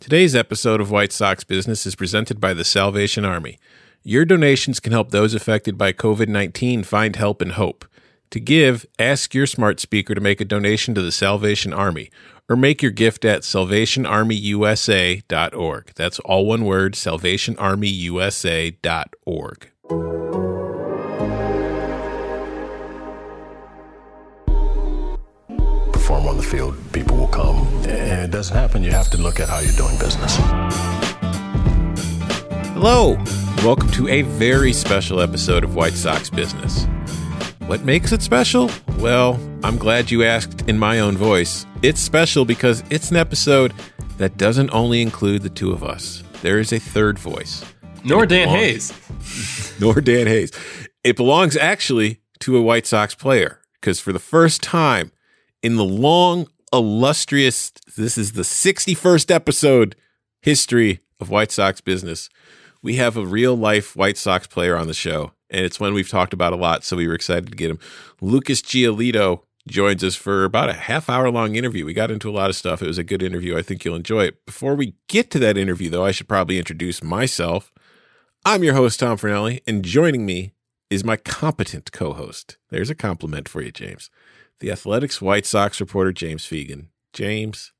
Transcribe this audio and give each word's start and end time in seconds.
Today's 0.00 0.34
episode 0.34 0.80
of 0.80 0.90
White 0.90 1.12
Sox 1.12 1.44
Business 1.44 1.84
is 1.84 1.94
presented 1.94 2.40
by 2.40 2.54
the 2.54 2.64
Salvation 2.64 3.26
Army. 3.26 3.58
Your 4.02 4.24
donations 4.24 4.80
can 4.80 4.92
help 4.92 5.10
those 5.10 5.34
affected 5.34 5.76
by 5.76 5.92
COVID 5.92 6.26
19 6.26 6.84
find 6.84 7.16
help 7.16 7.42
and 7.42 7.52
hope. 7.52 7.84
To 8.30 8.40
give, 8.40 8.86
ask 8.98 9.34
your 9.34 9.46
smart 9.46 9.78
speaker 9.78 10.14
to 10.14 10.20
make 10.22 10.40
a 10.40 10.46
donation 10.46 10.94
to 10.94 11.02
the 11.02 11.12
Salvation 11.12 11.74
Army 11.74 12.10
or 12.48 12.56
make 12.56 12.80
your 12.80 12.92
gift 12.92 13.26
at 13.26 13.42
salvationarmyusa.org. 13.42 15.92
That's 15.94 16.18
all 16.20 16.46
one 16.46 16.64
word, 16.64 16.94
salvationarmyusa.org. 16.94 19.70
perform 26.10 26.26
on 26.26 26.36
the 26.38 26.42
field, 26.42 26.74
people 26.92 27.16
will 27.16 27.28
come. 27.28 27.79
And 27.90 28.22
it 28.22 28.30
doesn't 28.30 28.56
happen, 28.56 28.84
you 28.84 28.92
have 28.92 29.10
to 29.10 29.18
look 29.18 29.40
at 29.40 29.48
how 29.48 29.58
you're 29.58 29.72
doing 29.72 29.98
business. 29.98 30.36
Hello, 32.72 33.16
welcome 33.64 33.90
to 33.92 34.06
a 34.08 34.22
very 34.22 34.72
special 34.72 35.20
episode 35.20 35.64
of 35.64 35.74
White 35.74 35.94
Sox 35.94 36.30
Business. 36.30 36.86
What 37.66 37.82
makes 37.84 38.12
it 38.12 38.22
special? 38.22 38.70
Well, 38.98 39.40
I'm 39.64 39.76
glad 39.76 40.10
you 40.10 40.22
asked 40.22 40.68
in 40.68 40.78
my 40.78 41.00
own 41.00 41.16
voice. 41.16 41.66
It's 41.82 42.00
special 42.00 42.44
because 42.44 42.84
it's 42.90 43.10
an 43.10 43.16
episode 43.16 43.74
that 44.18 44.36
doesn't 44.36 44.70
only 44.70 45.02
include 45.02 45.42
the 45.42 45.50
two 45.50 45.72
of 45.72 45.82
us. 45.82 46.22
There 46.42 46.60
is 46.60 46.72
a 46.72 46.78
third 46.78 47.18
voice. 47.18 47.64
Nor 48.04 48.24
Dan 48.24 48.46
belongs- 48.46 48.90
Hayes. 49.20 49.74
nor 49.80 50.00
Dan 50.00 50.26
Hayes. 50.28 50.52
It 51.02 51.16
belongs 51.16 51.56
actually 51.56 52.20
to 52.40 52.56
a 52.56 52.62
White 52.62 52.86
Sox 52.86 53.16
player 53.16 53.60
because 53.80 53.98
for 53.98 54.12
the 54.12 54.18
first 54.20 54.62
time 54.62 55.10
in 55.62 55.74
the 55.76 55.84
long, 55.84 56.46
illustrious, 56.72 57.72
this 57.96 58.16
is 58.16 58.32
the 58.32 58.42
61st 58.42 59.34
episode 59.34 59.96
history 60.42 61.00
of 61.20 61.30
White 61.30 61.50
Sox 61.50 61.80
business, 61.80 62.28
we 62.82 62.96
have 62.96 63.16
a 63.16 63.26
real 63.26 63.56
life 63.56 63.94
White 63.94 64.16
Sox 64.16 64.46
player 64.46 64.76
on 64.76 64.86
the 64.86 64.94
show. 64.94 65.32
And 65.50 65.64
it's 65.64 65.80
one 65.80 65.94
we've 65.94 66.08
talked 66.08 66.32
about 66.32 66.52
a 66.52 66.56
lot. 66.56 66.84
So 66.84 66.96
we 66.96 67.08
were 67.08 67.14
excited 67.14 67.50
to 67.50 67.56
get 67.56 67.70
him. 67.70 67.78
Lucas 68.20 68.62
Giolito 68.62 69.42
joins 69.68 70.02
us 70.02 70.14
for 70.14 70.44
about 70.44 70.70
a 70.70 70.74
half 70.74 71.10
hour 71.10 71.30
long 71.30 71.56
interview. 71.56 71.84
We 71.84 71.92
got 71.92 72.10
into 72.10 72.30
a 72.30 72.32
lot 72.32 72.50
of 72.50 72.56
stuff. 72.56 72.82
It 72.82 72.86
was 72.86 72.98
a 72.98 73.04
good 73.04 73.22
interview. 73.22 73.58
I 73.58 73.62
think 73.62 73.84
you'll 73.84 73.96
enjoy 73.96 74.24
it. 74.24 74.46
Before 74.46 74.74
we 74.74 74.94
get 75.08 75.30
to 75.32 75.38
that 75.40 75.58
interview, 75.58 75.90
though, 75.90 76.04
I 76.04 76.12
should 76.12 76.28
probably 76.28 76.58
introduce 76.58 77.02
myself. 77.02 77.72
I'm 78.44 78.64
your 78.64 78.74
host, 78.74 79.00
Tom 79.00 79.18
Fornelli, 79.18 79.60
and 79.66 79.84
joining 79.84 80.24
me 80.24 80.52
is 80.88 81.04
my 81.04 81.16
competent 81.16 81.92
co 81.92 82.12
host. 82.12 82.56
There's 82.70 82.90
a 82.90 82.94
compliment 82.94 83.48
for 83.48 83.60
you, 83.60 83.70
James. 83.70 84.08
The 84.60 84.70
Athletics 84.70 85.22
White 85.22 85.46
Sox 85.46 85.80
reporter, 85.80 86.12
James 86.12 86.44
Fegan. 86.44 86.88
James, 87.14 87.72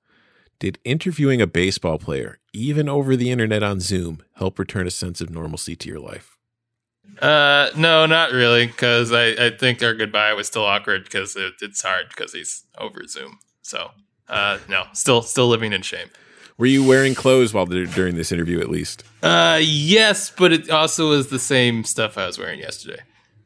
did 0.58 0.78
interviewing 0.82 1.40
a 1.42 1.46
baseball 1.46 1.98
player, 1.98 2.38
even 2.54 2.88
over 2.88 3.16
the 3.16 3.30
internet 3.30 3.62
on 3.62 3.80
Zoom, 3.80 4.22
help 4.36 4.58
return 4.58 4.86
a 4.86 4.90
sense 4.90 5.20
of 5.20 5.28
normalcy 5.28 5.76
to 5.76 5.88
your 5.90 6.00
life? 6.00 6.38
Uh, 7.20 7.68
no, 7.76 8.06
not 8.06 8.32
really, 8.32 8.66
because 8.66 9.12
I, 9.12 9.46
I 9.46 9.50
think 9.50 9.82
our 9.82 9.92
goodbye 9.92 10.32
was 10.32 10.46
still 10.46 10.64
awkward 10.64 11.04
because 11.04 11.36
it, 11.36 11.54
it's 11.60 11.82
hard 11.82 12.08
because 12.08 12.32
he's 12.32 12.64
over 12.78 13.06
Zoom. 13.06 13.38
So, 13.60 13.90
uh, 14.28 14.58
no, 14.68 14.84
still 14.94 15.20
still 15.20 15.48
living 15.48 15.74
in 15.74 15.82
shame. 15.82 16.08
Were 16.56 16.66
you 16.66 16.82
wearing 16.86 17.14
clothes 17.14 17.52
while 17.52 17.66
during 17.66 18.16
this 18.16 18.32
interview, 18.32 18.60
at 18.60 18.70
least? 18.70 19.04
Uh, 19.22 19.58
yes, 19.62 20.30
but 20.30 20.52
it 20.52 20.70
also 20.70 21.10
was 21.10 21.28
the 21.28 21.38
same 21.38 21.84
stuff 21.84 22.16
I 22.16 22.26
was 22.26 22.38
wearing 22.38 22.60
yesterday. 22.60 23.00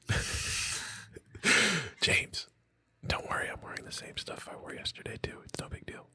James, 2.01 2.47
don't 3.07 3.29
worry. 3.29 3.49
I'm 3.51 3.61
wearing 3.63 3.85
the 3.85 3.93
same 3.93 4.17
stuff 4.17 4.49
I 4.51 4.57
wore 4.57 4.75
yesterday, 4.75 5.19
too. 5.23 5.39
It's 5.45 5.61
no 5.61 5.69
big 5.69 5.87
deal. 5.87 6.07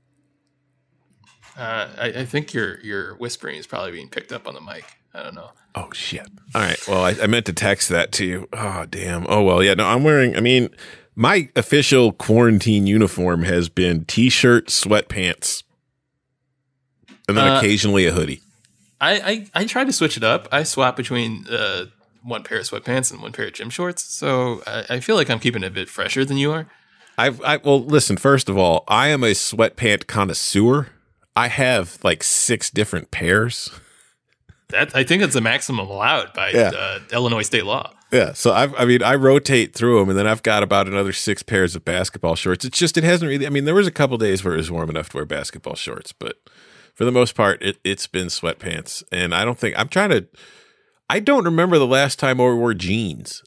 Uh, 1.58 1.90
I, 1.98 2.06
I 2.08 2.26
think 2.26 2.54
your 2.54 2.80
your 2.82 3.16
whispering 3.16 3.58
is 3.58 3.68
probably 3.68 3.92
being 3.92 4.08
picked 4.09 4.32
up 4.32 4.48
on 4.48 4.54
the 4.54 4.62
mic. 4.62 4.86
I 5.14 5.23
don't 5.23 5.36
know. 5.36 5.52
Oh 5.76 5.92
shit! 5.92 6.28
All 6.54 6.62
right. 6.62 6.80
Well, 6.88 7.04
I, 7.04 7.16
I 7.23 7.28
meant 7.28 7.45
to 7.48 7.54
text 7.54 7.90
that 7.90 8.12
to 8.14 8.26
you. 8.26 8.48
Oh 8.54 8.86
damn. 8.90 9.26
Oh 9.28 9.42
well. 9.44 9.64
Yeah. 9.64 9.73
No, 9.73 9.86
I'm 9.86 10.04
wearing. 10.04 10.36
I 10.38 10.40
mean, 10.42 10.70
my 11.16 11.49
official 11.55 12.11
quarantine 12.14 12.86
uniform 12.88 13.44
has 13.44 13.67
been 13.67 14.05
t-shirt, 14.05 14.67
sweatpants, 14.67 15.64
and 17.28 17.36
then 17.36 17.48
Uh, 17.48 17.58
occasionally 17.58 18.05
a 18.05 18.11
hoodie. 18.11 18.42
I, 19.02 19.48
I 19.54 19.61
I 19.61 19.66
try 19.66 19.83
to 19.83 19.92
switch 19.92 20.16
it 20.17 20.23
up. 20.23 20.48
I 20.52 20.64
swap 20.64 20.95
between 20.95 21.45
uh 21.49 21.86
one 22.22 22.44
pair 22.44 22.60
of 22.60 22.66
sweatpants 22.66 23.11
and 23.11 23.22
one 23.22 23.32
pair 23.32 23.48
of 23.48 23.54
gym 23.54 23.70
shorts, 23.72 24.04
so 24.04 24.61
I, 24.67 24.86
I 24.95 24.99
feel 24.99 25.16
like 25.16 25.30
I'm 25.30 25.39
keeping 25.39 25.64
it 25.64 25.67
a 25.67 25.72
bit 25.72 25.89
fresher 25.89 26.23
than 26.23 26.38
you 26.38 26.52
are. 26.52 26.67
I've. 27.19 27.41
I 27.41 27.57
well, 27.57 27.83
listen. 27.83 28.17
First 28.17 28.49
of 28.49 28.57
all, 28.57 28.83
I 28.87 29.09
am 29.09 29.23
a 29.23 29.31
sweatpant 29.31 30.07
connoisseur. 30.07 30.87
I 31.35 31.47
have 31.47 31.97
like 32.03 32.23
six 32.23 32.69
different 32.69 33.11
pairs. 33.11 33.69
That 34.69 34.95
I 34.95 35.03
think 35.03 35.21
that's 35.21 35.33
the 35.33 35.41
maximum 35.41 35.87
allowed 35.87 36.33
by 36.33 36.52
Yeah. 36.52 36.71
uh, 36.75 36.99
Illinois 37.11 37.41
state 37.43 37.65
law. 37.65 37.91
Yeah, 38.11 38.33
so 38.33 38.52
I've, 38.52 38.73
I 38.75 38.85
mean, 38.85 39.03
I 39.03 39.13
rotate 39.15 39.75
through 39.75 39.99
them, 39.99 40.09
and 40.09 40.17
then 40.17 40.25
I've 40.25 40.41
got 40.41 40.63
about 40.63 40.87
another 40.87 41.13
six 41.13 41.43
pairs 41.43 41.75
of 41.75 41.85
basketball 41.85 42.35
shorts. 42.35 42.65
It's 42.65 42.77
just 42.77 42.97
it 42.97 43.03
hasn't 43.03 43.30
really. 43.30 43.45
I 43.45 43.49
mean, 43.49 43.65
there 43.65 43.75
was 43.75 43.86
a 43.87 43.91
couple 43.91 44.17
days 44.17 44.43
where 44.43 44.55
it 44.55 44.57
was 44.57 44.71
warm 44.71 44.89
enough 44.89 45.09
to 45.09 45.17
wear 45.17 45.25
basketball 45.25 45.75
shorts, 45.75 46.11
but 46.11 46.37
for 46.95 47.05
the 47.05 47.11
most 47.11 47.36
part, 47.36 47.61
it, 47.61 47.77
it's 47.83 48.07
been 48.07 48.27
sweatpants. 48.27 49.03
And 49.11 49.33
I 49.36 49.45
don't 49.45 49.59
think 49.59 49.77
I'm 49.77 49.89
trying 49.89 50.09
to. 50.09 50.27
I 51.09 51.19
don't 51.19 51.45
remember 51.45 51.77
the 51.77 51.87
last 51.87 52.17
time 52.19 52.41
I 52.41 52.45
wore 52.45 52.73
jeans. 52.73 53.43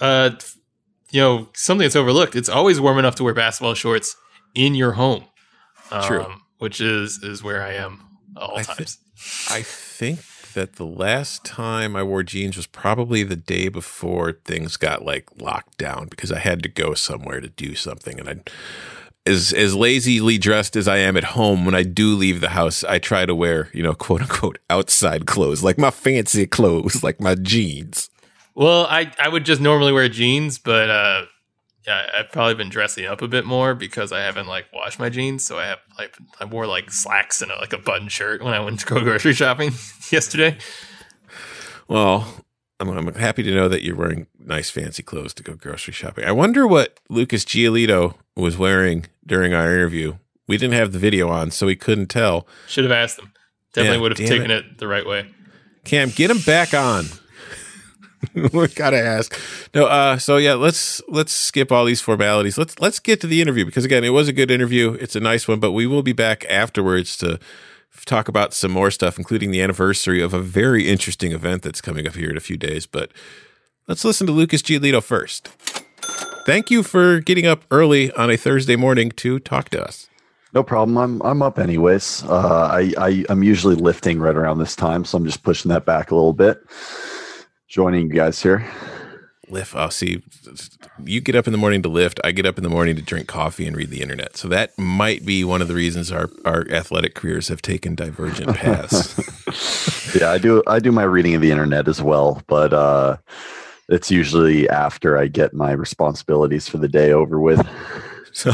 Uh, 0.00 0.30
you 1.10 1.20
know 1.20 1.48
something 1.54 1.84
that's 1.84 1.96
overlooked. 1.96 2.36
It's 2.36 2.48
always 2.48 2.80
warm 2.80 2.98
enough 2.98 3.14
to 3.16 3.24
wear 3.24 3.34
basketball 3.34 3.74
shorts 3.74 4.16
in 4.54 4.74
your 4.74 4.92
home. 4.92 5.24
Um, 5.90 6.02
True. 6.02 6.26
which 6.58 6.80
is 6.80 7.22
is 7.22 7.42
where 7.42 7.62
I 7.62 7.74
am 7.74 8.00
all 8.36 8.56
I 8.58 8.62
times. 8.62 8.98
I 9.50 9.62
think 9.62 10.20
that 10.54 10.74
the 10.76 10.86
last 10.86 11.44
time 11.44 11.94
I 11.94 12.02
wore 12.02 12.22
jeans 12.22 12.56
was 12.56 12.66
probably 12.66 13.22
the 13.22 13.36
day 13.36 13.68
before 13.68 14.32
things 14.44 14.76
got 14.76 15.04
like 15.04 15.28
locked 15.40 15.78
down 15.78 16.08
because 16.08 16.32
I 16.32 16.38
had 16.38 16.62
to 16.62 16.68
go 16.68 16.94
somewhere 16.94 17.40
to 17.40 17.48
do 17.48 17.74
something, 17.74 18.18
and 18.18 18.28
I. 18.28 18.34
As 19.26 19.52
as 19.52 19.76
lazily 19.76 20.38
dressed 20.38 20.76
as 20.76 20.88
I 20.88 20.96
am 20.96 21.14
at 21.14 21.24
home, 21.24 21.66
when 21.66 21.74
I 21.74 21.82
do 21.82 22.16
leave 22.16 22.40
the 22.40 22.48
house, 22.48 22.82
I 22.82 22.98
try 22.98 23.26
to 23.26 23.34
wear, 23.34 23.68
you 23.74 23.82
know, 23.82 23.92
quote 23.94 24.22
unquote 24.22 24.58
outside 24.70 25.26
clothes, 25.26 25.62
like 25.62 25.76
my 25.76 25.90
fancy 25.90 26.46
clothes, 26.46 27.02
like 27.02 27.20
my 27.20 27.34
jeans. 27.34 28.08
Well, 28.54 28.86
I 28.86 29.12
I 29.18 29.28
would 29.28 29.44
just 29.44 29.60
normally 29.60 29.92
wear 29.92 30.08
jeans, 30.08 30.58
but 30.58 30.90
uh, 30.90 31.22
yeah, 31.86 32.06
I've 32.18 32.30
probably 32.32 32.54
been 32.54 32.68
dressing 32.68 33.06
up 33.06 33.22
a 33.22 33.28
bit 33.28 33.44
more 33.46 33.74
because 33.74 34.12
I 34.12 34.20
haven't 34.20 34.46
like 34.46 34.66
washed 34.72 34.98
my 34.98 35.08
jeans. 35.08 35.44
So 35.46 35.58
I 35.58 35.66
have 35.66 35.78
like 35.98 36.16
I 36.40 36.44
wore 36.44 36.66
like 36.66 36.90
slacks 36.90 37.42
and 37.42 37.50
a, 37.50 37.56
like 37.56 37.72
a 37.72 37.78
button 37.78 38.08
shirt 38.08 38.42
when 38.42 38.52
I 38.54 38.60
went 38.60 38.80
to 38.80 38.86
go 38.86 39.00
grocery 39.00 39.32
shopping 39.34 39.72
yesterday. 40.10 40.58
Well, 41.88 42.44
I'm, 42.78 42.88
I'm 42.88 43.14
happy 43.14 43.42
to 43.42 43.54
know 43.54 43.68
that 43.68 43.82
you're 43.82 43.96
wearing 43.96 44.26
nice 44.38 44.70
fancy 44.70 45.02
clothes 45.02 45.34
to 45.34 45.42
go 45.42 45.54
grocery 45.54 45.92
shopping. 45.92 46.24
I 46.24 46.32
wonder 46.32 46.66
what 46.66 47.00
Lucas 47.08 47.44
Giolito 47.44 48.14
was 48.36 48.56
wearing 48.56 49.06
during 49.26 49.52
our 49.54 49.72
interview. 49.74 50.14
We 50.46 50.56
didn't 50.56 50.74
have 50.74 50.92
the 50.92 50.98
video 50.98 51.28
on, 51.28 51.50
so 51.50 51.66
we 51.66 51.76
couldn't 51.76 52.06
tell. 52.08 52.46
Should 52.66 52.84
have 52.84 52.92
asked 52.92 53.18
him. 53.20 53.32
Definitely 53.72 53.96
Yeah, 53.96 54.02
would 54.02 54.18
have 54.18 54.28
taken 54.28 54.50
it. 54.50 54.78
the 54.78 54.88
right 54.88 55.06
way. 55.06 55.26
Cam, 55.84 56.10
get 56.10 56.30
him 56.30 56.40
back 56.40 56.74
on. 56.74 57.06
we 58.52 58.68
gotta 58.68 59.00
ask. 59.00 59.38
No, 59.74 59.86
uh, 59.86 60.18
so 60.18 60.36
yeah, 60.36 60.54
let's 60.54 61.00
let's 61.08 61.32
skip 61.32 61.72
all 61.72 61.84
these 61.84 62.00
formalities. 62.00 62.58
Let's 62.58 62.78
let's 62.80 62.98
get 62.98 63.20
to 63.22 63.26
the 63.26 63.40
interview 63.40 63.64
because 63.64 63.84
again, 63.84 64.04
it 64.04 64.10
was 64.10 64.28
a 64.28 64.32
good 64.32 64.50
interview. 64.50 64.92
It's 65.00 65.16
a 65.16 65.20
nice 65.20 65.48
one, 65.48 65.60
but 65.60 65.72
we 65.72 65.86
will 65.86 66.02
be 66.02 66.12
back 66.12 66.44
afterwards 66.50 67.16
to 67.18 67.38
talk 68.06 68.28
about 68.28 68.54
some 68.54 68.70
more 68.70 68.90
stuff, 68.90 69.18
including 69.18 69.50
the 69.50 69.62
anniversary 69.62 70.20
of 70.20 70.34
a 70.34 70.40
very 70.40 70.88
interesting 70.88 71.32
event 71.32 71.62
that's 71.62 71.80
coming 71.80 72.06
up 72.06 72.14
here 72.14 72.30
in 72.30 72.36
a 72.36 72.40
few 72.40 72.56
days. 72.56 72.86
But 72.86 73.10
let's 73.88 74.04
listen 74.04 74.26
to 74.26 74.32
Lucas 74.32 74.62
Giolito 74.62 75.02
first. 75.02 75.48
Thank 76.46 76.70
you 76.70 76.82
for 76.82 77.20
getting 77.20 77.46
up 77.46 77.64
early 77.70 78.10
on 78.12 78.30
a 78.30 78.36
Thursday 78.36 78.76
morning 78.76 79.10
to 79.12 79.38
talk 79.38 79.68
to 79.70 79.82
us. 79.82 80.08
No 80.52 80.62
problem. 80.62 80.98
I'm 80.98 81.22
I'm 81.22 81.42
up 81.42 81.58
anyways. 81.58 82.24
Uh, 82.24 82.68
I, 82.72 82.92
I 82.98 83.24
I'm 83.28 83.42
usually 83.42 83.76
lifting 83.76 84.18
right 84.18 84.34
around 84.34 84.58
this 84.58 84.74
time, 84.74 85.04
so 85.04 85.16
I'm 85.16 85.24
just 85.24 85.42
pushing 85.42 85.68
that 85.68 85.84
back 85.84 86.10
a 86.10 86.14
little 86.14 86.32
bit. 86.32 86.60
Joining 87.70 88.08
you 88.08 88.12
guys 88.12 88.42
here. 88.42 88.68
lift. 89.48 89.76
I'll 89.76 89.92
see. 89.92 90.24
You 91.04 91.20
get 91.20 91.36
up 91.36 91.46
in 91.46 91.52
the 91.52 91.58
morning 91.58 91.82
to 91.82 91.88
lift. 91.88 92.18
I 92.24 92.32
get 92.32 92.44
up 92.44 92.58
in 92.58 92.64
the 92.64 92.68
morning 92.68 92.96
to 92.96 93.02
drink 93.02 93.28
coffee 93.28 93.64
and 93.64 93.76
read 93.76 93.90
the 93.90 94.02
internet. 94.02 94.36
So 94.36 94.48
that 94.48 94.76
might 94.76 95.24
be 95.24 95.44
one 95.44 95.62
of 95.62 95.68
the 95.68 95.74
reasons 95.74 96.10
our, 96.10 96.28
our 96.44 96.66
athletic 96.68 97.14
careers 97.14 97.46
have 97.46 97.62
taken 97.62 97.94
divergent 97.94 98.56
paths. 98.56 99.16
Yeah, 100.20 100.32
I 100.32 100.38
do 100.38 100.60
I 100.66 100.80
do 100.80 100.90
my 100.90 101.04
reading 101.04 101.36
of 101.36 101.40
the 101.42 101.52
internet 101.52 101.86
as 101.86 102.02
well, 102.02 102.42
but 102.48 102.72
uh, 102.72 103.16
it's 103.88 104.10
usually 104.10 104.68
after 104.68 105.16
I 105.16 105.28
get 105.28 105.54
my 105.54 105.70
responsibilities 105.70 106.68
for 106.68 106.78
the 106.78 106.88
day 106.88 107.12
over 107.12 107.38
with. 107.38 107.64
so, 108.32 108.52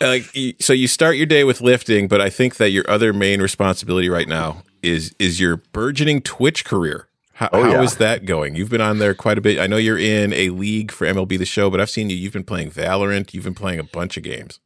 like, 0.00 0.30
so 0.60 0.72
you 0.72 0.86
start 0.86 1.16
your 1.16 1.26
day 1.26 1.42
with 1.42 1.60
lifting, 1.60 2.06
but 2.06 2.20
I 2.20 2.30
think 2.30 2.58
that 2.58 2.70
your 2.70 2.88
other 2.88 3.12
main 3.12 3.42
responsibility 3.42 4.08
right 4.08 4.28
now 4.28 4.62
is 4.84 5.12
is 5.18 5.40
your 5.40 5.56
burgeoning 5.56 6.22
Twitch 6.22 6.64
career. 6.64 7.08
How, 7.34 7.48
Oh, 7.52 7.62
how 7.64 7.70
yeah. 7.70 7.82
is 7.82 7.96
that 7.96 8.24
going? 8.26 8.54
You've 8.54 8.70
been 8.70 8.80
on 8.80 8.98
there 8.98 9.14
quite 9.14 9.38
a 9.38 9.40
bit. 9.40 9.58
I 9.58 9.66
know 9.66 9.76
you're 9.76 9.98
in 9.98 10.32
a 10.32 10.50
league 10.50 10.90
for 10.92 11.06
MLB 11.06 11.38
the 11.38 11.44
Show, 11.44 11.68
but 11.70 11.80
I've 11.80 11.90
seen 11.90 12.08
you. 12.10 12.16
You've 12.16 12.32
been 12.32 12.44
playing 12.44 12.70
Valorant. 12.70 13.34
You've 13.34 13.44
been 13.44 13.54
playing 13.54 13.80
a 13.80 13.84
bunch 13.84 14.16
of 14.16 14.22
games. 14.22 14.60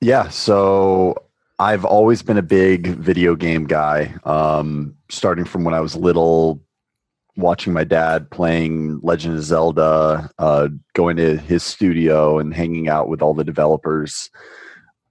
Yeah, 0.00 0.28
so 0.28 1.22
I've 1.58 1.84
always 1.84 2.22
been 2.22 2.38
a 2.38 2.42
big 2.42 2.88
video 2.88 3.34
game 3.36 3.66
guy. 3.66 4.14
Um, 4.24 4.94
starting 5.10 5.44
from 5.44 5.64
when 5.64 5.74
I 5.74 5.80
was 5.80 5.94
little, 5.96 6.62
watching 7.36 7.72
my 7.72 7.84
dad 7.84 8.30
playing 8.30 9.00
Legend 9.02 9.36
of 9.36 9.42
Zelda, 9.44 10.30
uh, 10.38 10.68
going 10.94 11.16
to 11.16 11.36
his 11.36 11.62
studio 11.62 12.38
and 12.38 12.54
hanging 12.54 12.88
out 12.88 13.08
with 13.08 13.20
all 13.22 13.34
the 13.34 13.44
developers. 13.44 14.30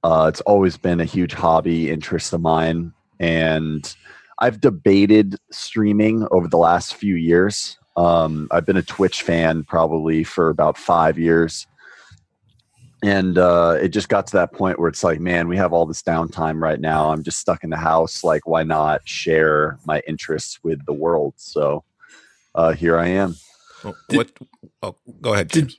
Uh, 0.03 0.25
it's 0.29 0.41
always 0.41 0.77
been 0.77 0.99
a 0.99 1.05
huge 1.05 1.33
hobby 1.33 1.89
interest 1.91 2.33
of 2.33 2.41
mine, 2.41 2.91
and 3.19 3.95
I've 4.39 4.59
debated 4.61 5.37
streaming 5.51 6.27
over 6.31 6.47
the 6.47 6.57
last 6.57 6.95
few 6.95 7.15
years. 7.15 7.77
Um, 7.95 8.47
I've 8.51 8.65
been 8.65 8.77
a 8.77 8.81
Twitch 8.83 9.21
fan 9.21 9.63
probably 9.63 10.23
for 10.23 10.49
about 10.49 10.77
five 10.77 11.17
years 11.19 11.67
and 13.03 13.37
uh, 13.37 13.77
it 13.81 13.89
just 13.89 14.07
got 14.07 14.25
to 14.27 14.37
that 14.37 14.53
point 14.53 14.79
where 14.79 14.87
it's 14.87 15.03
like 15.03 15.19
man 15.19 15.47
we 15.49 15.57
have 15.57 15.73
all 15.73 15.85
this 15.85 16.01
downtime 16.01 16.61
right 16.61 16.79
now 16.79 17.11
i'm 17.11 17.21
just 17.21 17.37
stuck 17.37 17.63
in 17.63 17.69
the 17.69 17.77
house 17.77 18.23
like 18.23 18.47
why 18.47 18.63
not 18.63 19.05
share 19.07 19.77
my 19.85 20.01
interests 20.07 20.57
with 20.63 20.83
the 20.85 20.93
world 20.93 21.33
so 21.35 21.83
uh, 22.55 22.71
here 22.71 22.97
i 22.97 23.07
am 23.07 23.35
Well, 23.83 23.95
what? 24.11 24.31
Oh, 24.81 24.95
go 25.21 25.33
ahead. 25.33 25.49
Did- 25.49 25.73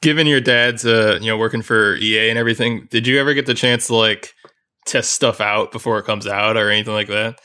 Given 0.00 0.26
your 0.26 0.40
dad's 0.42 0.84
uh, 0.84 1.18
you 1.18 1.28
know, 1.28 1.38
working 1.38 1.62
for 1.62 1.94
EA 1.96 2.28
and 2.28 2.38
everything, 2.38 2.86
did 2.90 3.06
you 3.06 3.18
ever 3.18 3.32
get 3.32 3.46
the 3.46 3.54
chance 3.54 3.86
to 3.86 3.94
like 3.94 4.34
test 4.84 5.12
stuff 5.12 5.40
out 5.40 5.72
before 5.72 5.98
it 5.98 6.04
comes 6.04 6.26
out 6.26 6.58
or 6.58 6.68
anything 6.68 6.92
like 6.92 7.08
that? 7.08 7.40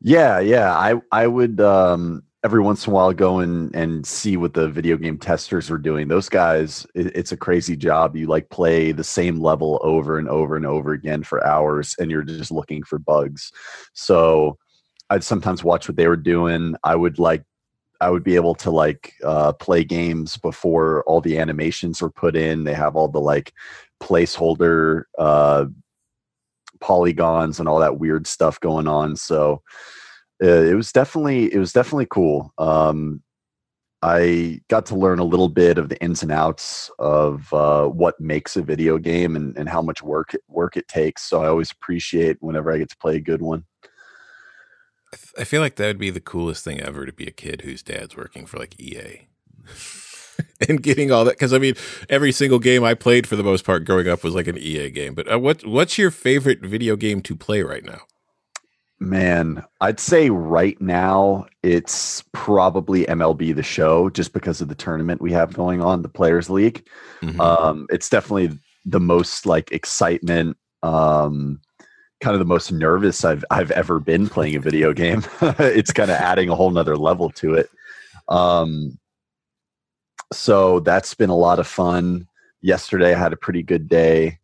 Yeah 0.00 0.38
yeah 0.38 0.76
i 0.76 0.94
i 1.12 1.26
would 1.26 1.60
um 1.60 2.22
every 2.46 2.60
once 2.60 2.86
in 2.86 2.92
a 2.92 2.94
while 2.94 3.12
go 3.12 3.40
and 3.40 3.74
and 3.74 4.06
see 4.06 4.36
what 4.36 4.54
the 4.54 4.68
video 4.68 4.96
game 4.96 5.18
testers 5.18 5.68
are 5.68 5.78
doing. 5.78 6.06
Those 6.06 6.28
guys 6.28 6.86
it, 6.94 7.06
it's 7.16 7.32
a 7.32 7.36
crazy 7.36 7.76
job. 7.76 8.14
You 8.14 8.28
like 8.28 8.48
play 8.50 8.92
the 8.92 9.02
same 9.02 9.40
level 9.40 9.80
over 9.82 10.16
and 10.16 10.28
over 10.28 10.54
and 10.54 10.64
over 10.64 10.92
again 10.92 11.24
for 11.24 11.44
hours 11.44 11.96
and 11.98 12.08
you're 12.08 12.22
just 12.22 12.52
looking 12.52 12.84
for 12.84 13.00
bugs. 13.00 13.50
So 13.94 14.58
i'd 15.10 15.24
sometimes 15.24 15.64
watch 15.64 15.88
what 15.88 15.96
they 15.96 16.06
were 16.06 16.16
doing. 16.16 16.76
I 16.84 16.94
would 16.94 17.18
like 17.18 17.42
i 18.00 18.08
would 18.10 18.22
be 18.22 18.36
able 18.36 18.54
to 18.54 18.70
like 18.70 19.14
uh, 19.24 19.52
play 19.54 19.82
games 19.82 20.36
before 20.36 21.02
all 21.08 21.20
the 21.20 21.38
animations 21.38 22.00
were 22.00 22.10
put 22.10 22.36
in. 22.36 22.62
They 22.62 22.74
have 22.74 22.94
all 22.94 23.08
the 23.08 23.20
like 23.20 23.52
placeholder 24.00 25.04
uh 25.18 25.64
polygons 26.80 27.58
and 27.58 27.68
all 27.68 27.78
that 27.80 27.98
weird 27.98 28.26
stuff 28.26 28.60
going 28.60 28.86
on. 28.86 29.16
So 29.16 29.62
uh, 30.42 30.46
it 30.46 30.74
was 30.74 30.92
definitely 30.92 31.52
it 31.52 31.58
was 31.58 31.72
definitely 31.72 32.06
cool. 32.10 32.52
Um 32.58 33.22
i 34.02 34.60
got 34.68 34.84
to 34.84 34.94
learn 34.94 35.18
a 35.18 35.24
little 35.24 35.48
bit 35.48 35.78
of 35.78 35.88
the 35.88 36.00
ins 36.02 36.22
and 36.22 36.30
outs 36.30 36.90
of 36.98 37.50
uh, 37.54 37.86
what 37.86 38.20
makes 38.20 38.54
a 38.54 38.62
video 38.62 38.98
game 38.98 39.34
and, 39.36 39.56
and 39.56 39.70
how 39.70 39.80
much 39.80 40.02
work 40.02 40.34
it, 40.34 40.42
work 40.48 40.76
it 40.76 40.86
takes. 40.86 41.22
So 41.22 41.42
i 41.42 41.48
always 41.48 41.72
appreciate 41.72 42.36
whenever 42.40 42.70
i 42.70 42.78
get 42.78 42.90
to 42.90 42.96
play 42.98 43.16
a 43.16 43.20
good 43.20 43.40
one. 43.40 43.64
I 45.38 45.44
feel 45.44 45.62
like 45.62 45.76
that 45.76 45.86
would 45.86 45.98
be 45.98 46.10
the 46.10 46.20
coolest 46.20 46.62
thing 46.64 46.80
ever 46.80 47.06
to 47.06 47.12
be 47.12 47.26
a 47.26 47.30
kid 47.30 47.62
whose 47.62 47.82
dad's 47.82 48.16
working 48.16 48.44
for 48.44 48.58
like 48.58 48.78
EA. 48.78 49.28
and 50.68 50.82
getting 50.82 51.12
all 51.12 51.24
that 51.24 51.32
because 51.32 51.52
I 51.52 51.58
mean 51.58 51.74
every 52.08 52.32
single 52.32 52.58
game 52.58 52.84
I 52.84 52.94
played 52.94 53.26
for 53.26 53.36
the 53.36 53.42
most 53.42 53.64
part 53.64 53.84
growing 53.84 54.08
up 54.08 54.24
was 54.24 54.34
like 54.34 54.46
an 54.46 54.58
EA 54.58 54.90
game. 54.90 55.14
But 55.14 55.30
uh, 55.30 55.38
what 55.38 55.66
what's 55.66 55.98
your 55.98 56.10
favorite 56.10 56.60
video 56.60 56.96
game 56.96 57.20
to 57.22 57.36
play 57.36 57.62
right 57.62 57.84
now? 57.84 58.00
Man, 58.98 59.62
I'd 59.82 60.00
say 60.00 60.30
right 60.30 60.80
now 60.80 61.46
it's 61.62 62.24
probably 62.32 63.04
MLB 63.04 63.54
the 63.54 63.62
show 63.62 64.08
just 64.08 64.32
because 64.32 64.62
of 64.62 64.68
the 64.68 64.74
tournament 64.74 65.20
we 65.20 65.32
have 65.32 65.52
going 65.52 65.82
on, 65.82 66.00
the 66.00 66.08
Players 66.08 66.48
League. 66.48 66.86
Mhm. 67.20 67.38
Um, 67.38 67.86
it's 67.90 68.08
definitely 68.08 68.58
the 68.86 69.00
most 69.00 69.44
like 69.44 69.70
excitement, 69.70 70.56
um, 70.82 71.60
kind 72.22 72.34
of 72.34 72.38
the 72.38 72.46
most 72.46 72.72
nervous 72.72 73.22
I've 73.22 73.44
I've 73.50 73.70
ever 73.72 74.00
been 74.00 74.28
playing 74.30 74.56
a 74.56 74.60
video 74.60 74.94
game. 74.94 75.22
it's 75.42 75.92
kind 75.92 76.10
of 76.10 76.16
adding 76.16 76.48
a 76.48 76.54
whole 76.54 76.70
nother 76.70 76.96
level 76.96 77.28
to 77.32 77.52
it. 77.52 77.68
Um, 78.28 78.98
so 80.32 80.80
that's 80.80 81.14
been 81.14 81.30
a 81.30 81.36
lot 81.36 81.58
of 81.58 81.66
fun. 81.66 82.26
Yesterday 82.62 83.14
I 83.14 83.18
had 83.18 83.32
a 83.32 83.36
pretty 83.36 83.62
good 83.62 83.88
day, 83.88 84.38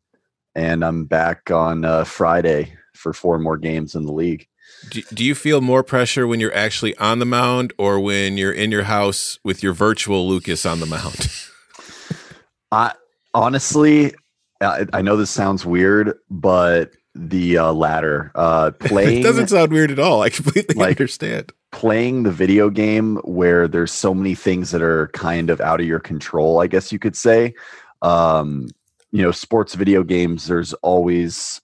and 0.54 0.84
I'm 0.84 1.04
back 1.04 1.50
on 1.50 1.84
uh, 1.84 2.04
Friday 2.04 2.74
for 2.94 3.12
four 3.12 3.38
more 3.38 3.56
games 3.56 3.94
in 3.94 4.04
the 4.06 4.12
league. 4.12 4.46
do, 4.90 5.02
do 5.14 5.24
you 5.24 5.34
feel 5.34 5.60
more 5.60 5.82
pressure 5.82 6.26
when 6.26 6.38
you're 6.40 6.54
actually 6.54 6.96
on 6.98 7.18
the 7.18 7.24
mound 7.24 7.72
or 7.78 7.98
when 8.00 8.36
you're 8.36 8.52
in 8.52 8.70
your 8.70 8.84
house 8.84 9.38
with 9.44 9.62
your 9.62 9.72
virtual 9.72 10.28
Lucas 10.28 10.64
on 10.66 10.80
the 10.80 10.86
mound? 10.86 11.28
I 12.72 12.92
honestly, 13.34 14.14
I, 14.60 14.86
I 14.92 15.02
know 15.02 15.16
this 15.16 15.30
sounds 15.30 15.66
weird, 15.66 16.18
but 16.30 16.92
the 17.14 17.58
uh, 17.58 17.72
latter, 17.72 18.30
uh, 18.34 18.70
playing 18.78 19.18
it 19.20 19.22
doesn't 19.22 19.48
sound 19.48 19.72
weird 19.72 19.90
at 19.90 19.98
all. 19.98 20.22
I 20.22 20.30
completely 20.30 20.74
Like- 20.76 20.90
understand. 20.90 21.52
Playing 21.72 22.22
the 22.22 22.30
video 22.30 22.70
game 22.70 23.16
where 23.24 23.66
there's 23.66 23.92
so 23.92 24.14
many 24.14 24.34
things 24.34 24.70
that 24.70 24.82
are 24.82 25.08
kind 25.08 25.50
of 25.50 25.60
out 25.60 25.80
of 25.80 25.86
your 25.86 25.98
control, 25.98 26.60
I 26.60 26.66
guess 26.66 26.92
you 26.92 26.98
could 26.98 27.16
say. 27.16 27.54
Um, 28.02 28.68
you 29.10 29.22
know, 29.22 29.32
sports 29.32 29.74
video 29.74 30.02
games, 30.02 30.46
there's 30.46 30.74
always 30.74 31.60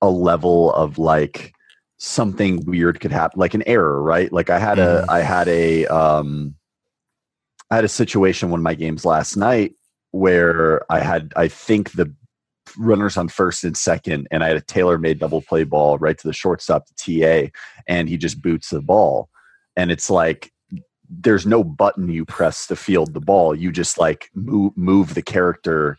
a 0.00 0.08
level 0.10 0.72
of 0.74 0.98
like 0.98 1.54
something 1.96 2.64
weird 2.66 3.00
could 3.00 3.10
happen, 3.10 3.40
like 3.40 3.54
an 3.54 3.64
error, 3.66 4.00
right? 4.00 4.32
Like 4.32 4.50
I 4.50 4.58
had 4.58 4.78
a, 4.78 5.04
I 5.08 5.20
had 5.20 5.48
a, 5.48 5.86
um, 5.86 6.54
I 7.70 7.74
had 7.76 7.84
a 7.84 7.88
situation 7.88 8.50
one 8.50 8.60
of 8.60 8.64
my 8.64 8.74
games 8.74 9.04
last 9.04 9.36
night 9.36 9.74
where 10.12 10.90
I 10.90 11.00
had, 11.00 11.32
I 11.36 11.48
think 11.48 11.92
the 11.92 12.14
runners 12.78 13.16
on 13.16 13.28
first 13.28 13.64
and 13.64 13.76
second, 13.76 14.28
and 14.30 14.44
I 14.44 14.48
had 14.48 14.56
a 14.56 14.62
tailor-made 14.62 15.18
double 15.18 15.42
play 15.42 15.64
ball 15.64 15.98
right 15.98 16.16
to 16.16 16.26
the 16.26 16.32
shortstop, 16.32 16.86
to 16.86 17.20
TA, 17.20 17.50
and 17.86 18.08
he 18.08 18.16
just 18.16 18.40
boots 18.40 18.70
the 18.70 18.80
ball, 18.80 19.28
and 19.78 19.92
it's 19.92 20.10
like 20.10 20.52
there's 21.08 21.46
no 21.46 21.64
button 21.64 22.10
you 22.10 22.26
press 22.26 22.66
to 22.66 22.76
field 22.76 23.14
the 23.14 23.20
ball. 23.20 23.54
You 23.54 23.72
just 23.72 23.96
like 23.96 24.28
move 24.34 24.76
move 24.76 25.14
the 25.14 25.22
character 25.22 25.96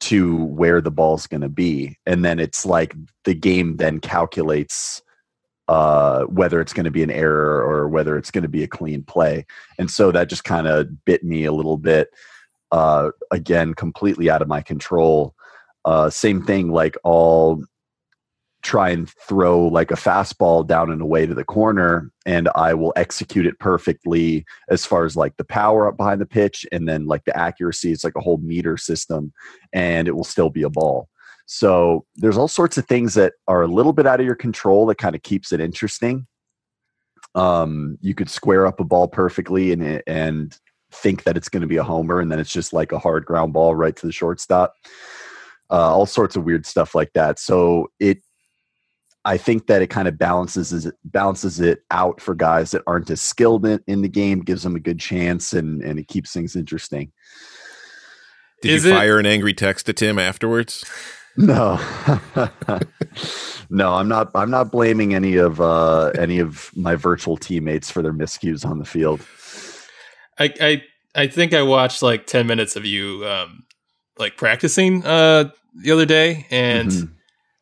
to 0.00 0.44
where 0.44 0.80
the 0.80 0.90
ball's 0.90 1.26
going 1.26 1.40
to 1.40 1.48
be, 1.48 1.96
and 2.04 2.22
then 2.24 2.38
it's 2.38 2.66
like 2.66 2.94
the 3.24 3.34
game 3.34 3.76
then 3.76 4.00
calculates 4.00 5.00
uh, 5.68 6.24
whether 6.24 6.60
it's 6.60 6.72
going 6.72 6.84
to 6.84 6.90
be 6.90 7.04
an 7.04 7.12
error 7.12 7.62
or 7.62 7.88
whether 7.88 8.18
it's 8.18 8.32
going 8.32 8.42
to 8.42 8.48
be 8.48 8.64
a 8.64 8.68
clean 8.68 9.04
play. 9.04 9.46
And 9.78 9.88
so 9.88 10.10
that 10.10 10.28
just 10.28 10.42
kind 10.42 10.66
of 10.66 11.04
bit 11.04 11.22
me 11.22 11.44
a 11.44 11.52
little 11.52 11.76
bit. 11.76 12.08
Uh, 12.72 13.10
again, 13.30 13.74
completely 13.74 14.28
out 14.28 14.42
of 14.42 14.48
my 14.48 14.62
control. 14.62 15.32
Uh, 15.84 16.10
same 16.10 16.44
thing, 16.44 16.72
like 16.72 16.96
I'll 17.04 17.62
try 18.62 18.90
and 18.90 19.08
throw 19.08 19.66
like 19.66 19.90
a 19.90 19.94
fastball 19.94 20.66
down 20.66 20.90
and 20.90 21.00
away 21.00 21.26
to 21.26 21.34
the 21.34 21.44
corner, 21.44 22.10
and 22.26 22.48
I 22.54 22.74
will 22.74 22.92
execute 22.96 23.46
it 23.46 23.58
perfectly 23.58 24.44
as 24.68 24.84
far 24.84 25.04
as 25.04 25.16
like 25.16 25.36
the 25.36 25.44
power 25.44 25.88
up 25.88 25.96
behind 25.96 26.20
the 26.20 26.26
pitch 26.26 26.66
and 26.70 26.88
then 26.88 27.06
like 27.06 27.24
the 27.24 27.36
accuracy. 27.36 27.92
It's 27.92 28.04
like 28.04 28.16
a 28.16 28.20
whole 28.20 28.38
meter 28.38 28.76
system, 28.76 29.32
and 29.72 30.08
it 30.08 30.12
will 30.12 30.24
still 30.24 30.50
be 30.50 30.62
a 30.62 30.70
ball. 30.70 31.08
So 31.46 32.04
there's 32.16 32.36
all 32.36 32.48
sorts 32.48 32.78
of 32.78 32.86
things 32.86 33.14
that 33.14 33.32
are 33.48 33.62
a 33.62 33.68
little 33.68 33.92
bit 33.92 34.06
out 34.06 34.20
of 34.20 34.26
your 34.26 34.36
control 34.36 34.86
that 34.86 34.98
kind 34.98 35.16
of 35.16 35.22
keeps 35.22 35.52
it 35.52 35.60
interesting. 35.60 36.26
Um, 37.34 37.98
you 38.00 38.14
could 38.14 38.30
square 38.30 38.66
up 38.66 38.78
a 38.78 38.84
ball 38.84 39.08
perfectly 39.08 39.72
and 39.72 40.02
and 40.06 40.56
think 40.92 41.22
that 41.22 41.36
it's 41.36 41.48
going 41.48 41.62
to 41.62 41.66
be 41.66 41.76
a 41.76 41.84
homer, 41.84 42.20
and 42.20 42.30
then 42.30 42.40
it's 42.40 42.52
just 42.52 42.72
like 42.72 42.92
a 42.92 42.98
hard 42.98 43.24
ground 43.24 43.52
ball 43.52 43.74
right 43.74 43.96
to 43.96 44.06
the 44.06 44.12
shortstop. 44.12 44.74
Uh, 45.70 45.94
all 45.94 46.06
sorts 46.06 46.34
of 46.34 46.44
weird 46.44 46.66
stuff 46.66 46.96
like 46.96 47.12
that. 47.12 47.38
So 47.38 47.90
it, 48.00 48.18
I 49.24 49.36
think 49.36 49.66
that 49.66 49.82
it 49.82 49.88
kind 49.88 50.08
of 50.08 50.16
balances 50.18 50.72
it 50.86 50.94
balances 51.04 51.60
it 51.60 51.82
out 51.90 52.20
for 52.20 52.34
guys 52.34 52.70
that 52.70 52.82
aren't 52.86 53.10
as 53.10 53.20
skilled 53.20 53.66
in, 53.66 53.80
in 53.86 54.00
the 54.02 54.08
game, 54.08 54.40
gives 54.40 54.62
them 54.62 54.76
a 54.76 54.80
good 54.80 54.98
chance, 54.98 55.52
and 55.52 55.82
and 55.82 55.98
it 55.98 56.08
keeps 56.08 56.32
things 56.32 56.56
interesting. 56.56 57.12
Did 58.62 58.72
Is 58.72 58.84
you 58.84 58.92
it- 58.92 58.94
fire 58.94 59.18
an 59.18 59.26
angry 59.26 59.54
text 59.54 59.86
to 59.86 59.92
Tim 59.92 60.18
afterwards? 60.18 60.84
No, 61.36 61.78
no, 63.70 63.94
I'm 63.94 64.08
not. 64.08 64.30
I'm 64.34 64.50
not 64.50 64.72
blaming 64.72 65.14
any 65.14 65.36
of 65.36 65.60
uh, 65.60 66.06
any 66.18 66.38
of 66.40 66.70
my 66.76 66.96
virtual 66.96 67.36
teammates 67.36 67.90
for 67.90 68.02
their 68.02 68.12
miscues 68.12 68.64
on 68.64 68.78
the 68.78 68.84
field. 68.84 69.20
I 70.38 70.52
I 70.60 70.82
I 71.14 71.26
think 71.28 71.54
I 71.54 71.62
watched 71.62 72.02
like 72.02 72.26
ten 72.26 72.46
minutes 72.46 72.74
of 72.76 72.84
you 72.84 73.24
um 73.26 73.64
like 74.18 74.36
practicing 74.36 75.04
uh 75.04 75.50
the 75.82 75.92
other 75.92 76.06
day, 76.06 76.46
and 76.50 76.90
Mhm. 76.90 77.10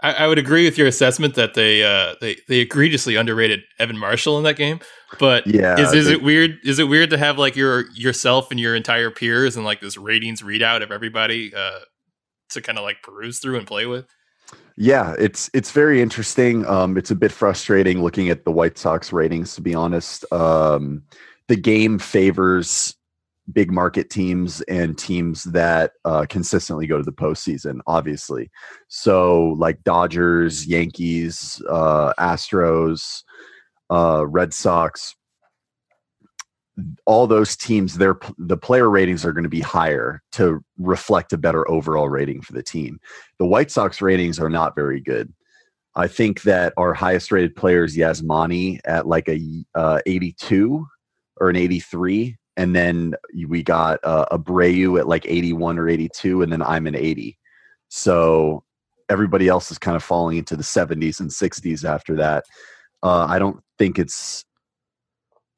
I, 0.00 0.12
I 0.12 0.26
would 0.28 0.38
agree 0.38 0.64
with 0.64 0.78
your 0.78 0.86
assessment 0.86 1.34
that 1.34 1.54
they 1.54 1.82
uh 1.82 2.14
they 2.20 2.36
they 2.48 2.60
egregiously 2.60 3.16
underrated 3.16 3.60
Evan 3.78 3.98
Marshall 3.98 4.38
in 4.38 4.44
that 4.44 4.56
game. 4.56 4.80
But 5.18 5.46
Yeah, 5.46 5.78
is 5.80 5.92
is 5.92 6.06
they- 6.06 6.12
it 6.14 6.22
weird? 6.22 6.58
Is 6.64 6.78
it 6.78 6.84
weird 6.84 7.10
to 7.10 7.18
have 7.18 7.38
like 7.38 7.56
your 7.56 7.90
yourself 7.92 8.50
and 8.50 8.60
your 8.60 8.74
entire 8.76 9.10
peers 9.10 9.56
and 9.56 9.64
like 9.64 9.80
this 9.80 9.96
ratings 9.96 10.42
readout 10.42 10.82
of 10.82 10.92
everybody 10.92 11.52
uh 11.54 11.80
to 12.50 12.60
kind 12.60 12.78
of 12.78 12.84
like 12.84 13.02
peruse 13.02 13.40
through 13.40 13.58
and 13.58 13.66
play 13.66 13.86
with? 13.86 14.06
Yeah, 14.76 15.14
it's 15.18 15.50
it's 15.52 15.72
very 15.72 16.00
interesting. 16.00 16.64
Um, 16.66 16.96
it's 16.96 17.10
a 17.10 17.16
bit 17.16 17.32
frustrating 17.32 18.00
looking 18.02 18.28
at 18.30 18.44
the 18.44 18.52
White 18.52 18.78
Sox 18.78 19.12
ratings, 19.12 19.54
to 19.56 19.60
be 19.60 19.74
honest. 19.74 20.24
Um, 20.32 21.02
the 21.48 21.56
game 21.56 21.98
favors 21.98 22.94
big 23.52 23.70
market 23.70 24.10
teams 24.10 24.60
and 24.62 24.98
teams 24.98 25.44
that 25.44 25.92
uh, 26.04 26.26
consistently 26.28 26.86
go 26.86 26.98
to 26.98 27.02
the 27.02 27.12
postseason, 27.12 27.80
obviously. 27.86 28.50
So, 28.88 29.54
like 29.58 29.82
Dodgers, 29.84 30.66
Yankees, 30.66 31.62
uh, 31.68 32.12
Astros, 32.18 33.22
uh, 33.90 34.26
Red 34.26 34.52
Sox, 34.52 35.14
all 37.06 37.26
those 37.26 37.56
teams, 37.56 37.98
their 37.98 38.18
the 38.38 38.56
player 38.56 38.88
ratings 38.88 39.24
are 39.24 39.32
going 39.32 39.44
to 39.44 39.48
be 39.48 39.60
higher 39.60 40.22
to 40.32 40.62
reflect 40.78 41.32
a 41.32 41.38
better 41.38 41.68
overall 41.70 42.08
rating 42.08 42.40
for 42.40 42.52
the 42.52 42.62
team. 42.62 43.00
The 43.38 43.46
White 43.46 43.70
Sox 43.70 44.00
ratings 44.00 44.38
are 44.38 44.50
not 44.50 44.74
very 44.76 45.00
good. 45.00 45.32
I 45.96 46.06
think 46.06 46.42
that 46.42 46.72
our 46.76 46.94
highest 46.94 47.32
rated 47.32 47.56
player 47.56 47.82
is 47.82 47.96
Yasmani 47.96 48.78
at 48.84 49.08
like 49.08 49.28
a 49.28 49.64
uh, 49.74 50.00
82 50.06 50.86
or 51.40 51.50
an 51.50 51.56
83, 51.56 52.36
and 52.58 52.74
then 52.74 53.14
we 53.46 53.62
got 53.62 54.00
uh, 54.02 54.26
Abreu 54.32 54.98
at 54.98 55.06
like 55.06 55.24
81 55.26 55.78
or 55.78 55.88
82, 55.88 56.42
and 56.42 56.52
then 56.52 56.60
I'm 56.60 56.88
an 56.88 56.96
80. 56.96 57.38
So 57.88 58.64
everybody 59.08 59.46
else 59.46 59.70
is 59.70 59.78
kind 59.78 59.96
of 59.96 60.02
falling 60.02 60.38
into 60.38 60.56
the 60.56 60.64
70s 60.64 61.20
and 61.20 61.30
60s 61.30 61.84
after 61.84 62.16
that. 62.16 62.44
Uh, 63.00 63.26
I 63.26 63.38
don't 63.38 63.62
think 63.78 63.96
it's 63.98 64.44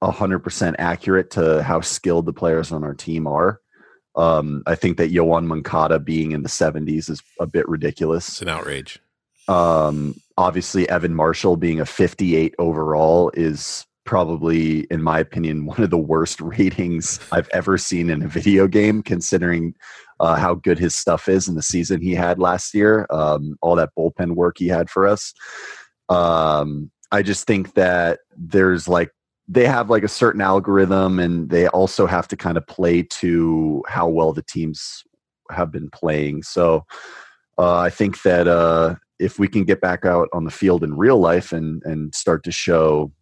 100% 0.05 0.75
accurate 0.79 1.31
to 1.31 1.63
how 1.63 1.81
skilled 1.81 2.27
the 2.27 2.35
players 2.35 2.71
on 2.71 2.85
our 2.85 2.95
team 2.95 3.27
are. 3.27 3.61
Um, 4.15 4.63
I 4.67 4.75
think 4.75 4.99
that 4.99 5.11
Yoan 5.11 5.47
Moncada 5.47 5.99
being 5.99 6.33
in 6.33 6.43
the 6.43 6.51
70s 6.51 7.09
is 7.09 7.23
a 7.41 7.47
bit 7.47 7.67
ridiculous. 7.67 8.29
It's 8.29 8.43
an 8.43 8.49
outrage. 8.49 9.01
Um, 9.49 10.17
obviously, 10.37 10.87
Evan 10.91 11.15
Marshall 11.15 11.57
being 11.57 11.81
a 11.81 11.87
58 11.87 12.55
overall 12.59 13.31
is 13.33 13.87
probably, 14.11 14.81
in 14.91 15.01
my 15.01 15.21
opinion, 15.21 15.67
one 15.73 15.81
of 15.81 15.91
the 15.91 15.97
worst 15.97 16.41
ratings 16.41 17.21
I've 17.31 17.49
ever 17.53 17.79
seen 17.79 18.11
in 18.11 18.23
a 18.23 18.29
video 18.29 18.67
game, 18.67 19.05
considering 19.05 19.75
uh, 20.19 20.35
how 20.35 20.55
good 20.55 20.81
his 20.81 20.97
stuff 20.97 21.29
is 21.29 21.47
in 21.49 21.55
the 21.55 21.63
season 21.63 22.03
he 22.03 22.15
had 22.15 22.41
last 22.41 22.75
year, 22.75 23.07
um, 23.11 23.57
all 23.63 23.77
that 23.77 23.91
bullpen 23.97 24.35
work 24.35 24.57
he 24.59 24.67
had 24.67 24.91
for 24.91 25.07
us. 25.07 25.33
Um, 26.09 26.91
I 27.13 27.23
just 27.23 27.47
think 27.47 27.75
that 27.75 28.19
there's 28.37 28.89
like 28.89 29.11
they 29.47 29.67
have 29.67 29.91
like 29.91 30.03
a 30.03 30.09
certain 30.09 30.41
algorithm 30.41 31.21
and 31.21 31.49
they 31.49 31.69
also 31.69 32.07
have 32.07 32.27
to 32.29 32.37
kind 32.37 32.57
of 32.57 32.67
play 32.67 33.03
to 33.03 33.83
how 33.87 34.09
well 34.09 34.33
the 34.33 34.43
teams 34.43 35.05
have 35.51 35.71
been 35.71 35.89
playing. 35.89 36.43
So 36.43 36.85
uh, 37.59 37.79
I 37.79 37.91
think 37.91 38.23
that 38.23 38.49
uh, 38.49 38.97
if 39.21 39.39
we 39.39 39.47
can 39.47 39.65
get 39.65 39.81
back 39.81 40.05
out 40.05 40.29
on 40.33 40.45
the 40.45 40.51
field 40.51 40.83
in 40.83 40.97
real 40.97 41.19
life 41.19 41.53
and 41.53 41.81
and 41.85 42.13
start 42.13 42.43
to 42.45 42.53
show 42.53 43.13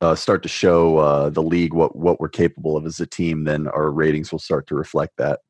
uh, 0.00 0.14
start 0.14 0.42
to 0.42 0.48
show 0.48 0.98
uh, 0.98 1.30
the 1.30 1.42
league 1.42 1.74
what 1.74 1.96
what 1.96 2.20
we're 2.20 2.28
capable 2.28 2.76
of 2.76 2.86
as 2.86 3.00
a 3.00 3.06
team, 3.06 3.44
then 3.44 3.68
our 3.68 3.90
ratings 3.90 4.32
will 4.32 4.38
start 4.38 4.66
to 4.68 4.74
reflect 4.74 5.16
that. 5.18 5.40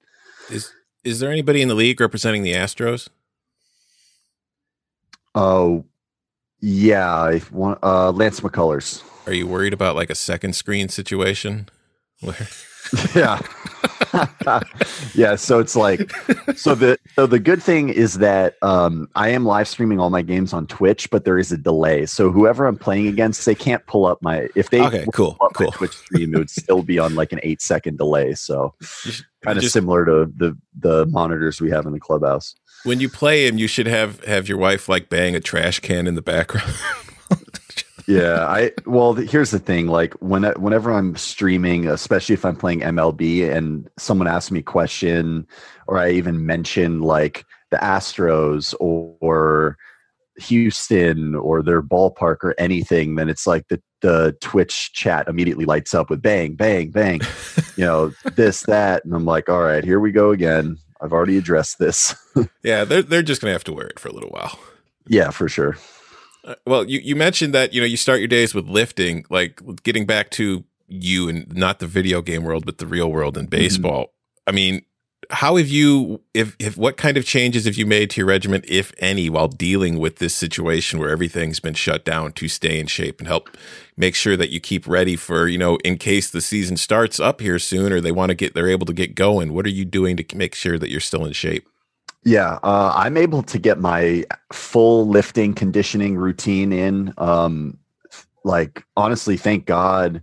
Is 0.51 0.73
is 1.05 1.21
there 1.21 1.31
anybody 1.31 1.63
in 1.63 1.69
the 1.69 1.75
league 1.75 2.01
representing 2.01 2.43
the 2.43 2.53
Astros? 2.53 3.09
Oh, 5.35 5.85
yeah, 6.61 7.13
I 7.15 7.41
want 7.53 7.79
uh, 7.83 8.11
Lance 8.11 8.41
McCullers. 8.41 9.03
Are 9.27 9.33
you 9.33 9.47
worried 9.47 9.73
about 9.73 9.95
like 9.95 10.11
a 10.11 10.15
second 10.15 10.55
screen 10.55 10.89
situation? 10.89 11.69
Where 12.21 12.49
yeah 13.15 13.41
yeah 15.15 15.35
so 15.37 15.59
it's 15.59 15.77
like 15.77 16.11
so 16.57 16.75
the 16.75 16.99
so 17.15 17.27
the 17.27 17.39
good 17.39 17.63
thing 17.63 17.89
is 17.89 18.15
that 18.15 18.55
um 18.63 19.09
i 19.15 19.29
am 19.29 19.45
live 19.45 19.69
streaming 19.69 20.01
all 20.01 20.11
my 20.11 20.23
games 20.23 20.53
on 20.53 20.67
twitch 20.67 21.11
but 21.11 21.25
there 21.25 21.39
is 21.39 21.53
a 21.53 21.57
delay 21.57 22.07
so 22.07 22.31
whoever 22.31 22.67
i'm 22.67 22.77
playing 22.77 23.07
against 23.07 23.45
they 23.45 23.55
can't 23.55 23.85
pull 23.87 24.07
up 24.07 24.21
my 24.23 24.49
if 24.55 24.71
they 24.71 24.81
Okay, 24.81 25.05
cool, 25.13 25.35
pull 25.35 25.47
up 25.47 25.53
my 25.61 25.65
cool. 25.67 25.73
twitch 25.73 25.93
stream 25.93 26.35
it 26.35 26.39
would 26.39 26.51
still 26.51 26.83
be 26.83 26.99
on 26.99 27.15
like 27.15 27.33
an 27.33 27.41
eight 27.43 27.61
second 27.61 27.99
delay 27.99 28.35
so 28.35 28.75
kind 29.43 29.59
of 29.59 29.65
similar 29.65 30.05
to 30.05 30.33
the 30.37 30.57
the 30.79 31.07
monitors 31.07 31.61
we 31.61 31.71
have 31.71 31.87
in 31.87 31.93
the 31.93 32.01
clubhouse 32.01 32.55
when 32.85 33.01
you 33.01 33.09
play 33.09 33.47
him, 33.47 33.59
you 33.59 33.67
should 33.67 33.87
have 33.87 34.25
have 34.25 34.49
your 34.49 34.59
wife 34.59 34.89
like 34.89 35.09
bang 35.09 35.37
a 35.37 35.41
trash 35.41 35.81
can 35.81 36.07
in 36.07 36.15
the 36.15 36.23
background. 36.23 36.75
yeah 38.07 38.47
i 38.47 38.71
well 38.87 39.15
here's 39.15 39.51
the 39.51 39.59
thing 39.59 39.87
like 39.87 40.15
when 40.15 40.45
whenever 40.59 40.93
i'm 40.93 41.17
streaming 41.17 41.87
especially 41.87 42.35
if 42.35 42.45
i'm 42.45 42.57
playing 42.57 42.81
mlb 42.81 43.51
and 43.51 43.89
someone 43.99 44.29
asks 44.29 44.51
me 44.51 44.61
a 44.61 44.63
question 44.63 45.47
or 45.87 45.99
i 45.99 46.11
even 46.11 46.47
mention 46.47 47.01
like 47.01 47.45
the 47.71 47.77
astros 47.79 48.75
or, 48.81 49.17
or 49.21 49.77
houston 50.39 51.35
or 51.35 51.63
their 51.63 51.83
ballpark 51.83 52.37
or 52.43 52.55
anything 52.59 53.17
then 53.17 53.29
it's 53.29 53.47
like 53.47 53.67
the 53.69 53.81
the 54.01 54.35
twitch 54.41 54.93
chat 54.95 55.29
immediately 55.29 55.67
lights 55.67 55.93
up 55.93 56.09
with 56.09 56.23
bang 56.23 56.55
bang 56.55 56.91
bang 56.91 57.21
you 57.77 57.85
know 57.85 58.13
this 58.37 58.63
that 58.63 59.05
and 59.05 59.15
i'm 59.15 59.25
like 59.27 59.49
all 59.49 59.63
right 59.63 59.85
here 59.85 60.01
we 60.01 60.11
go 60.13 60.31
again. 60.31 60.77
I've 61.03 61.15
already 61.15 61.39
addressed 61.39 61.79
this. 61.79 62.15
Yeah, 62.63 62.85
they're 62.85 63.01
they're 63.03 63.23
just 63.23 63.41
gonna 63.41 63.55
have 63.55 63.65
to 63.65 63.73
wear 63.73 63.87
it 63.87 63.99
for 63.99 64.09
a 64.09 64.13
little 64.13 64.29
while. 64.31 64.59
yeah 65.09 65.31
for 65.31 65.49
sure 65.49 65.77
Uh, 66.45 66.55
well, 66.67 66.89
you, 66.89 67.01
you 67.01 67.17
mentioned 67.17 67.55
that 67.55 67.73
you 67.73 67.81
know 67.81 67.87
you 67.87 67.97
start 67.97 68.19
your 68.19 68.29
days 68.29 68.55
with 68.55 68.69
lifting, 68.69 69.25
like 69.31 69.61
getting 69.83 70.07
back 70.07 70.31
to 70.31 70.65
you 70.89 71.29
and 71.29 71.55
not 71.55 71.79
the 71.79 71.87
video 71.87 72.23
game 72.23 72.43
world, 72.43 72.67
but 72.67 72.79
the 72.79 72.87
real 72.87 73.11
world 73.11 73.37
in 73.37 73.47
baseball. 73.47 74.13
I 74.47 74.53
mean, 74.53 74.83
how 75.31 75.57
have 75.57 75.69
you, 75.69 76.21
if 76.35 76.57
if 76.59 76.77
what 76.77 76.97
kind 76.97 77.17
of 77.17 77.25
changes 77.25 77.65
have 77.67 77.77
you 77.77 77.87
made 77.87 78.11
to 78.11 78.21
your 78.21 78.27
regiment, 78.27 78.65
if 78.69 78.93
any, 78.99 79.31
while 79.31 79.49
dealing 79.49 79.99
with 79.99 80.17
this 80.17 80.35
situation 80.35 80.99
where 80.99 81.11
everything's 81.11 81.61
been 81.61 81.75
shut 81.75 82.05
down 82.05 82.33
to 82.33 82.49
stay 82.49 82.81
in 82.81 82.87
shape 82.87 83.21
and 83.21 83.29
help 83.29 83.57
make 83.97 84.15
sure 84.15 84.37
that 84.37 84.51
you 84.51 84.61
keep 84.61 84.87
ready 84.89 85.17
for 85.17 85.47
you 85.47 85.59
know 85.59 85.77
in 85.85 85.99
case 85.99 86.31
the 86.31 86.41
season 86.41 86.77
starts 86.77 87.21
up 87.21 87.41
here 87.41 87.59
soon 87.59 87.93
or 87.93 88.01
they 88.01 88.13
want 88.13 88.31
to 88.31 88.35
get 88.35 88.55
they're 88.55 88.69
able 88.69 88.87
to 88.87 88.93
get 88.93 89.15
going. 89.15 89.53
What 89.53 89.67
are 89.67 89.71
you 89.71 89.85
doing 89.85 90.17
to 90.17 90.37
make 90.37 90.55
sure 90.55 90.79
that 90.79 90.91
you're 90.91 91.01
still 91.01 91.25
in 91.25 91.33
shape? 91.33 91.69
Yeah, 92.25 92.59
uh, 92.63 92.93
I'm 92.95 93.17
able 93.17 93.43
to 93.45 93.59
get 93.59 93.79
my 93.79 94.25
full 94.53 95.09
lifting 95.09 95.55
conditioning 95.55 96.17
routine 96.17 96.73
in. 96.73 97.15
Um, 97.17 97.79
like 98.45 98.85
honestly, 98.97 99.37
thank 99.37 99.65
God, 99.65 100.23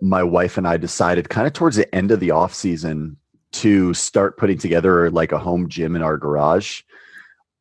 my 0.00 0.22
wife 0.22 0.58
and 0.58 0.66
I 0.66 0.76
decided 0.76 1.28
kind 1.28 1.46
of 1.46 1.52
towards 1.52 1.76
the 1.76 1.92
end 1.94 2.10
of 2.10 2.18
the 2.18 2.32
off 2.32 2.52
season 2.54 3.16
to 3.52 3.94
start 3.94 4.36
putting 4.36 4.58
together 4.58 5.10
like 5.10 5.30
a 5.30 5.38
home 5.38 5.68
gym 5.68 5.94
in 5.94 6.02
our 6.02 6.16
garage. 6.16 6.82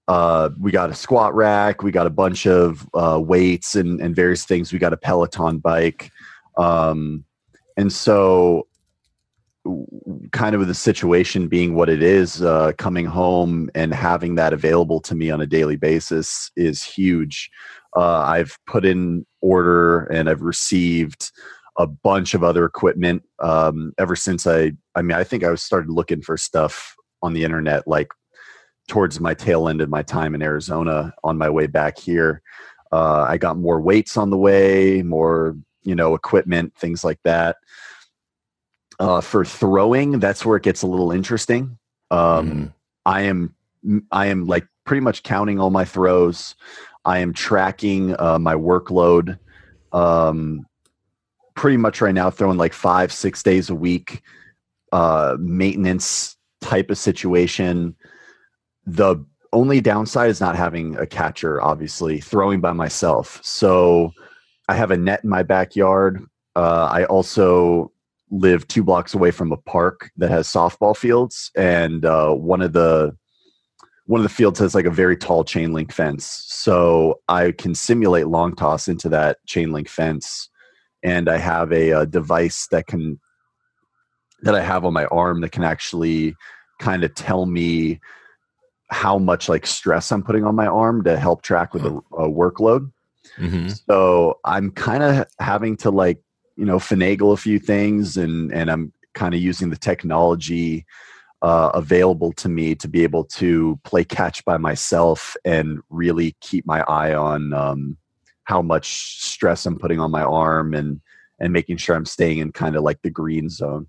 Uh, 0.07 0.49
we 0.59 0.71
got 0.71 0.89
a 0.89 0.95
squat 0.95 1.35
rack, 1.35 1.83
we 1.83 1.91
got 1.91 2.07
a 2.07 2.11
bunch 2.11 2.47
of 2.47 2.89
uh, 2.95 3.19
weights 3.21 3.75
and, 3.75 4.01
and 4.01 4.15
various 4.15 4.43
things. 4.43 4.73
We 4.73 4.79
got 4.79 4.93
a 4.93 4.97
Peloton 4.97 5.59
bike, 5.59 6.11
um, 6.57 7.23
and 7.77 7.93
so 7.93 8.67
kind 10.31 10.55
of 10.55 10.67
the 10.67 10.73
situation 10.73 11.47
being 11.47 11.75
what 11.75 11.89
it 11.89 12.01
is, 12.01 12.41
uh, 12.41 12.71
coming 12.77 13.05
home 13.05 13.69
and 13.75 13.93
having 13.93 14.35
that 14.35 14.53
available 14.53 14.99
to 15.01 15.15
me 15.15 15.29
on 15.29 15.41
a 15.41 15.45
daily 15.45 15.75
basis 15.75 16.51
is 16.55 16.83
huge. 16.83 17.49
Uh, 17.95 18.19
I've 18.19 18.57
put 18.65 18.85
in 18.85 19.25
order 19.41 20.05
and 20.05 20.29
I've 20.29 20.41
received 20.41 21.31
a 21.77 21.87
bunch 21.87 22.33
of 22.33 22.43
other 22.43 22.65
equipment 22.65 23.23
um, 23.39 23.93
ever 23.97 24.15
since 24.15 24.45
I. 24.47 24.73
I 24.95 25.01
mean, 25.01 25.17
I 25.17 25.23
think 25.23 25.43
I 25.43 25.53
started 25.55 25.89
looking 25.89 26.21
for 26.21 26.37
stuff 26.37 26.95
on 27.21 27.33
the 27.33 27.43
internet 27.43 27.87
like 27.87 28.09
towards 28.87 29.19
my 29.19 29.33
tail 29.33 29.69
end 29.69 29.81
of 29.81 29.89
my 29.89 30.03
time 30.03 30.35
in 30.35 30.41
Arizona 30.41 31.13
on 31.23 31.37
my 31.37 31.49
way 31.49 31.67
back 31.67 31.97
here. 31.97 32.41
Uh, 32.91 33.25
I 33.27 33.37
got 33.37 33.57
more 33.57 33.79
weights 33.79 34.17
on 34.17 34.31
the 34.31 34.37
way, 34.37 35.01
more 35.01 35.55
you 35.83 35.95
know 35.95 36.15
equipment, 36.15 36.75
things 36.75 37.03
like 37.03 37.19
that. 37.23 37.57
Uh, 39.01 39.19
for 39.19 39.43
throwing, 39.43 40.19
that's 40.19 40.45
where 40.45 40.57
it 40.57 40.63
gets 40.63 40.83
a 40.83 40.87
little 40.87 41.11
interesting. 41.11 41.75
Um, 42.11 42.51
Mhm. 42.51 42.73
I 43.07 43.21
am 43.21 43.55
I 44.11 44.27
am 44.27 44.45
like 44.45 44.67
pretty 44.85 45.01
much 45.01 45.23
counting 45.23 45.59
all 45.59 45.71
my 45.71 45.85
throws. 45.85 46.53
I 47.03 47.17
am 47.17 47.33
tracking 47.33 48.15
uh, 48.19 48.37
my 48.37 48.53
workload. 48.53 49.39
Um, 49.91 50.67
pretty 51.55 51.77
much 51.77 51.99
right 51.99 52.13
now, 52.13 52.29
throwing 52.29 52.59
like 52.59 52.73
five 52.73 53.11
six 53.11 53.41
days 53.41 53.71
a 53.71 53.75
week. 53.75 54.21
Uh, 54.91 55.35
maintenance 55.39 56.37
type 56.61 56.91
of 56.91 56.97
situation. 56.99 57.95
The 58.85 59.15
only 59.51 59.81
downside 59.81 60.29
is 60.29 60.39
not 60.39 60.55
having 60.55 60.95
a 60.97 61.07
catcher. 61.07 61.59
Obviously, 61.59 62.21
throwing 62.21 62.61
by 62.61 62.73
myself. 62.73 63.39
So 63.43 64.11
I 64.69 64.75
have 64.75 64.91
a 64.91 64.97
net 64.97 65.23
in 65.23 65.29
my 65.31 65.41
backyard. 65.41 66.23
Uh, 66.55 66.87
I 66.91 67.05
also 67.05 67.91
live 68.31 68.67
two 68.67 68.83
blocks 68.83 69.13
away 69.13 69.29
from 69.29 69.51
a 69.51 69.57
park 69.57 70.09
that 70.17 70.31
has 70.31 70.47
softball 70.47 70.95
fields, 70.95 71.51
and 71.55 72.05
uh, 72.05 72.33
one 72.33 72.61
of 72.61 72.73
the 72.73 73.15
one 74.05 74.19
of 74.19 74.23
the 74.23 74.29
fields 74.29 74.59
has 74.59 74.73
like 74.73 74.85
a 74.85 74.91
very 74.91 75.15
tall 75.15 75.43
chain 75.43 75.73
link 75.73 75.91
fence. 75.91 76.43
So 76.47 77.19
I 77.27 77.51
can 77.51 77.75
simulate 77.75 78.27
long 78.27 78.55
toss 78.55 78.87
into 78.87 79.09
that 79.09 79.37
chain 79.45 79.71
link 79.71 79.87
fence, 79.87 80.49
and 81.03 81.29
I 81.29 81.37
have 81.37 81.71
a, 81.71 81.91
uh 81.91 82.05
device 82.05 82.67
that 82.71 82.87
can 82.87 83.19
that 84.41 84.55
I 84.55 84.61
have 84.61 84.85
on 84.85 84.93
my 84.93 85.05
arm 85.05 85.41
that 85.41 85.51
can 85.51 85.63
actually 85.63 86.35
kind 86.79 87.03
of 87.03 87.13
tell 87.13 87.45
me 87.45 87.99
how 88.89 89.17
much 89.17 89.47
like 89.47 89.65
stress 89.65 90.11
I'm 90.11 90.23
putting 90.23 90.43
on 90.43 90.55
my 90.55 90.67
arm 90.67 91.03
to 91.03 91.17
help 91.17 91.43
track 91.43 91.73
with 91.73 91.83
the 91.83 91.95
uh, 91.95 92.27
workload. 92.27 92.91
Mhm. 93.37 93.79
So 93.87 94.39
I'm 94.43 94.71
kind 94.71 95.03
of 95.03 95.27
having 95.39 95.77
to 95.77 95.91
like, 95.91 96.19
you 96.55 96.65
know, 96.65 96.77
finagle 96.77 97.33
a 97.33 97.37
few 97.37 97.59
things 97.59 98.17
and 98.17 98.51
and 98.53 98.69
I'm 98.69 98.93
kind 99.13 99.33
of 99.33 99.41
using 99.41 99.69
the 99.69 99.77
technology 99.77 100.85
uh, 101.41 101.71
available 101.73 102.31
to 102.33 102.49
me 102.49 102.75
to 102.75 102.87
be 102.87 103.03
able 103.03 103.23
to 103.23 103.79
play 103.83 104.03
catch 104.03 104.45
by 104.45 104.57
myself 104.57 105.35
and 105.43 105.79
really 105.89 106.35
keep 106.39 106.65
my 106.65 106.81
eye 106.81 107.15
on 107.15 107.53
um, 107.53 107.97
how 108.43 108.61
much 108.61 109.21
stress 109.21 109.65
I'm 109.65 109.77
putting 109.77 109.99
on 109.99 110.11
my 110.11 110.23
arm 110.23 110.73
and 110.73 111.01
and 111.39 111.51
making 111.51 111.77
sure 111.77 111.95
I'm 111.95 112.05
staying 112.05 112.37
in 112.37 112.51
kind 112.51 112.75
of 112.75 112.83
like 112.83 113.01
the 113.01 113.09
green 113.09 113.49
zone. 113.49 113.87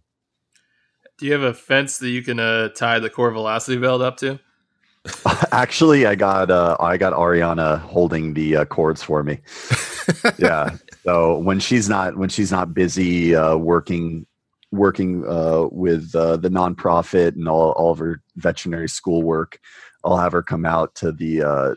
Do 1.19 1.27
you 1.27 1.33
have 1.33 1.43
a 1.43 1.53
fence 1.53 1.99
that 1.99 2.09
you 2.09 2.23
can 2.23 2.41
uh, 2.41 2.71
tie 2.71 2.99
the 2.99 3.11
core 3.11 3.31
velocity 3.31 3.77
belt 3.77 4.01
up 4.01 4.17
to? 4.19 4.41
Actually, 5.53 6.07
I 6.07 6.15
got 6.15 6.51
uh, 6.51 6.77
I 6.81 6.97
got 6.97 7.13
Ariana 7.13 7.81
holding 7.81 8.35
the 8.35 8.57
uh, 8.57 8.65
cords 8.65 9.03
for 9.03 9.23
me. 9.23 9.41
yeah. 10.39 10.77
So 11.05 11.39
when 11.39 11.59
she's 11.61 11.89
not 11.89 12.17
when 12.17 12.29
she's 12.29 12.53
not 12.53 12.75
busy 12.75 13.35
uh, 13.35 13.57
working 13.57 14.27
working 14.71 15.25
uh, 15.29 15.67
with 15.71 16.15
uh, 16.15 16.37
the 16.37 16.49
nonprofit 16.49 17.35
and 17.35 17.49
all 17.49 17.73
all 17.73 17.93
of 17.93 17.99
her 17.99 18.23
veterinary 18.37 18.89
school 18.89 19.23
work, 19.23 19.59
I'll 20.05 20.17
have 20.17 20.33
her 20.33 20.43
come 20.43 20.65
out 20.65 20.95
to 20.97 21.13
the 21.13 21.43
uh, 21.43 21.75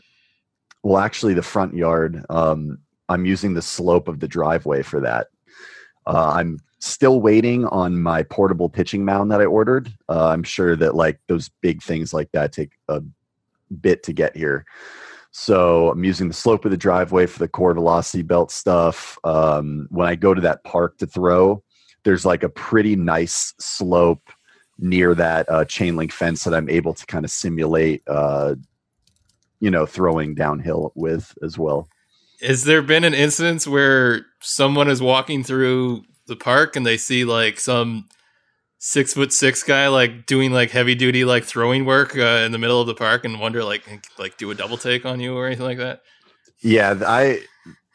well, 0.84 1.00
actually 1.00 1.34
the 1.34 1.42
front 1.42 1.76
yard. 1.76 2.24
Um, 2.30 2.80
I'm 3.10 3.26
using 3.26 3.54
the 3.54 3.62
slope 3.62 4.08
of 4.08 4.20
the 4.20 4.28
driveway 4.28 4.84
for 4.84 5.02
that. 5.02 5.28
Uh, 6.06 6.34
I'm 6.36 6.60
still 6.80 7.20
waiting 7.20 7.66
on 7.66 8.02
my 8.02 8.22
portable 8.22 8.70
pitching 8.70 9.04
mound 9.04 9.32
that 9.32 9.42
I 9.42 9.46
ordered. 9.46 9.92
Uh, 10.08 10.28
I'm 10.28 10.44
sure 10.44 10.76
that 10.76 10.94
like 10.94 11.20
those 11.28 11.50
big 11.62 11.82
things 11.82 12.14
like 12.14 12.32
that 12.34 12.52
take 12.52 12.74
a 12.88 13.02
bit 13.82 14.04
to 14.04 14.14
get 14.14 14.38
here. 14.38 14.66
So 15.38 15.92
I'm 15.92 16.06
using 16.06 16.30
the 16.30 16.34
slope 16.34 16.64
of 16.64 16.72
the 16.72 16.78
driveway 16.78 17.26
for 17.26 17.40
the 17.40 17.50
core 17.50 17.74
velocity 17.74 18.24
belt 18.24 18.52
stuff. 18.52 19.20
Um, 19.26 19.86
when 19.92 20.08
I 20.08 20.16
go 20.16 20.34
to 20.34 20.40
that 20.40 20.64
park 20.64 20.98
to 21.00 21.06
throw, 21.06 21.62
there's 22.06 22.26
like 22.26 22.44
a 22.44 22.48
pretty 22.48 22.96
nice 22.96 23.54
slope 23.60 24.30
near 24.80 25.14
that 25.14 25.52
uh, 25.52 25.66
chain 25.66 25.98
link 25.98 26.14
fence 26.14 26.46
that 26.46 26.54
I'm 26.54 26.70
able 26.70 26.94
to 26.94 27.06
kind 27.08 27.26
of 27.26 27.32
simulate, 27.32 28.02
uh, 28.08 28.56
you 29.60 29.70
know, 29.70 29.86
throwing 29.86 30.36
downhill 30.36 30.94
with 30.96 31.38
as 31.44 31.58
well. 31.58 31.90
Has 32.42 32.64
there 32.64 32.82
been 32.82 33.04
an 33.04 33.14
instance 33.14 33.68
where 33.68 34.26
someone 34.40 34.88
is 34.90 35.02
walking 35.02 35.44
through 35.44 36.04
the 36.28 36.38
park 36.38 36.78
and 36.78 36.86
they 36.86 36.96
see 36.96 37.26
like 37.26 37.60
some 37.60 38.08
six 38.88 39.16
foot 39.16 39.34
six 39.34 39.64
guy 39.64 39.88
like 39.88 40.28
doing 40.28 40.52
like 40.52 40.70
heavy 40.70 40.94
duty 40.94 41.26
like 41.26 41.44
throwing 41.44 41.86
work 41.86 42.16
uh, 42.16 42.44
in 42.46 42.52
the 42.52 42.60
middle 42.60 42.80
of 42.80 42.86
the 42.86 42.94
park 42.94 43.26
and 43.26 43.40
wonder 43.40 43.64
like 43.64 43.82
like 44.20 44.38
do 44.38 44.52
a 44.52 44.56
double 44.56 44.78
take 44.78 45.08
on 45.08 45.20
you 45.20 45.36
or 45.36 45.48
anything 45.48 45.66
like 45.66 45.80
that? 45.80 46.04
Yeah, 46.60 46.94
I 47.04 47.42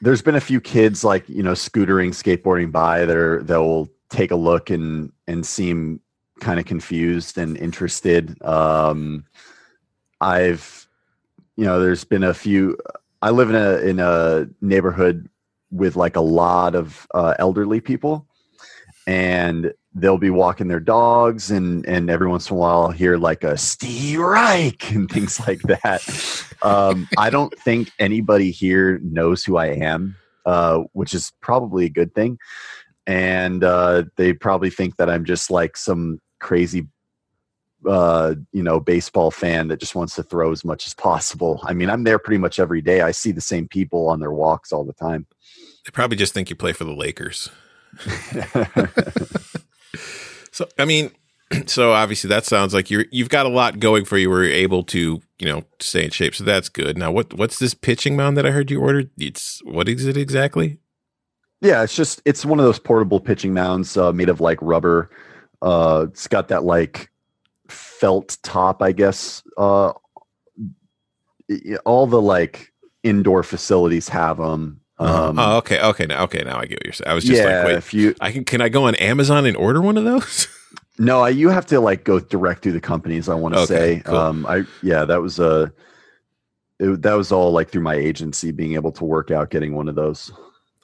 there's 0.00 0.20
been 0.20 0.34
a 0.34 0.40
few 0.40 0.60
kids 0.60 1.04
like 1.04 1.28
you 1.28 1.44
know 1.44 1.52
scootering, 1.52 2.10
skateboarding 2.10 2.72
by 2.72 3.06
that 3.06 3.16
are 3.16 3.40
that 3.44 3.58
will 3.58 3.88
take 4.08 4.32
a 4.32 4.36
look 4.36 4.68
and 4.68 5.12
and 5.28 5.46
seem 5.46 6.00
kind 6.40 6.58
of 6.58 6.66
confused 6.66 7.38
and 7.38 7.56
interested. 7.56 8.42
Um, 8.42 9.24
I've 10.20 10.88
you 11.54 11.66
know 11.66 11.78
there's 11.78 12.02
been 12.02 12.24
a 12.24 12.34
few. 12.34 12.76
I 13.22 13.30
live 13.30 13.48
in 13.48 13.54
a 13.54 13.76
in 13.76 14.00
a 14.00 14.48
neighborhood 14.60 15.28
with 15.70 15.94
like 15.94 16.16
a 16.16 16.20
lot 16.20 16.74
of 16.74 17.06
uh, 17.14 17.34
elderly 17.38 17.80
people, 17.80 18.26
and 19.10 19.72
they'll 19.92 20.18
be 20.18 20.30
walking 20.30 20.68
their 20.68 20.78
dogs, 20.78 21.50
and 21.50 21.84
and 21.86 22.08
every 22.08 22.28
once 22.28 22.48
in 22.48 22.56
a 22.56 22.58
while 22.58 22.82
I'll 22.82 22.90
hear 22.92 23.16
like 23.16 23.42
a 23.42 23.58
Steve 23.58 24.20
Reich 24.20 24.92
and 24.92 25.10
things 25.10 25.40
like 25.48 25.60
that. 25.62 26.46
um, 26.62 27.08
I 27.18 27.28
don't 27.28 27.52
think 27.58 27.90
anybody 27.98 28.52
here 28.52 29.00
knows 29.02 29.42
who 29.42 29.56
I 29.56 29.66
am, 29.66 30.14
uh, 30.46 30.84
which 30.92 31.12
is 31.12 31.32
probably 31.42 31.86
a 31.86 31.90
good 31.90 32.14
thing, 32.14 32.38
and 33.04 33.64
uh, 33.64 34.04
they 34.16 34.32
probably 34.32 34.70
think 34.70 34.96
that 34.98 35.10
I'm 35.10 35.24
just 35.24 35.50
like 35.50 35.76
some 35.76 36.20
crazy 36.38 36.86
uh, 37.88 38.34
you 38.52 38.62
know, 38.62 38.78
baseball 38.78 39.30
fan 39.30 39.68
that 39.68 39.80
just 39.80 39.94
wants 39.94 40.14
to 40.14 40.22
throw 40.22 40.52
as 40.52 40.64
much 40.64 40.86
as 40.86 40.94
possible. 40.94 41.60
I 41.64 41.72
mean, 41.72 41.90
I'm 41.90 42.04
there 42.04 42.18
pretty 42.18 42.38
much 42.38 42.60
every 42.60 42.82
day. 42.82 43.00
I 43.00 43.10
see 43.10 43.32
the 43.32 43.40
same 43.40 43.66
people 43.66 44.08
on 44.08 44.20
their 44.20 44.32
walks 44.32 44.70
all 44.70 44.84
the 44.84 44.92
time. 44.92 45.26
They 45.86 45.90
probably 45.90 46.18
just 46.18 46.34
think 46.34 46.50
you 46.50 46.56
play 46.56 46.74
for 46.74 46.84
the 46.84 46.92
Lakers. 46.92 47.50
so, 50.52 50.68
I 50.78 50.84
mean, 50.84 51.10
so 51.66 51.92
obviously 51.92 52.28
that 52.28 52.44
sounds 52.44 52.74
like 52.74 52.90
you're 52.90 53.06
you've 53.10 53.28
got 53.28 53.46
a 53.46 53.50
lot 53.50 53.80
going 53.80 54.04
for 54.04 54.18
you 54.18 54.30
where 54.30 54.44
you're 54.44 54.52
able 54.52 54.82
to, 54.84 55.20
you 55.38 55.46
know, 55.46 55.64
stay 55.80 56.04
in 56.04 56.10
shape. 56.10 56.34
So 56.34 56.44
that's 56.44 56.68
good. 56.68 56.96
Now, 56.96 57.10
what 57.10 57.34
what's 57.34 57.58
this 57.58 57.74
pitching 57.74 58.16
mound 58.16 58.36
that 58.36 58.46
I 58.46 58.50
heard 58.50 58.70
you 58.70 58.80
ordered? 58.80 59.10
It's 59.18 59.60
what 59.64 59.88
is 59.88 60.06
it 60.06 60.16
exactly? 60.16 60.78
Yeah, 61.60 61.82
it's 61.82 61.94
just 61.94 62.22
it's 62.24 62.44
one 62.44 62.58
of 62.58 62.64
those 62.64 62.78
portable 62.78 63.20
pitching 63.20 63.52
mounds 63.52 63.96
uh, 63.96 64.12
made 64.12 64.28
of 64.28 64.40
like 64.40 64.58
rubber. 64.62 65.10
Uh, 65.60 66.06
it's 66.08 66.26
got 66.26 66.48
that 66.48 66.64
like 66.64 67.10
felt 67.68 68.38
top, 68.42 68.82
I 68.82 68.92
guess. 68.92 69.42
Uh, 69.58 69.92
all 71.84 72.06
the 72.06 72.20
like 72.20 72.72
indoor 73.02 73.42
facilities 73.42 74.08
have 74.08 74.38
them. 74.38 74.79
Um, 75.00 75.38
oh, 75.38 75.56
okay, 75.58 75.80
okay, 75.80 76.06
now, 76.06 76.24
okay, 76.24 76.42
now 76.44 76.58
I 76.58 76.66
get 76.66 76.78
what 76.78 76.84
you're 76.84 76.92
saying. 76.92 77.10
I 77.10 77.14
was 77.14 77.24
just 77.24 77.38
yeah, 77.38 77.44
like, 77.44 77.64
wait, 77.64 77.76
if 77.78 77.94
you 77.94 78.14
I 78.20 78.32
can 78.32 78.44
can 78.44 78.60
I 78.60 78.68
go 78.68 78.84
on 78.84 78.94
Amazon 78.96 79.46
and 79.46 79.56
order 79.56 79.80
one 79.80 79.96
of 79.96 80.04
those? 80.04 80.48
no, 80.98 81.22
I, 81.22 81.30
you 81.30 81.48
have 81.48 81.66
to 81.66 81.80
like 81.80 82.04
go 82.04 82.20
direct 82.20 82.62
through 82.62 82.72
the 82.72 82.80
companies. 82.80 83.28
I 83.28 83.34
want 83.34 83.54
to 83.54 83.60
Okay, 83.60 83.98
say, 83.98 84.02
cool. 84.04 84.18
um, 84.18 84.46
I 84.46 84.64
yeah, 84.82 85.04
that 85.06 85.22
was 85.22 85.38
a 85.40 85.72
it, 86.78 87.02
that 87.02 87.14
was 87.14 87.32
all 87.32 87.52
like 87.52 87.70
through 87.70 87.82
my 87.82 87.94
agency 87.94 88.50
being 88.52 88.74
able 88.74 88.92
to 88.92 89.04
work 89.04 89.30
out 89.30 89.50
getting 89.50 89.74
one 89.74 89.88
of 89.88 89.94
those. 89.94 90.30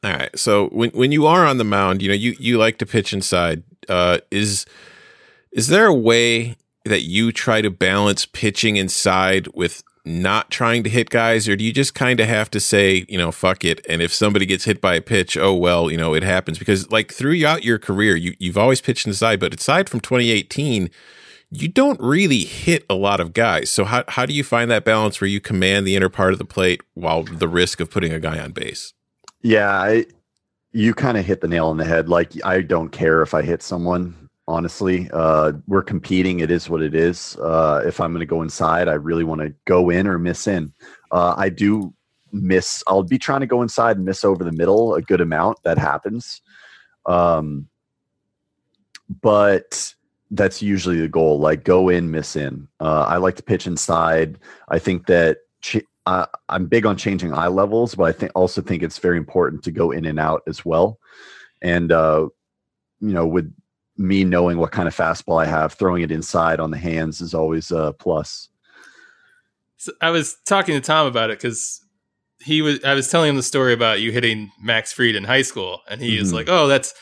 All 0.05 0.13
right. 0.13 0.37
So 0.39 0.69
when 0.69 0.91
when 0.91 1.13
you 1.13 1.27
are 1.27 1.47
on 1.47 1.59
the 1.59 1.65
mound, 1.65 2.03
you 2.03 2.09
know 2.09 2.15
you 2.15 2.37
you 2.39 2.59
like 2.59 2.79
to 2.79 2.87
pitch 2.87 3.13
inside. 3.13 3.63
Uh, 3.89 4.19
is 4.31 4.67
is 5.53 5.69
there 5.69 5.87
a 5.87 5.95
way 5.95 6.57
that 6.85 7.03
you 7.03 7.33
try 7.33 7.61
to 7.61 7.71
balance 7.71 8.27
pitching 8.27 8.77
inside 8.77 9.49
with 9.55 9.83
not 10.07 10.51
trying 10.51 10.85
to 10.85 10.91
hit 10.91 11.11
guys, 11.11 11.49
or 11.49 11.57
do 11.57 11.65
you 11.65 11.73
just 11.73 11.95
kind 11.95 12.21
of 12.21 12.29
have 12.29 12.51
to 12.53 12.61
say, 12.61 13.05
you 13.09 13.19
know, 13.19 13.33
fuck 13.33 13.65
it, 13.65 13.85
and 13.89 14.01
if 14.01 14.13
somebody 14.13 14.47
gets 14.47 14.65
hit 14.65 14.81
by 14.81 14.95
a 14.95 15.01
pitch, 15.01 15.37
oh 15.37 15.55
well, 15.55 15.91
you 15.91 15.97
know, 15.97 16.15
it 16.15 16.23
happens 16.23 16.59
because 16.59 16.91
like 16.91 17.13
throughout 17.13 17.65
your 17.65 17.79
career, 17.79 18.17
you 18.17 18.35
you've 18.39 18.59
always 18.59 18.81
pitched 18.81 19.07
inside, 19.07 19.41
but 19.41 19.55
aside 19.55 19.89
from 19.89 20.01
2018. 20.01 20.91
You 21.49 21.69
don't 21.69 22.01
really 22.01 22.41
hit 22.41 22.85
a 22.91 22.97
lot 22.97 23.21
of 23.21 23.33
guys. 23.33 23.71
So 23.71 23.85
how 23.85 24.03
how 24.09 24.27
do 24.27 24.35
you 24.35 24.43
find 24.43 24.69
that 24.73 24.85
balance 24.85 25.21
where 25.21 25.29
you 25.29 25.41
command 25.41 25.87
the 25.87 25.95
inner 25.95 26.09
part 26.09 26.33
of 26.33 26.39
the 26.39 26.45
plate 26.45 26.81
while 26.95 27.23
the 27.23 27.47
risk 27.47 27.79
of 27.79 27.89
putting 27.89 28.13
a 28.13 28.19
guy 28.19 28.41
on 28.41 28.51
base? 28.51 28.95
Yeah, 29.43 29.71
I, 29.71 30.07
you 30.73 30.93
kind 30.93 31.17
of 31.17 31.25
hit 31.25 31.41
the 31.41 31.49
nail 31.49 31.69
on 31.69 31.77
the 31.77 31.85
head. 31.85 32.09
Like 32.09 32.33
I 32.45 32.63
don't 32.63 32.91
care 32.91 33.23
if 33.23 33.33
I 33.33 33.43
hit 33.43 33.63
someone. 33.63 34.26
Honestly, 34.49 35.11
uh, 35.13 35.53
we're 35.67 35.83
competing. 35.83 36.41
It 36.41 36.53
is 36.53 36.71
what 36.71 36.81
it 36.81 36.95
is. 36.95 37.37
Uh, 37.37 37.83
if 37.85 38.01
I'm 38.01 38.13
going 38.13 38.21
to 38.21 38.27
go 38.27 38.43
inside, 38.43 38.87
I 38.87 38.93
really 38.93 39.25
want 39.25 39.41
to 39.41 39.53
go 39.65 39.91
in 39.91 40.07
or 40.07 40.19
miss 40.19 40.47
in. 40.47 40.73
Uh, 41.11 41.35
I 41.37 41.49
do 41.49 41.93
miss. 42.31 42.83
I'll 42.87 43.03
be 43.03 43.19
trying 43.19 43.41
to 43.41 43.47
go 43.47 43.63
inside 43.63 43.97
and 43.97 44.07
miss 44.07 44.25
over 44.25 44.45
the 44.45 44.53
middle 44.53 44.95
a 44.95 45.03
good 45.03 45.21
amount. 45.21 45.59
That 45.65 45.79
happens, 45.79 46.43
um, 47.07 47.67
but 49.21 49.93
that's 50.31 50.63
usually 50.63 51.01
the 51.01 51.09
goal. 51.09 51.41
Like 51.41 51.65
go 51.65 51.89
in, 51.89 52.13
miss 52.13 52.37
in. 52.37 52.69
Uh, 52.79 53.05
I 53.09 53.17
like 53.17 53.35
to 53.37 53.43
pitch 53.43 53.67
inside. 53.67 54.39
I 54.69 54.79
think 54.79 55.07
that. 55.07 55.39
Ch- 55.61 55.85
uh, 56.07 56.27
I'm 56.49 56.67
big 56.67 56.87
on 56.87 56.97
changing 56.97 57.35
eye 57.35 57.49
levels, 57.49 57.97
but 57.97 58.05
I 58.05 58.13
think 58.13 58.31
also 58.37 58.63
think 58.63 58.85
it's 58.85 58.99
very 58.99 59.17
important 59.17 59.65
to 59.65 59.73
go 59.73 59.91
in 59.91 60.05
and 60.05 60.21
out 60.21 60.43
as 60.47 60.65
well. 60.65 61.01
And 61.63 61.91
uh, 61.91 62.29
you 63.01 63.13
know, 63.13 63.27
with 63.27 63.53
me 63.99 64.25
knowing 64.25 64.59
what 64.59 64.73
kind 64.73 64.87
of 64.89 64.95
fastball 64.97 65.43
I 65.43 65.47
have, 65.47 65.73
throwing 65.75 66.03
it 66.03 66.11
inside 66.13 66.61
on 66.61 66.71
the 66.71 66.77
hands 66.79 67.21
is 67.21 67.35
always 67.35 67.71
a 67.71 67.95
plus. 67.99 68.49
So 69.79 69.93
I 70.01 70.11
was 70.11 70.37
talking 70.47 70.75
to 70.75 70.81
Tom 70.81 71.07
about 71.07 71.31
it 71.31 71.39
because 71.39 71.81
he 72.41 72.63
was. 72.63 72.83
I 72.85 72.95
was 72.95 73.09
telling 73.11 73.31
him 73.31 73.37
the 73.37 73.43
story 73.43 73.73
about 73.73 74.01
you 74.01 74.13
hitting 74.13 74.51
Max 74.61 74.93
Fried 74.93 75.15
in 75.15 75.25
high 75.25 75.43
school, 75.43 75.81
and 75.89 76.01
he 76.01 76.19
was 76.19 76.31
Mhm. 76.33 76.35
like, 76.35 76.49
"Oh, 76.49 76.67
that's 76.67 76.95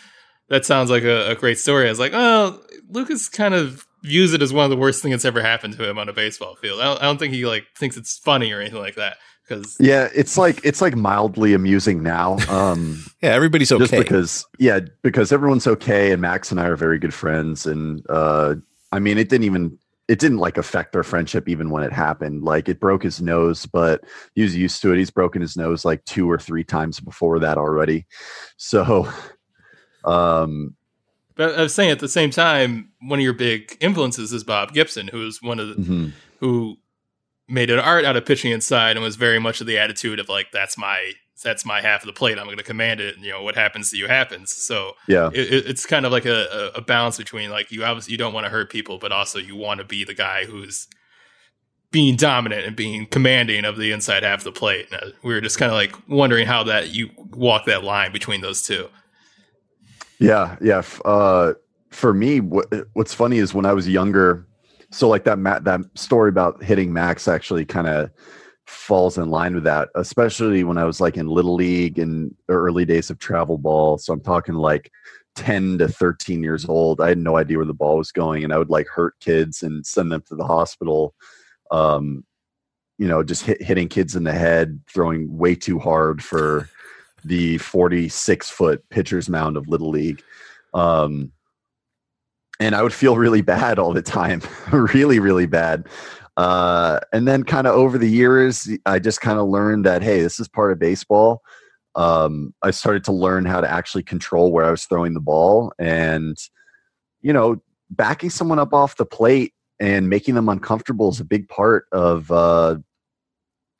that 0.48 0.64
sounds 0.64 0.90
like 0.90 1.02
a, 1.04 1.30
a 1.30 1.34
great 1.34 1.58
story." 1.58 1.86
I 1.86 1.90
was 1.90 1.98
like, 1.98 2.12
"Oh, 2.14 2.60
Lucas 2.90 3.28
kind 3.28 3.54
of 3.54 3.86
views 4.02 4.34
it 4.34 4.42
as 4.42 4.52
one 4.52 4.64
of 4.64 4.70
the 4.70 4.76
worst 4.76 5.02
things 5.02 5.12
that's 5.14 5.24
ever 5.24 5.40
happened 5.40 5.76
to 5.78 5.88
him 5.88 5.98
on 5.98 6.08
a 6.08 6.12
baseball 6.12 6.56
field. 6.56 6.80
I 6.80 6.84
don't, 6.84 6.98
I 7.00 7.04
don't 7.04 7.18
think 7.18 7.32
he 7.32 7.46
like 7.46 7.64
thinks 7.76 7.96
it's 7.96 8.18
funny 8.18 8.52
or 8.52 8.60
anything 8.60 8.78
like 8.80 8.96
that 8.96 9.16
because 9.46 9.76
Yeah, 9.78 10.08
it's 10.14 10.36
like 10.38 10.60
it's 10.64 10.80
like 10.80 10.96
mildly 10.96 11.54
amusing 11.54 12.02
now. 12.02 12.38
Um, 12.48 13.04
Yeah, 13.22 13.30
everybody's 13.30 13.72
okay. 13.72 13.80
just 13.84 13.92
because 13.92 14.46
yeah 14.58 14.80
because 15.02 15.32
everyone's 15.32 15.66
okay 15.66 16.12
and 16.12 16.20
max 16.20 16.50
and 16.50 16.60
i 16.60 16.66
are 16.66 16.76
very 16.76 16.98
good 16.98 17.14
friends 17.14 17.64
and 17.64 18.04
uh 18.10 18.54
i 18.92 18.98
mean 18.98 19.16
it 19.16 19.30
didn't 19.30 19.44
even 19.44 19.78
it 20.08 20.18
didn't 20.18 20.36
like 20.36 20.58
affect 20.58 20.94
our 20.94 21.02
friendship 21.02 21.48
even 21.48 21.70
when 21.70 21.82
it 21.82 21.90
happened 21.92 22.42
like 22.42 22.68
it 22.68 22.78
broke 22.78 23.02
his 23.02 23.22
nose 23.22 23.64
but 23.64 24.02
he 24.34 24.42
was 24.42 24.54
used 24.54 24.82
to 24.82 24.92
it 24.92 24.98
he's 24.98 25.10
broken 25.10 25.40
his 25.40 25.56
nose 25.56 25.86
like 25.86 26.04
two 26.04 26.30
or 26.30 26.38
three 26.38 26.64
times 26.64 27.00
before 27.00 27.38
that 27.38 27.56
already 27.56 28.04
so 28.58 29.08
um 30.04 30.76
But 31.34 31.58
I 31.58 31.62
was 31.62 31.74
saying 31.74 31.90
at 31.90 31.98
the 32.00 32.08
same 32.08 32.30
time, 32.30 32.90
one 33.00 33.18
of 33.18 33.24
your 33.24 33.32
big 33.32 33.76
influences 33.80 34.32
is 34.32 34.44
Bob 34.44 34.72
Gibson, 34.74 35.08
who 35.08 35.26
is 35.26 35.42
one 35.42 35.58
of 35.58 35.68
the, 35.68 35.74
mhm. 35.76 36.12
who 36.40 36.76
made 37.48 37.70
an 37.70 37.78
art 37.78 38.04
out 38.04 38.16
of 38.16 38.24
pitching 38.24 38.52
inside 38.52 38.96
and 38.96 39.04
was 39.04 39.16
very 39.16 39.38
much 39.38 39.60
of 39.60 39.66
the 39.66 39.78
attitude 39.78 40.18
of 40.18 40.28
like 40.28 40.50
that's 40.52 40.78
my 40.78 41.12
that's 41.42 41.66
my 41.66 41.82
half 41.82 42.02
of 42.02 42.06
the 42.06 42.12
plate. 42.12 42.38
I'm 42.38 42.46
going 42.46 42.56
to 42.56 42.62
command 42.62 43.00
it. 43.00 43.16
And, 43.16 43.24
you 43.24 43.32
know, 43.32 43.42
what 43.42 43.54
happens 43.54 43.90
to 43.90 43.98
you 43.98 44.06
happens. 44.08 44.50
So 44.50 44.92
Yeah. 45.08 45.28
it, 45.34 45.66
it's 45.66 45.84
kind 45.84 46.06
of 46.06 46.12
like 46.12 46.24
a, 46.24 46.70
a 46.74 46.80
balance 46.80 47.18
between 47.18 47.50
like 47.50 47.70
you 47.70 47.84
obviously 47.84 48.12
you 48.12 48.18
don't 48.18 48.32
want 48.32 48.46
to 48.46 48.50
hurt 48.50 48.70
people, 48.70 48.98
but 48.98 49.12
also 49.12 49.38
you 49.38 49.54
want 49.54 49.78
to 49.78 49.84
be 49.84 50.04
the 50.04 50.14
guy 50.14 50.46
who's 50.46 50.86
being 51.90 52.16
dominant 52.16 52.64
and 52.66 52.74
being 52.74 53.06
commanding 53.06 53.64
of 53.64 53.76
the 53.76 53.92
inside 53.92 54.22
half 54.22 54.38
of 54.40 54.44
the 54.44 54.52
plate. 54.52 54.86
And, 54.90 55.02
uh, 55.02 55.06
we 55.22 55.34
were 55.34 55.40
just 55.40 55.58
kind 55.58 55.70
of 55.70 55.76
like 55.76 55.94
wondering 56.08 56.46
how 56.46 56.64
that 56.64 56.94
you 56.94 57.10
walk 57.32 57.66
that 57.66 57.84
line 57.84 58.10
between 58.10 58.40
those 58.40 58.62
two. 58.62 58.88
Yeah, 60.18 60.56
yeah. 60.62 60.82
Uh, 61.04 61.54
for 61.90 62.14
me, 62.14 62.40
what, 62.40 62.72
what's 62.94 63.12
funny 63.12 63.38
is 63.38 63.52
when 63.52 63.66
I 63.66 63.72
was 63.72 63.88
younger. 63.88 64.46
So 64.94 65.08
like 65.08 65.24
that 65.24 65.42
that 65.42 65.80
story 65.94 66.28
about 66.28 66.62
hitting 66.62 66.92
max 66.92 67.26
actually 67.26 67.64
kind 67.64 67.88
of 67.88 68.10
falls 68.64 69.18
in 69.18 69.28
line 69.28 69.54
with 69.54 69.64
that, 69.64 69.88
especially 69.96 70.62
when 70.62 70.78
I 70.78 70.84
was 70.84 71.00
like 71.00 71.16
in 71.16 71.26
little 71.26 71.56
league 71.56 71.98
and 71.98 72.32
early 72.48 72.84
days 72.84 73.10
of 73.10 73.18
travel 73.18 73.58
ball. 73.58 73.98
So 73.98 74.12
I'm 74.12 74.20
talking 74.20 74.54
like 74.54 74.92
10 75.34 75.78
to 75.78 75.88
13 75.88 76.44
years 76.44 76.64
old. 76.64 77.00
I 77.00 77.08
had 77.08 77.18
no 77.18 77.36
idea 77.36 77.56
where 77.56 77.66
the 77.66 77.74
ball 77.74 77.98
was 77.98 78.12
going, 78.12 78.44
and 78.44 78.52
I 78.52 78.58
would 78.58 78.70
like 78.70 78.86
hurt 78.86 79.18
kids 79.18 79.64
and 79.64 79.84
send 79.84 80.12
them 80.12 80.22
to 80.28 80.36
the 80.36 80.46
hospital. 80.46 81.12
Um, 81.72 82.24
you 82.96 83.08
know, 83.08 83.24
just 83.24 83.42
hit, 83.42 83.60
hitting 83.60 83.88
kids 83.88 84.14
in 84.14 84.22
the 84.22 84.32
head, 84.32 84.80
throwing 84.88 85.36
way 85.36 85.56
too 85.56 85.80
hard 85.80 86.22
for 86.22 86.68
the 87.24 87.58
46 87.58 88.48
foot 88.48 88.88
pitcher's 88.90 89.28
mound 89.28 89.56
of 89.56 89.66
little 89.66 89.90
league. 89.90 90.22
Um, 90.72 91.32
and 92.60 92.74
I 92.74 92.82
would 92.82 92.92
feel 92.92 93.16
really 93.16 93.42
bad 93.42 93.78
all 93.78 93.92
the 93.92 94.02
time, 94.02 94.42
really, 94.72 95.18
really 95.18 95.46
bad. 95.46 95.88
Uh, 96.36 97.00
and 97.12 97.28
then 97.28 97.44
kind 97.44 97.66
of 97.66 97.74
over 97.74 97.98
the 97.98 98.10
years, 98.10 98.68
I 98.86 98.98
just 98.98 99.20
kind 99.20 99.38
of 99.38 99.48
learned 99.48 99.84
that, 99.84 100.02
hey, 100.02 100.20
this 100.20 100.40
is 100.40 100.48
part 100.48 100.72
of 100.72 100.78
baseball. 100.78 101.42
Um, 101.94 102.54
I 102.62 102.72
started 102.72 103.04
to 103.04 103.12
learn 103.12 103.44
how 103.44 103.60
to 103.60 103.70
actually 103.70 104.02
control 104.02 104.50
where 104.50 104.64
I 104.64 104.70
was 104.70 104.84
throwing 104.84 105.14
the 105.14 105.20
ball 105.20 105.72
and, 105.78 106.36
you 107.22 107.32
know, 107.32 107.62
backing 107.90 108.30
someone 108.30 108.58
up 108.58 108.74
off 108.74 108.96
the 108.96 109.06
plate 109.06 109.54
and 109.78 110.08
making 110.08 110.34
them 110.34 110.48
uncomfortable 110.48 111.08
is 111.10 111.20
a 111.20 111.24
big 111.24 111.48
part 111.48 111.86
of, 111.92 112.32
uh, 112.32 112.76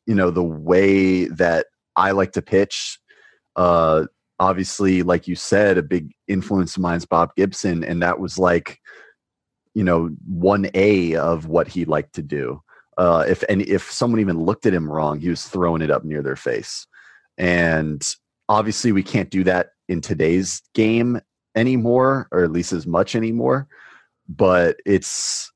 you 0.06 0.14
know, 0.14 0.30
the 0.30 0.42
way 0.42 1.24
that 1.26 1.66
I 1.96 2.12
like 2.12 2.32
to 2.32 2.42
pitch. 2.42 2.98
Uh, 3.56 4.06
obviously, 4.38 5.02
like 5.02 5.28
you 5.28 5.36
said, 5.36 5.78
a 5.78 5.82
big 5.82 6.12
influence 6.28 6.76
of 6.76 6.82
mine 6.82 6.96
is 6.96 7.06
Bob 7.06 7.34
Gibson, 7.36 7.84
and 7.84 8.02
that 8.02 8.18
was 8.18 8.38
like, 8.38 8.80
you 9.74 9.84
know, 9.84 10.10
one 10.26 10.68
A 10.74 11.16
of 11.16 11.46
what 11.46 11.68
he 11.68 11.84
liked 11.84 12.14
to 12.14 12.22
do. 12.22 12.62
Uh, 12.96 13.24
if 13.26 13.42
and 13.48 13.62
if 13.62 13.90
someone 13.90 14.20
even 14.20 14.38
looked 14.38 14.66
at 14.66 14.74
him 14.74 14.90
wrong, 14.90 15.18
he 15.20 15.28
was 15.28 15.44
throwing 15.44 15.82
it 15.82 15.90
up 15.90 16.04
near 16.04 16.22
their 16.22 16.36
face. 16.36 16.86
And 17.38 18.02
obviously, 18.48 18.92
we 18.92 19.02
can't 19.02 19.30
do 19.30 19.44
that 19.44 19.70
in 19.88 20.00
today's 20.00 20.62
game 20.74 21.20
anymore, 21.56 22.28
or 22.30 22.44
at 22.44 22.52
least 22.52 22.72
as 22.72 22.86
much 22.86 23.16
anymore. 23.16 23.68
But 24.28 24.76
it's 24.86 25.52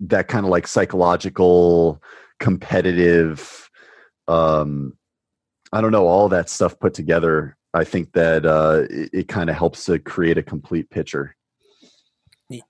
that 0.00 0.28
kind 0.28 0.44
of 0.44 0.50
like 0.50 0.66
psychological, 0.66 2.02
competitive. 2.38 3.70
Um, 4.28 4.96
I 5.72 5.80
don't 5.80 5.92
know 5.92 6.06
all 6.06 6.28
that 6.28 6.50
stuff 6.50 6.78
put 6.78 6.94
together. 6.94 7.56
I 7.76 7.84
think 7.84 8.12
that 8.12 8.46
uh, 8.46 8.84
it, 8.88 9.10
it 9.12 9.28
kind 9.28 9.50
of 9.50 9.56
helps 9.56 9.84
to 9.84 9.98
create 9.98 10.38
a 10.38 10.42
complete 10.42 10.90
picture. 10.90 11.36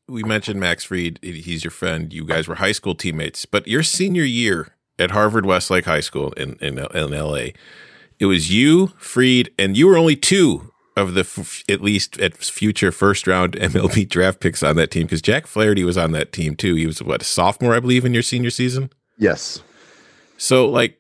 We 0.08 0.22
mentioned 0.22 0.58
Max 0.58 0.84
Fried. 0.84 1.18
He's 1.22 1.62
your 1.62 1.70
friend. 1.70 2.12
You 2.12 2.24
guys 2.24 2.48
were 2.48 2.56
high 2.56 2.72
school 2.72 2.94
teammates, 2.94 3.44
but 3.44 3.68
your 3.68 3.82
senior 3.82 4.24
year 4.24 4.74
at 4.98 5.10
Harvard 5.10 5.44
Westlake 5.44 5.84
High 5.84 6.00
School 6.00 6.32
in 6.32 6.54
in, 6.60 6.78
in 6.78 7.14
L.A. 7.14 7.52
It 8.18 8.26
was 8.26 8.50
you, 8.50 8.88
Fried, 8.96 9.50
and 9.58 9.76
you 9.76 9.86
were 9.86 9.98
only 9.98 10.16
two 10.16 10.72
of 10.96 11.12
the 11.12 11.20
f- 11.20 11.62
at 11.68 11.82
least 11.82 12.18
at 12.18 12.38
future 12.38 12.90
first 12.90 13.26
round 13.26 13.52
MLB 13.60 14.08
draft 14.08 14.40
picks 14.40 14.62
on 14.62 14.76
that 14.76 14.90
team 14.90 15.02
because 15.02 15.20
Jack 15.20 15.46
Flaherty 15.46 15.84
was 15.84 15.98
on 15.98 16.12
that 16.12 16.32
team 16.32 16.56
too. 16.56 16.74
He 16.74 16.86
was 16.86 17.02
what 17.02 17.20
a 17.20 17.24
sophomore, 17.24 17.74
I 17.74 17.80
believe, 17.80 18.04
in 18.04 18.14
your 18.14 18.22
senior 18.22 18.50
season. 18.50 18.90
Yes. 19.18 19.62
So, 20.38 20.68
like, 20.68 20.98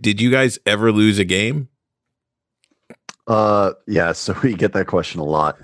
did 0.00 0.20
you 0.20 0.30
guys 0.30 0.58
ever 0.64 0.92
lose 0.92 1.18
a 1.18 1.24
game? 1.24 1.68
Uh, 3.30 3.74
yeah. 3.86 4.10
So 4.10 4.34
we 4.42 4.54
get 4.54 4.72
that 4.72 4.88
question 4.88 5.20
a 5.20 5.24
lot. 5.24 5.58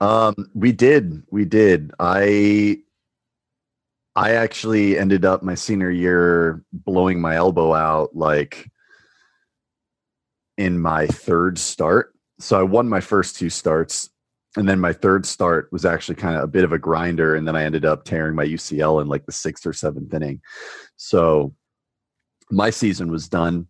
Um, 0.00 0.34
we 0.54 0.72
did, 0.72 1.22
we 1.30 1.44
did. 1.44 1.92
I, 2.00 2.78
I 4.16 4.32
actually 4.32 4.98
ended 4.98 5.24
up 5.24 5.42
my 5.42 5.54
senior 5.54 5.90
year 5.90 6.62
blowing 6.72 7.20
my 7.20 7.36
elbow 7.36 7.72
out 7.74 8.16
like 8.16 8.68
in 10.58 10.80
my 10.80 11.06
third 11.06 11.58
start. 11.58 12.12
So 12.40 12.58
I 12.58 12.62
won 12.62 12.88
my 12.88 13.00
first 13.00 13.36
two 13.36 13.50
starts, 13.50 14.10
and 14.56 14.68
then 14.68 14.80
my 14.80 14.92
third 14.92 15.24
start 15.24 15.68
was 15.70 15.84
actually 15.84 16.16
kind 16.16 16.36
of 16.36 16.44
a 16.44 16.48
bit 16.48 16.64
of 16.64 16.72
a 16.72 16.78
grinder, 16.78 17.34
and 17.34 17.46
then 17.46 17.56
I 17.56 17.64
ended 17.64 17.84
up 17.84 18.04
tearing 18.04 18.34
my 18.34 18.44
UCL 18.44 19.00
in 19.00 19.08
like 19.08 19.24
the 19.26 19.32
sixth 19.32 19.66
or 19.66 19.72
seventh 19.72 20.12
inning. 20.12 20.40
So 20.96 21.54
my 22.50 22.70
season 22.70 23.10
was 23.10 23.28
done. 23.28 23.68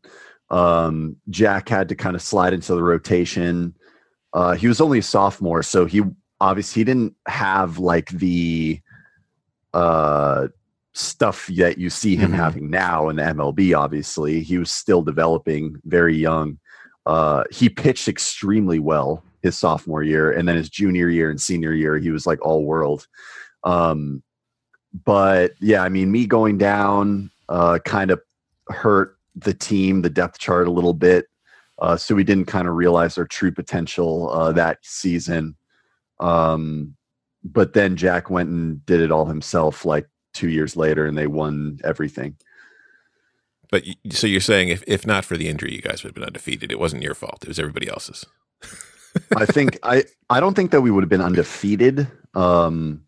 Um, 0.51 1.17
Jack 1.31 1.69
had 1.69 1.89
to 1.89 1.95
kind 1.95 2.15
of 2.15 2.23
slide 2.23 2.53
into 2.53 2.75
the 2.75 2.83
rotation. 2.83 3.75
Uh, 4.33 4.55
he 4.55 4.69
was 4.69 4.81
only 4.81 4.99
a 5.01 5.03
sophomore, 5.03 5.63
so 5.63 5.87
he 5.87 6.03
obviously 6.41 6.81
he 6.81 6.85
didn't 6.85 7.15
have 7.27 7.79
like 7.79 8.11
the 8.11 8.81
uh, 9.75 10.49
stuff 10.95 11.47
that 11.57 11.79
you 11.79 11.91
see 11.91 12.17
him 12.17 12.33
Mhm. 12.33 12.37
having 12.37 12.71
now 12.71 13.09
in 13.09 13.17
the 13.17 13.23
MLB. 13.23 13.75
Obviously, 13.75 14.41
he 14.43 14.59
was 14.59 14.71
still 14.71 15.03
developing, 15.03 15.81
very 15.85 16.17
young. 16.17 16.59
Uh, 17.05 17.45
he 17.51 17.69
pitched 17.69 18.09
extremely 18.09 18.79
well 18.79 19.23
his 19.43 19.59
sophomore 19.59 20.03
year, 20.03 20.31
and 20.33 20.49
then 20.49 20.57
his 20.57 20.69
junior 20.71 21.09
year 21.09 21.31
and 21.31 21.41
senior 21.41 21.73
year, 21.73 21.99
he 21.99 22.11
was 22.11 22.27
like 22.27 22.45
all 22.45 22.65
world. 22.65 23.07
Um, 23.65 24.23
but 25.05 25.53
yeah, 25.61 25.83
I 25.83 25.89
mean, 25.89 26.11
me 26.11 26.27
going 26.27 26.57
down 26.59 27.31
uh, 27.49 27.79
kind 27.85 28.11
of 28.11 28.21
hurt 28.69 29.16
the 29.37 29.55
team, 29.55 30.03
the 30.03 30.11
depth 30.11 30.39
chart 30.39 30.67
a 30.67 30.73
little 30.73 30.95
bit. 30.95 31.27
Uh, 31.79 31.97
so 31.97 32.15
we 32.15 32.25
didn't 32.25 32.47
kind 32.47 32.67
of 32.67 32.75
realize 32.75 33.19
our 33.19 33.27
true 33.27 33.53
potential 33.53 34.31
uh, 34.31 34.51
that 34.53 34.79
season. 34.83 35.55
Um, 36.21 36.97
but 37.45 37.75
then 37.75 37.97
Jack 37.97 38.31
went 38.31 38.49
and 38.49 38.85
did 38.87 39.01
it 39.01 39.13
all 39.13 39.27
himself 39.27 39.85
like 39.85 40.09
two 40.33 40.49
years 40.49 40.77
later, 40.77 41.07
and 41.07 41.17
they 41.17 41.27
won 41.27 41.79
everything. 41.85 42.37
But 43.71 43.85
so 44.11 44.27
you're 44.27 44.41
saying 44.41 44.69
if 44.69 44.83
if 44.87 45.07
not 45.07 45.25
for 45.25 45.37
the 45.37 45.49
injury, 45.49 45.75
you 45.75 45.83
guys 45.83 46.03
would 46.03 46.11
have 46.11 46.15
been 46.15 46.25
undefeated. 46.25 46.73
It 46.73 46.79
wasn't 46.79 47.03
your 47.03 47.15
fault. 47.15 47.39
It 47.43 47.49
was 47.49 47.59
everybody 47.59 47.89
else's. 47.89 48.25
I 49.37 49.47
think 49.47 49.79
I 49.83 50.05
I 50.31 50.41
don't 50.41 50.55
think 50.55 50.71
that 50.71 50.81
we 50.81 50.91
would 50.91 51.03
have 51.03 51.09
been 51.09 51.21
undefeated. 51.21 52.07
Um, 52.35 53.03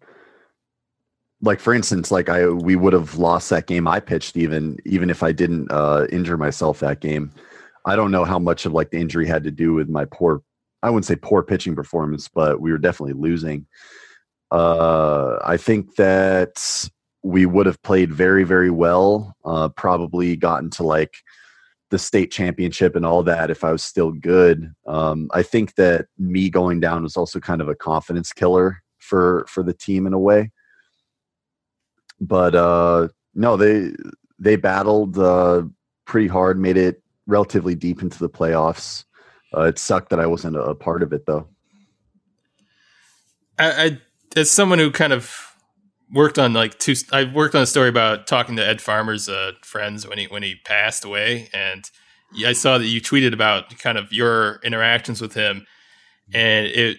like 1.41 1.61
for 1.61 1.73
instance, 1.73 2.11
like 2.11 2.29
I 2.29 2.49
we 2.49 2.77
would 2.77 2.93
have 2.93 3.17
lost 3.17 3.51
that 3.51 3.67
game 3.67 3.87
I 3.87 4.01
pitched 4.01 4.37
even 4.37 4.79
even 4.85 5.11
if 5.11 5.23
I 5.23 5.33
didn't 5.33 5.71
uh, 5.71 6.07
injure 6.11 6.37
myself 6.37 6.81
that 6.81 7.01
game. 7.01 7.33
I 7.87 7.97
don't 7.97 8.11
know 8.11 8.25
how 8.25 8.39
much 8.39 8.67
of 8.67 8.73
like 8.73 8.91
the 8.91 8.99
injury 8.99 9.27
had 9.27 9.45
to 9.45 9.51
do 9.51 9.73
with 9.73 9.89
my 9.89 10.05
poor 10.05 10.43
I 10.83 10.91
wouldn't 10.91 11.07
say 11.07 11.17
poor 11.17 11.43
pitching 11.43 11.75
performance, 11.75 12.29
but 12.29 12.61
we 12.61 12.71
were 12.71 12.79
definitely 12.79 13.15
losing. 13.15 13.67
Uh, 14.51 15.39
I 15.45 15.57
think 15.57 15.97
that 15.97 16.89
we 17.23 17.47
would 17.47 17.67
have 17.67 17.83
played 17.83 18.13
very 18.13 18.45
very 18.45 18.71
well. 18.71 19.37
Uh, 19.45 19.69
probably 19.69 20.37
gotten 20.37 20.71
to 20.71 20.83
like 20.83 21.15
the 21.91 21.99
state 21.99 22.31
championship 22.31 22.97
and 22.97 23.07
all 23.07 23.23
that 23.23 23.51
if 23.51 23.65
I 23.65 23.73
was 23.73 23.83
still 23.83 24.13
good. 24.13 24.73
Um, 24.87 25.31
I 25.33 25.43
think 25.43 25.77
that 25.77 26.07
me 26.19 26.51
going 26.51 26.81
down 26.81 27.03
was 27.03 27.17
also 27.17 27.41
kind 27.41 27.63
of 27.63 27.69
a 27.69 27.75
confidence 27.75 28.33
killer 28.33 28.83
for 28.99 29.47
for 29.49 29.63
the 29.63 29.73
team 29.73 30.07
in 30.07 30.13
a 30.13 30.19
way. 30.19 30.51
But 32.21 32.55
uh, 32.55 33.09
no, 33.35 33.57
they 33.57 33.93
they 34.39 34.57
battled 34.57 35.19
uh, 35.19 35.63
pretty 36.05 36.29
hard, 36.29 36.59
made 36.59 36.77
it 36.77 37.03
relatively 37.27 37.75
deep 37.75 38.03
into 38.03 38.19
the 38.19 38.29
playoffs. 38.29 39.05
Uh, 39.57 39.63
it 39.63 39.79
sucked 39.79 40.11
that 40.11 40.21
I 40.21 40.27
wasn't 40.27 40.57
a, 40.57 40.75
part 40.75 41.03
of 41.03 41.13
it 41.13 41.27
though. 41.27 41.49
I, 43.59 43.85
I 43.85 43.99
as 44.37 44.51
someone 44.51 44.79
who 44.79 44.91
kind 44.91 45.13
of 45.13 45.55
worked 46.13 46.39
on 46.39 46.53
like 46.53 46.79
two 46.79 46.95
I 47.13 47.25
worked 47.25 47.55
on 47.55 47.63
a 47.63 47.67
story 47.67 47.89
about 47.89 48.27
talking 48.27 48.57
to 48.57 48.67
Ed 48.67 48.81
Farmer's 48.81 49.29
uh, 49.29 49.53
friends 49.63 50.07
when 50.07 50.19
he 50.19 50.27
when 50.27 50.43
he 50.43 50.57
passed 50.65 51.05
away 51.05 51.49
and 51.53 51.89
I 52.45 52.53
saw 52.53 52.77
that 52.77 52.87
you 52.87 53.01
tweeted 53.01 53.33
about 53.33 53.79
kind 53.79 53.97
of 53.97 54.13
your 54.13 54.61
interactions 54.63 55.21
with 55.21 55.33
him 55.35 55.67
and 56.33 56.67
it 56.67 56.99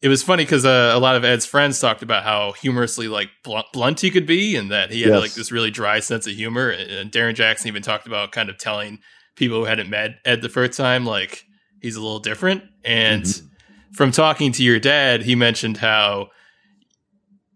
it 0.00 0.08
was 0.08 0.22
funny 0.22 0.44
because 0.44 0.64
uh, 0.64 0.92
a 0.94 0.98
lot 0.98 1.16
of 1.16 1.24
Ed's 1.24 1.44
friends 1.46 1.80
talked 1.80 2.02
about 2.02 2.22
how 2.22 2.52
humorously 2.52 3.08
like 3.08 3.30
blunt, 3.42 3.66
blunt 3.72 4.00
he 4.00 4.10
could 4.10 4.26
be 4.26 4.54
and 4.56 4.70
that 4.70 4.90
he 4.90 5.02
had 5.02 5.10
Yes. 5.12 5.20
like 5.20 5.34
this 5.34 5.50
really 5.52 5.70
dry 5.70 6.00
sense 6.00 6.26
of 6.26 6.34
humor 6.34 6.70
and 6.70 7.10
Darrin 7.10 7.34
Jackson 7.34 7.68
even 7.68 7.82
talked 7.82 8.06
about 8.06 8.32
kind 8.32 8.48
of 8.48 8.58
telling 8.58 9.00
people 9.36 9.58
who 9.58 9.64
hadn't 9.64 9.90
met 9.90 10.16
Ed 10.24 10.42
the 10.42 10.48
first 10.48 10.76
time 10.76 11.04
like 11.04 11.44
he's 11.80 11.96
a 11.96 12.00
little 12.00 12.20
different 12.20 12.62
and 12.84 13.24
Mhm. 13.24 13.48
from 13.92 14.10
talking 14.12 14.52
to 14.52 14.62
your 14.62 14.78
dad 14.78 15.22
he 15.22 15.34
mentioned 15.34 15.78
how 15.78 16.28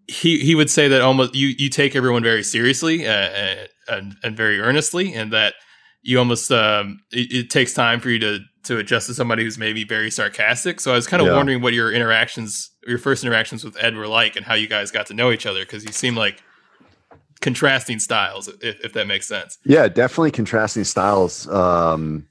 he 0.08 0.38
he 0.40 0.54
would 0.54 0.68
say 0.70 0.88
that 0.88 1.00
almost 1.00 1.34
you 1.34 1.48
you 1.58 1.68
take 1.68 1.94
everyone 1.96 2.22
very 2.22 2.42
seriously 2.42 3.06
uh, 3.06 3.66
and 3.88 4.16
and 4.22 4.36
very 4.36 4.60
earnestly, 4.60 5.14
and 5.14 5.32
that 5.32 5.54
you 6.02 6.18
almost 6.18 6.50
um, 6.50 7.00
it, 7.12 7.32
it, 7.32 7.50
takes 7.50 7.72
time 7.72 8.00
for 8.00 8.10
you 8.10 8.18
to 8.18 8.40
to 8.64 8.78
adjust 8.78 9.06
to 9.08 9.14
somebody 9.14 9.44
who's 9.44 9.58
maybe 9.58 9.84
very 9.84 10.10
sarcastic. 10.10 10.80
So 10.80 10.92
I 10.92 10.94
was 10.94 11.06
kind 11.06 11.20
of 11.20 11.28
yeah. 11.28 11.36
wondering 11.36 11.62
what 11.62 11.72
your 11.72 11.92
interactions, 11.92 12.70
your 12.86 12.98
first 12.98 13.24
interactions 13.24 13.64
with 13.64 13.76
Ed 13.82 13.96
were 13.96 14.06
like, 14.06 14.36
and 14.36 14.44
how 14.44 14.54
you 14.54 14.68
guys 14.68 14.90
got 14.90 15.06
to 15.06 15.14
know 15.14 15.30
each 15.32 15.46
other 15.46 15.60
because 15.60 15.84
you 15.84 15.92
seem 15.92 16.14
like 16.14 16.42
contrasting 17.40 17.98
styles, 17.98 18.48
if, 18.48 18.84
if 18.84 18.92
that 18.92 19.06
makes 19.06 19.26
sense. 19.26 19.58
Yeah, 19.64 19.88
definitely 19.88 20.30
contrasting 20.30 20.84
styles. 20.84 21.48
Um, 21.48 22.28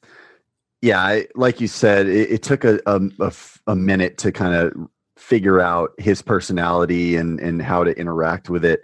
yeah, 0.81 0.99
I, 0.99 1.27
like 1.35 1.59
you 1.59 1.67
said, 1.67 2.07
it, 2.07 2.31
it 2.31 2.43
took 2.43 2.63
a, 2.63 2.79
a, 2.85 3.01
a, 3.19 3.33
a 3.67 3.75
minute 3.75 4.17
to 4.19 4.31
kind 4.31 4.55
of 4.55 4.73
figure 5.17 5.59
out 5.59 5.91
his 5.99 6.21
personality 6.21 7.15
and 7.15 7.39
and 7.39 7.61
how 7.61 7.83
to 7.83 7.91
interact 7.91 8.49
with 8.49 8.65
it 8.65 8.81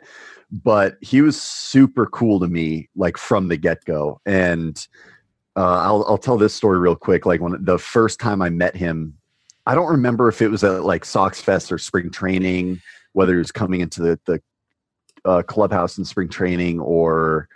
but 0.51 0.97
he 1.01 1.21
was 1.21 1.41
super 1.41 2.05
cool 2.05 2.39
to 2.39 2.47
me 2.47 2.87
like 2.95 3.17
from 3.17 3.47
the 3.47 3.57
get-go 3.57 4.21
and 4.25 4.87
uh, 5.57 5.81
I'll, 5.81 6.05
I'll 6.07 6.17
tell 6.17 6.37
this 6.37 6.53
story 6.53 6.79
real 6.79 6.95
quick 6.95 7.25
like 7.25 7.41
when 7.41 7.55
the 7.63 7.77
first 7.77 8.19
time 8.19 8.41
i 8.41 8.49
met 8.49 8.75
him 8.75 9.17
i 9.65 9.75
don't 9.75 9.89
remember 9.89 10.29
if 10.29 10.41
it 10.41 10.49
was 10.49 10.63
at 10.63 10.83
like 10.83 11.03
sox 11.03 11.41
fest 11.41 11.71
or 11.71 11.77
spring 11.77 12.09
training 12.09 12.81
whether 13.13 13.33
he 13.33 13.39
was 13.39 13.51
coming 13.51 13.81
into 13.81 14.01
the, 14.01 14.19
the 14.25 14.41
uh, 15.25 15.41
clubhouse 15.41 15.97
in 15.97 16.05
spring 16.05 16.29
training 16.29 16.79
or 16.79 17.49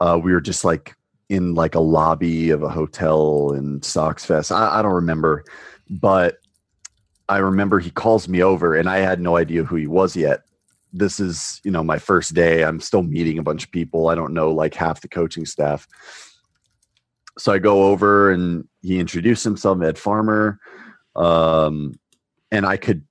uh, 0.00 0.18
we 0.22 0.32
were 0.32 0.40
just 0.40 0.64
like 0.64 0.94
in 1.28 1.54
like 1.54 1.74
a 1.74 1.80
lobby 1.80 2.50
of 2.50 2.62
a 2.62 2.68
hotel 2.68 3.52
in 3.52 3.82
sox 3.82 4.24
fest 4.24 4.50
I, 4.50 4.78
I 4.78 4.82
don't 4.82 4.94
remember 4.94 5.44
but 5.90 6.38
I 7.28 7.38
remember 7.38 7.78
he 7.78 7.90
calls 7.90 8.28
me 8.28 8.42
over 8.42 8.74
and 8.74 8.88
I 8.88 8.98
had 8.98 9.20
no 9.20 9.36
idea 9.36 9.64
who 9.64 9.76
he 9.76 9.86
was 9.86 10.16
yet. 10.16 10.42
This 10.92 11.20
is, 11.20 11.60
you 11.64 11.70
know, 11.70 11.82
my 11.82 11.98
first 11.98 12.34
day. 12.34 12.64
I'm 12.64 12.80
still 12.80 13.02
meeting 13.02 13.38
a 13.38 13.42
bunch 13.42 13.64
of 13.64 13.70
people. 13.70 14.08
I 14.08 14.14
don't 14.14 14.34
know 14.34 14.50
like 14.50 14.74
half 14.74 15.00
the 15.00 15.08
coaching 15.08 15.46
staff. 15.46 15.88
So 17.38 17.52
I 17.52 17.58
go 17.58 17.84
over 17.84 18.30
and 18.30 18.68
he 18.82 18.98
introduced 18.98 19.44
himself, 19.44 19.80
Ed 19.82 19.98
Farmer. 19.98 20.60
Um, 21.16 21.98
and 22.50 22.66
I 22.66 22.76
could, 22.76 23.04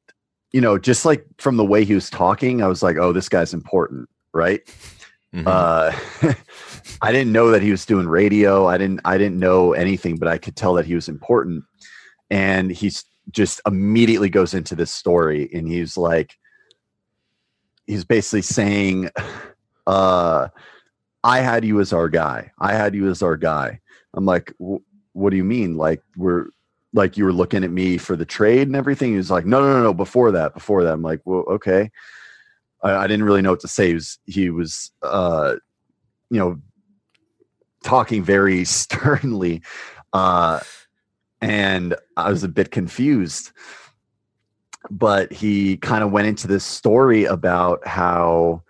you 0.52 0.62
know, 0.62 0.78
just 0.78 1.06
like 1.06 1.26
from 1.38 1.58
the 1.58 1.66
way 1.66 1.84
he 1.84 1.96
was 1.96 2.10
talking, 2.10 2.62
I 2.62 2.68
was 2.68 2.84
like, 2.84 2.98
oh, 2.98 3.14
this 3.14 3.30
guy's 3.30 3.54
important, 3.54 4.10
right? 4.34 4.62
Mm-hmm. 5.34 5.48
Uh, 5.48 6.34
I 7.02 7.12
didn't 7.12 7.32
know 7.32 7.52
that 7.52 7.62
he 7.62 7.72
was 7.72 7.86
doing 7.86 8.08
radio. 8.08 8.68
I 8.68 8.78
didn't 8.78 9.00
I 9.06 9.18
didn't 9.18 9.40
know 9.40 9.74
anything, 9.74 10.18
but 10.18 10.28
I 10.28 10.38
could 10.38 10.56
tell 10.56 10.74
that 10.76 10.86
he 10.86 10.94
was 10.94 11.08
important. 11.08 11.64
And 12.30 12.72
he's 12.72 13.06
just 13.30 13.62
immediately 13.66 14.30
goes 14.30 14.54
into 14.54 14.76
this 14.76 14.92
story 14.92 15.50
and 15.54 15.68
he's 15.68 15.98
like 15.98 16.38
he's 17.86 18.04
basically 18.04 18.42
saying 18.42 19.10
uh 19.88 20.48
i 21.24 21.40
had 21.40 21.64
you 21.64 21.80
as 21.80 21.94
our 21.94 22.10
guy 22.10 22.52
i 22.60 22.74
had 22.74 22.96
you 22.96 23.10
as 23.10 23.22
our 23.22 23.38
guy 23.38 23.80
i'm 24.14 24.26
like 24.26 24.54
what 25.14 25.30
do 25.30 25.38
you 25.38 25.44
mean? 25.44 25.76
Like 25.76 26.02
we're 26.16 26.48
like 26.94 27.18
you 27.18 27.24
were 27.26 27.34
looking 27.34 27.64
at 27.64 27.72
me 27.72 27.98
for 27.98 28.16
the 28.16 28.26
trade 28.26 28.68
and 28.68 28.76
everything? 28.76 29.12
He 29.12 29.18
was 29.18 29.32
like 29.32 29.46
no 29.46 29.62
no 29.62 29.74
no 29.74 29.84
no 29.84 29.94
before 29.94 30.32
that 30.32 30.54
before 30.54 30.84
that. 30.84 30.94
I'm 30.94 31.02
like 31.02 31.22
well 31.26 31.44
okay. 31.50 31.90
I, 32.84 32.92
I 32.96 33.08
didn't 33.08 33.26
really 33.26 33.42
know 33.42 33.52
what 33.52 33.60
to 33.62 33.68
say. 33.68 33.88
He 33.88 33.94
was, 33.94 34.20
he 34.26 34.50
was 34.50 34.92
uh 35.02 35.56
you 36.30 36.40
know 36.40 36.60
talking 37.84 38.24
very 38.24 38.64
sternly 38.66 39.62
uh 40.14 40.60
and 41.42 41.96
I 42.18 42.30
was 42.30 42.44
a 42.44 42.50
bit 42.50 42.72
confused. 42.72 43.52
But 44.90 45.32
he 45.32 45.78
kind 45.78 46.04
of 46.04 46.12
went 46.12 46.28
into 46.28 46.48
this 46.48 46.66
story 46.66 47.26
about 47.26 47.86
how 47.88 48.64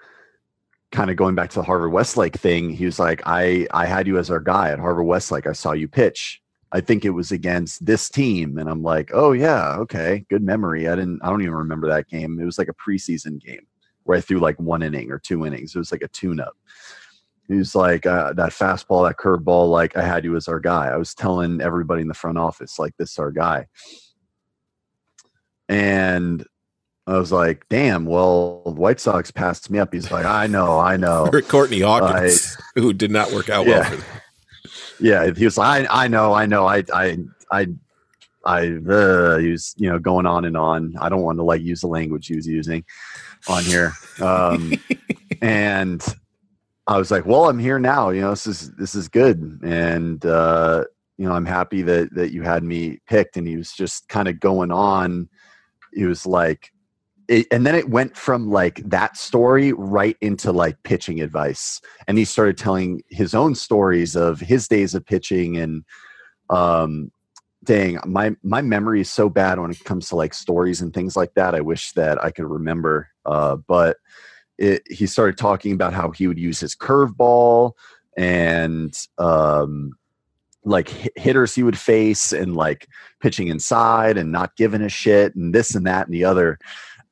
kind 0.91 1.09
of 1.09 1.15
going 1.15 1.35
back 1.35 1.49
to 1.51 1.59
the 1.59 1.63
Harvard 1.63 1.91
Westlake 1.91 2.35
thing, 2.35 2.69
he 2.69 2.85
was 2.85 2.99
like, 2.99 3.21
I, 3.25 3.67
I 3.71 3.85
had 3.85 4.07
you 4.07 4.17
as 4.17 4.29
our 4.29 4.39
guy 4.39 4.71
at 4.71 4.79
Harvard 4.79 5.05
Westlake. 5.05 5.47
I 5.47 5.53
saw 5.53 5.71
you 5.71 5.87
pitch. 5.87 6.41
I 6.73 6.81
think 6.81 7.03
it 7.03 7.11
was 7.11 7.31
against 7.31 7.85
this 7.85 8.09
team. 8.09 8.57
And 8.57 8.69
I'm 8.69 8.83
like, 8.83 9.11
oh 9.13 9.33
yeah, 9.33 9.75
okay. 9.77 10.25
Good 10.29 10.43
memory. 10.43 10.87
I 10.87 10.95
didn't 10.95 11.19
I 11.21 11.29
don't 11.29 11.41
even 11.41 11.53
remember 11.53 11.87
that 11.89 12.07
game. 12.07 12.39
It 12.39 12.45
was 12.45 12.57
like 12.57 12.69
a 12.69 12.73
preseason 12.73 13.41
game 13.41 13.67
where 14.03 14.17
I 14.17 14.21
threw 14.21 14.39
like 14.39 14.59
one 14.59 14.81
inning 14.83 15.11
or 15.11 15.19
two 15.19 15.45
innings. 15.45 15.75
It 15.75 15.79
was 15.79 15.91
like 15.91 16.01
a 16.01 16.07
tune 16.07 16.39
up. 16.39 16.55
He's 17.47 17.75
like 17.75 18.05
uh, 18.05 18.31
that 18.33 18.51
fastball, 18.51 19.07
that 19.07 19.17
curveball. 19.17 19.69
Like 19.69 19.97
I 19.97 20.03
had 20.03 20.23
you 20.23 20.37
as 20.37 20.47
our 20.47 20.59
guy. 20.59 20.87
I 20.87 20.95
was 20.95 21.13
telling 21.13 21.59
everybody 21.59 22.01
in 22.01 22.07
the 22.07 22.13
front 22.13 22.37
office, 22.37 22.79
like 22.79 22.95
this 22.97 23.11
is 23.11 23.19
our 23.19 23.31
guy. 23.31 23.67
And 25.67 26.45
I 27.11 27.17
was 27.17 27.31
like, 27.31 27.67
damn, 27.67 28.05
well, 28.05 28.61
White 28.63 29.01
Sox 29.01 29.31
passed 29.31 29.69
me 29.69 29.79
up. 29.79 29.93
He's 29.93 30.11
like, 30.11 30.25
I 30.25 30.47
know, 30.47 30.79
I 30.79 30.95
know. 30.95 31.29
Courtney 31.47 31.81
Hawkins, 31.81 32.57
I, 32.57 32.61
who 32.79 32.93
did 32.93 33.11
not 33.11 33.33
work 33.33 33.49
out 33.49 33.67
yeah. 33.67 33.89
well 33.89 33.97
for 33.97 35.03
Yeah, 35.03 35.29
he 35.33 35.43
was 35.43 35.57
like, 35.57 35.89
I, 35.89 36.05
I 36.05 36.07
know, 36.07 36.33
I 36.33 36.45
know. 36.45 36.65
I, 36.65 36.83
I, 36.93 37.17
I, 37.51 37.67
I, 38.45 38.67
uh, 38.69 39.37
he 39.39 39.51
was, 39.51 39.75
you 39.77 39.89
know, 39.89 39.99
going 39.99 40.25
on 40.25 40.45
and 40.45 40.55
on. 40.55 40.95
I 41.01 41.09
don't 41.09 41.21
want 41.21 41.37
to 41.39 41.43
like 41.43 41.61
use 41.61 41.81
the 41.81 41.87
language 41.87 42.27
he 42.27 42.35
was 42.35 42.47
using 42.47 42.85
on 43.49 43.63
here. 43.65 43.91
Um, 44.21 44.73
and 45.41 46.01
I 46.87 46.97
was 46.97 47.11
like, 47.11 47.25
well, 47.25 47.49
I'm 47.49 47.59
here 47.59 47.77
now. 47.77 48.11
You 48.11 48.21
know, 48.21 48.29
this 48.29 48.47
is 48.47 48.71
this 48.71 48.95
is 48.95 49.07
good, 49.07 49.59
and 49.63 50.25
uh, 50.25 50.85
you 51.17 51.27
know, 51.27 51.33
I'm 51.33 51.45
happy 51.45 51.81
that 51.83 52.13
that 52.15 52.31
you 52.31 52.41
had 52.41 52.63
me 52.63 52.99
picked. 53.07 53.37
And 53.37 53.47
he 53.47 53.57
was 53.57 53.73
just 53.73 54.07
kind 54.07 54.27
of 54.27 54.39
going 54.39 54.71
on. 54.71 55.29
He 55.93 56.05
was 56.05 56.25
like, 56.25 56.70
it, 57.31 57.47
and 57.51 57.65
then 57.65 57.75
it 57.75 57.89
went 57.89 58.15
from 58.15 58.49
like 58.49 58.81
that 58.89 59.17
story 59.17 59.73
right 59.73 60.17
into 60.21 60.51
like 60.51 60.81
pitching 60.83 61.21
advice, 61.21 61.81
and 62.07 62.17
he 62.17 62.25
started 62.25 62.57
telling 62.57 63.01
his 63.09 63.33
own 63.33 63.55
stories 63.55 64.15
of 64.15 64.39
his 64.39 64.67
days 64.67 64.93
of 64.93 65.05
pitching 65.05 65.57
and 65.57 65.83
um 66.49 67.11
dang 67.63 67.97
my 68.05 68.35
my 68.43 68.61
memory 68.61 68.99
is 68.99 69.09
so 69.09 69.29
bad 69.29 69.57
when 69.59 69.71
it 69.71 69.83
comes 69.85 70.09
to 70.09 70.15
like 70.15 70.33
stories 70.33 70.81
and 70.81 70.93
things 70.93 71.15
like 71.15 71.33
that 71.35 71.55
i 71.55 71.61
wish 71.61 71.93
that 71.93 72.21
i 72.21 72.29
could 72.29 72.43
remember 72.43 73.07
uh 73.25 73.55
but 73.67 73.95
it, 74.61 74.83
he 74.89 75.07
started 75.07 75.37
talking 75.37 75.73
about 75.73 75.93
how 75.93 76.11
he 76.11 76.27
would 76.27 76.37
use 76.37 76.59
his 76.59 76.75
curveball 76.75 77.71
and 78.15 78.95
um, 79.17 79.93
like 80.63 80.89
hitters 81.17 81.55
he 81.55 81.63
would 81.63 81.77
face 81.77 82.31
and 82.31 82.55
like 82.55 82.87
pitching 83.19 83.47
inside 83.47 84.17
and 84.17 84.31
not 84.31 84.55
giving 84.55 84.83
a 84.83 84.89
shit 84.89 85.33
and 85.35 85.55
this 85.55 85.73
and 85.73 85.87
that 85.87 86.05
and 86.05 86.13
the 86.13 86.23
other 86.23 86.59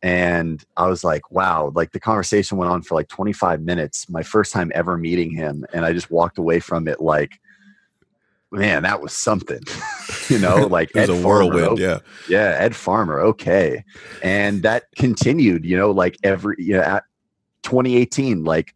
and 0.02 0.64
i 0.78 0.88
was 0.88 1.04
like 1.04 1.30
wow 1.32 1.72
like 1.76 1.92
the 1.92 2.00
conversation 2.00 2.58
went 2.58 2.72
on 2.72 2.82
for 2.82 2.96
like 2.96 3.08
25 3.10 3.62
minutes 3.62 4.10
my 4.10 4.24
first 4.24 4.54
time 4.54 4.72
ever 4.74 4.98
meeting 4.98 5.30
him 5.30 5.66
and 5.74 5.86
i 5.86 5.92
just 5.92 6.10
walked 6.10 6.38
away 6.38 6.60
from 6.60 6.88
it 6.88 7.02
like 7.02 7.40
man 8.52 8.84
that 8.84 9.02
was 9.02 9.12
something 9.12 9.62
you 10.30 10.40
know 10.40 10.66
like 10.72 10.90
it 10.96 11.02
was 11.02 11.10
ed 11.10 11.24
a 11.24 11.28
whirlwind 11.28 11.78
yeah 11.78 12.00
yeah 12.30 12.56
ed 12.58 12.76
farmer 12.76 13.20
okay 13.20 13.84
and 14.24 14.64
that 14.64 14.86
continued 14.96 15.66
you 15.66 15.76
know 15.76 15.92
like 15.92 16.18
every 16.24 16.56
you 16.58 16.74
know 16.74 16.82
at, 16.82 17.04
2018, 17.64 18.44
like 18.44 18.74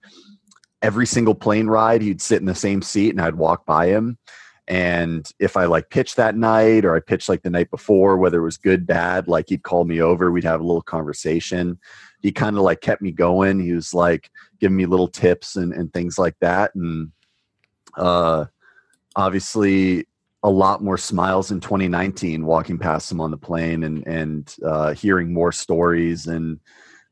every 0.82 1.06
single 1.06 1.36
plane 1.36 1.68
ride, 1.68 2.02
he'd 2.02 2.22
sit 2.22 2.40
in 2.40 2.46
the 2.46 2.56
same 2.56 2.82
seat 2.82 3.10
and 3.10 3.22
I'd 3.22 3.36
walk 3.36 3.66
by 3.66 3.88
him. 3.88 4.18
And 4.68 5.30
if 5.40 5.58
I 5.58 5.66
like 5.66 5.90
pitched 5.90 6.16
that 6.16 6.38
night 6.38 6.86
or 6.86 6.96
I 6.96 7.00
pitched 7.02 7.28
like 7.28 7.44
the 7.44 7.50
night 7.50 7.70
before, 7.70 8.18
whether 8.18 8.40
it 8.40 8.46
was 8.46 8.58
good, 8.58 8.88
bad, 8.88 9.28
like 9.28 9.50
he'd 9.50 9.64
call 9.64 9.84
me 9.84 10.02
over, 10.02 10.32
we'd 10.32 10.46
have 10.46 10.62
a 10.62 10.66
little 10.66 10.82
conversation. 10.82 11.78
He 12.22 12.32
kind 12.32 12.56
of 12.56 12.64
like 12.64 12.82
kept 12.82 13.02
me 13.02 13.12
going. 13.12 13.60
He 13.60 13.74
was 13.74 13.94
like 13.94 14.30
giving 14.60 14.78
me 14.78 14.86
little 14.86 15.10
tips 15.10 15.58
and, 15.58 15.74
and 15.74 15.92
things 15.92 16.18
like 16.18 16.36
that. 16.40 16.74
And 16.76 17.12
uh, 17.98 18.46
obviously, 19.16 20.08
a 20.46 20.50
lot 20.50 20.84
more 20.84 20.98
smiles 20.98 21.52
in 21.52 21.62
2019 21.62 22.46
walking 22.46 22.78
past 22.78 23.10
him 23.10 23.22
on 23.22 23.32
the 23.32 23.38
plane 23.38 23.84
and 23.84 24.06
and 24.06 24.54
uh, 24.66 24.94
hearing 24.94 25.34
more 25.34 25.54
stories 25.54 26.28
and 26.28 26.60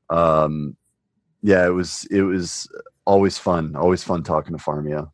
um, 0.10 0.76
yeah, 1.42 1.66
it 1.66 1.72
was 1.72 2.06
it 2.12 2.22
was 2.22 2.70
always 3.06 3.38
fun, 3.38 3.76
always 3.76 4.04
fun 4.04 4.24
talking 4.24 4.56
to 4.56 4.64
Farmia. 4.64 5.10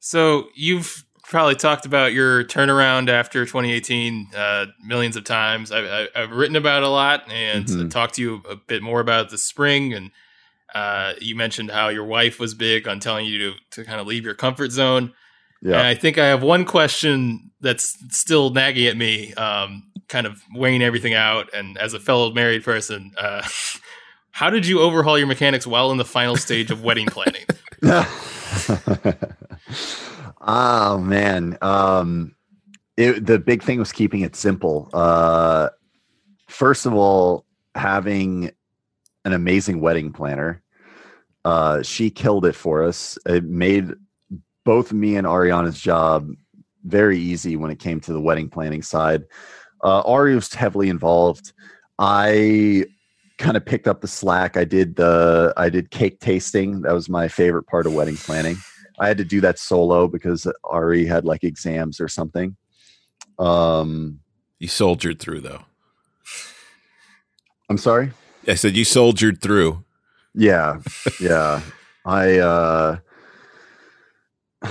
So 0.00 0.48
you've 0.54 1.04
probably 1.24 1.54
talked 1.54 1.84
about 1.84 2.12
your 2.12 2.44
turnaround 2.44 3.08
after 3.08 3.44
2018 3.44 4.28
uh, 4.34 4.66
millions 4.84 5.16
of 5.16 5.24
times. 5.24 5.70
I, 5.70 6.08
have 6.14 6.30
written 6.30 6.56
about 6.56 6.82
it 6.82 6.86
a 6.86 6.90
lot 6.90 7.30
and 7.30 7.66
mm-hmm. 7.66 7.88
talked 7.88 8.14
to 8.14 8.22
you 8.22 8.42
a 8.48 8.56
bit 8.56 8.82
more 8.82 9.00
about 9.00 9.30
the 9.30 9.38
spring. 9.38 9.92
And 9.92 10.10
uh, 10.74 11.14
you 11.20 11.36
mentioned 11.36 11.70
how 11.70 11.88
your 11.88 12.04
wife 12.04 12.40
was 12.40 12.54
big 12.54 12.88
on 12.88 13.00
telling 13.00 13.26
you 13.26 13.38
to, 13.38 13.52
to 13.72 13.84
kind 13.84 14.00
of 14.00 14.06
leave 14.06 14.24
your 14.24 14.34
comfort 14.34 14.70
zone. 14.70 15.12
Yeah. 15.60 15.78
And 15.78 15.86
I 15.86 15.94
think 15.94 16.18
I 16.18 16.26
have 16.26 16.42
one 16.42 16.64
question 16.64 17.50
that's 17.60 17.96
still 18.16 18.50
nagging 18.50 18.86
at 18.86 18.96
me, 18.96 19.34
um, 19.34 19.90
kind 20.08 20.26
of 20.26 20.40
weighing 20.54 20.82
everything 20.82 21.14
out. 21.14 21.52
And 21.52 21.76
as 21.76 21.92
a 21.92 22.00
fellow 22.00 22.32
married 22.32 22.64
person, 22.64 23.12
uh, 23.18 23.46
How 24.38 24.50
did 24.50 24.68
you 24.68 24.78
overhaul 24.78 25.18
your 25.18 25.26
mechanics 25.26 25.66
while 25.66 25.90
in 25.90 25.96
the 25.96 26.04
final 26.04 26.36
stage 26.36 26.70
of 26.70 26.84
wedding 26.84 27.08
planning? 27.08 27.44
oh 30.40 30.98
man, 30.98 31.58
um, 31.62 32.34
it, 32.96 33.24
the 33.24 33.38
big 33.38 33.62
thing 33.62 33.78
was 33.78 33.92
keeping 33.92 34.20
it 34.20 34.36
simple. 34.36 34.90
Uh, 34.92 35.68
first 36.48 36.86
of 36.86 36.94
all, 36.94 37.44
having 37.74 38.50
an 39.24 39.32
amazing 39.32 39.80
wedding 39.80 40.12
planner. 40.12 40.62
Uh, 41.44 41.82
she 41.82 42.10
killed 42.10 42.44
it 42.44 42.54
for 42.54 42.82
us. 42.82 43.18
It 43.26 43.44
made 43.44 43.92
both 44.64 44.92
me 44.92 45.16
and 45.16 45.26
Ariana's 45.26 45.80
job 45.80 46.28
very 46.84 47.18
easy 47.18 47.56
when 47.56 47.70
it 47.70 47.78
came 47.78 48.00
to 48.00 48.12
the 48.12 48.20
wedding 48.20 48.48
planning 48.48 48.82
side. 48.82 49.24
Uh, 49.82 50.00
Ari 50.00 50.34
was 50.34 50.52
heavily 50.52 50.88
involved. 50.88 51.52
I 51.98 52.86
kind 53.38 53.56
of 53.56 53.64
picked 53.64 53.86
up 53.86 54.00
the 54.00 54.08
slack. 54.08 54.56
I 54.56 54.64
did 54.64 54.96
the 54.96 55.52
I 55.56 55.68
did 55.68 55.90
cake 55.90 56.20
tasting. 56.20 56.82
That 56.82 56.92
was 56.92 57.08
my 57.08 57.28
favorite 57.28 57.64
part 57.64 57.86
of 57.86 57.94
wedding 57.94 58.16
planning. 58.16 58.56
I 59.00 59.08
had 59.08 59.18
to 59.18 59.24
do 59.24 59.40
that 59.42 59.58
solo 59.58 60.08
because 60.08 60.46
Ari 60.64 61.06
had 61.06 61.24
like 61.24 61.44
exams 61.44 62.00
or 62.00 62.08
something. 62.08 62.56
Um, 63.38 64.20
You 64.58 64.68
soldiered 64.68 65.20
through, 65.20 65.40
though. 65.42 65.62
I'm 67.70 67.78
sorry. 67.78 68.12
I 68.46 68.54
said 68.54 68.76
you 68.76 68.84
soldiered 68.84 69.40
through. 69.40 69.84
Yeah, 70.34 70.80
yeah. 71.20 71.60
I 72.04 72.38
uh 72.38 72.98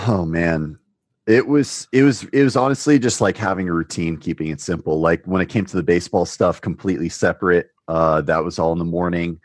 oh 0.07 0.25
man. 0.25 0.79
It 1.27 1.47
was 1.47 1.87
it 1.91 2.03
was 2.03 2.23
it 2.33 2.43
was 2.43 2.55
honestly 2.55 2.97
just 2.97 3.21
like 3.21 3.37
having 3.37 3.69
a 3.69 3.73
routine, 3.73 4.17
keeping 4.17 4.47
it 4.47 4.61
simple. 4.61 4.99
Like 4.99 5.23
when 5.25 5.41
it 5.41 5.49
came 5.49 5.65
to 5.65 5.75
the 5.75 5.83
baseball 5.83 6.25
stuff, 6.25 6.59
completely 6.61 7.09
separate. 7.09 7.69
Uh 7.87 8.21
that 8.21 8.43
was 8.43 8.57
all 8.57 8.71
in 8.73 8.79
the 8.79 8.85
morning. 8.85 9.39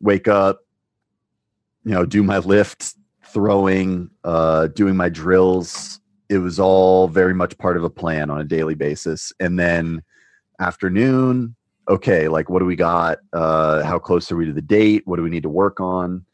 Wake 0.00 0.28
up, 0.28 0.60
you 1.84 1.92
know, 1.92 2.06
do 2.06 2.22
my 2.22 2.38
lift, 2.38 2.94
throwing, 3.32 4.10
uh 4.24 4.68
doing 4.68 4.96
my 4.96 5.08
drills. 5.08 6.00
It 6.28 6.38
was 6.38 6.58
all 6.58 7.08
very 7.08 7.34
much 7.34 7.58
part 7.58 7.76
of 7.76 7.84
a 7.84 7.90
plan 7.90 8.30
on 8.30 8.40
a 8.40 8.44
daily 8.44 8.74
basis. 8.74 9.32
And 9.38 9.58
then 9.58 10.02
afternoon, 10.60 11.54
okay, 11.88 12.28
like 12.28 12.48
what 12.48 12.60
do 12.60 12.64
we 12.64 12.76
got? 12.76 13.18
Uh, 13.32 13.82
how 13.82 13.98
close 13.98 14.30
are 14.32 14.36
we 14.36 14.46
to 14.46 14.52
the 14.52 14.62
date? 14.62 15.02
What 15.06 15.16
do 15.16 15.22
we 15.22 15.30
need 15.30 15.42
to 15.42 15.48
work 15.48 15.80
on? 15.80 16.24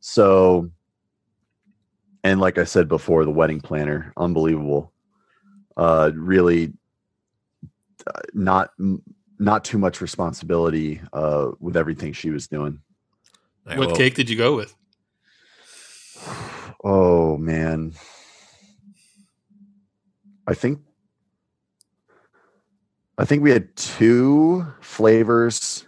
So, 0.00 0.70
and 2.22 2.40
like 2.40 2.58
I 2.58 2.64
said 2.64 2.88
before, 2.88 3.24
the 3.24 3.30
wedding 3.30 3.60
planner, 3.60 4.12
unbelievable. 4.16 4.92
Uh, 5.76 6.10
really, 6.14 6.72
uh, 8.06 8.20
not 8.32 8.70
not 9.38 9.64
too 9.64 9.78
much 9.78 10.00
responsibility 10.00 11.00
uh, 11.12 11.50
with 11.60 11.76
everything 11.76 12.12
she 12.12 12.30
was 12.30 12.46
doing. 12.46 12.80
All 13.66 13.70
right, 13.70 13.78
what 13.78 13.88
well, 13.88 13.96
cake 13.96 14.14
did 14.14 14.30
you 14.30 14.36
go 14.36 14.56
with? 14.56 14.74
Oh 16.86 17.38
man, 17.38 17.94
I 20.46 20.52
think 20.54 20.80
I 23.16 23.24
think 23.24 23.42
we 23.42 23.50
had 23.50 23.74
two 23.76 24.66
flavors. 24.80 25.86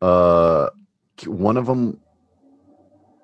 Uh, 0.00 0.70
one 1.26 1.56
of 1.56 1.66
them, 1.66 2.00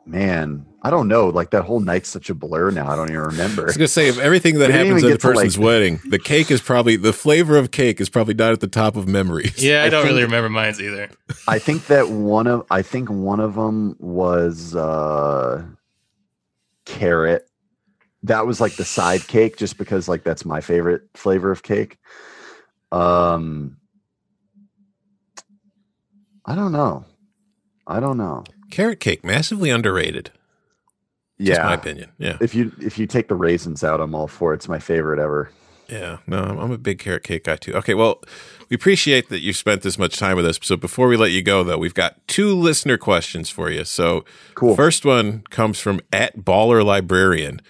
man, 0.04 0.66
I 0.82 0.90
don't 0.90 1.08
know. 1.08 1.28
Like 1.28 1.50
that 1.50 1.62
whole 1.62 1.80
night's 1.80 2.08
such 2.10 2.28
a 2.28 2.34
blur 2.34 2.70
now. 2.70 2.86
I 2.88 2.96
don't 2.96 3.08
even 3.08 3.22
remember. 3.22 3.62
I 3.62 3.66
was 3.66 3.76
gonna 3.78 3.88
say, 3.88 4.08
of 4.10 4.18
everything 4.18 4.58
that 4.58 4.70
happens 4.70 5.02
at 5.02 5.08
a 5.08 5.12
get 5.12 5.20
to, 5.22 5.26
like- 5.28 5.36
person's 5.36 5.58
wedding, 5.58 6.00
the 6.04 6.18
cake 6.18 6.50
is 6.50 6.60
probably 6.60 6.96
the 6.96 7.12
flavor 7.14 7.56
of 7.56 7.70
cake 7.70 7.98
is 8.00 8.10
probably 8.10 8.34
not 8.34 8.52
at 8.52 8.60
the 8.60 8.68
top 8.68 8.94
of 8.96 9.08
memories. 9.08 9.62
Yeah, 9.64 9.82
I, 9.82 9.86
I 9.86 9.88
don't 9.88 10.02
think- 10.02 10.10
really 10.10 10.24
remember 10.24 10.50
mine's 10.50 10.80
either. 10.82 11.08
I 11.48 11.58
think 11.58 11.86
that 11.86 12.10
one 12.10 12.46
of 12.46 12.66
I 12.70 12.82
think 12.82 13.08
one 13.08 13.40
of 13.40 13.54
them 13.54 13.96
was 13.98 14.76
uh 14.76 15.64
carrot. 16.88 17.48
That 18.24 18.46
was 18.46 18.60
like 18.60 18.74
the 18.76 18.84
side 18.84 19.26
cake, 19.28 19.56
just 19.56 19.78
because 19.78 20.08
like 20.08 20.24
that's 20.24 20.44
my 20.44 20.60
favorite 20.60 21.02
flavor 21.14 21.52
of 21.52 21.62
cake. 21.62 21.98
Um, 22.90 23.76
I 26.44 26.54
don't 26.54 26.72
know. 26.72 27.04
I 27.86 28.00
don't 28.00 28.16
know. 28.16 28.44
Carrot 28.70 29.00
cake, 29.00 29.24
massively 29.24 29.70
underrated. 29.70 30.30
Just 31.40 31.60
my 31.62 31.74
opinion. 31.74 32.10
Yeah, 32.18 32.36
if 32.40 32.54
you 32.54 32.72
if 32.80 32.98
you 32.98 33.06
take 33.06 33.28
the 33.28 33.36
raisins 33.36 33.84
out, 33.84 34.00
I'm 34.00 34.14
all 34.14 34.26
for 34.26 34.52
it. 34.52 34.56
It's 34.56 34.68
my 34.68 34.80
favorite 34.80 35.20
ever. 35.20 35.52
Yeah. 35.88 36.18
No, 36.26 36.38
I'm 36.38 36.70
a 36.70 36.78
big 36.78 36.98
carrot 36.98 37.22
cake 37.24 37.44
guy 37.44 37.56
too. 37.56 37.74
Okay, 37.74 37.94
well, 37.94 38.22
we 38.68 38.74
appreciate 38.74 39.28
that 39.28 39.40
you 39.40 39.52
spent 39.52 39.82
this 39.82 39.98
much 39.98 40.16
time 40.16 40.36
with 40.36 40.46
us. 40.46 40.58
So 40.62 40.76
before 40.76 41.08
we 41.08 41.16
let 41.16 41.30
you 41.30 41.42
go, 41.42 41.64
though, 41.64 41.78
we've 41.78 41.94
got 41.94 42.26
two 42.26 42.54
listener 42.54 42.98
questions 42.98 43.50
for 43.50 43.70
you. 43.70 43.84
So 43.84 44.24
Cool. 44.54 44.76
First 44.76 45.04
one 45.04 45.42
comes 45.50 45.80
from 45.80 46.00
at 46.12 46.38
Baller 46.38 46.84
Librarian. 46.84 47.60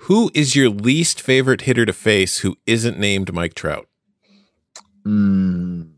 Who 0.00 0.30
is 0.34 0.54
your 0.54 0.68
least 0.68 1.20
favorite 1.20 1.62
hitter 1.62 1.86
to 1.86 1.92
face 1.92 2.38
who 2.38 2.56
isn't 2.66 2.98
named 2.98 3.32
Mike 3.32 3.54
Trout? 3.54 3.88
Mm. 5.04 5.90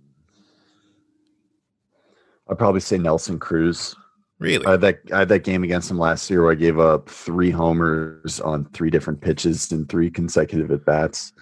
I'd 2.51 2.59
probably 2.59 2.81
say 2.81 2.99
Nelson 2.99 3.39
Cruz. 3.39 3.95
Really? 4.39 4.65
I 4.67 4.73
had 4.73 4.81
that 4.83 5.01
I 5.13 5.19
had 5.21 5.29
that 5.31 5.41
game 5.41 5.65
against 5.65 5.91
him 5.91 5.99
last 5.99 6.31
year 6.31 6.43
where 6.43 6.53
I 6.53 6.55
gave 6.55 6.79
up 6.79 7.09
three 7.09 7.51
homers 7.51 8.41
on 8.41 8.67
three 8.67 8.89
different 8.91 9.21
pitches 9.21 9.73
in 9.73 9.87
three 9.87 10.11
consecutive 10.11 10.71
at 10.71 10.85
bats. 10.85 11.33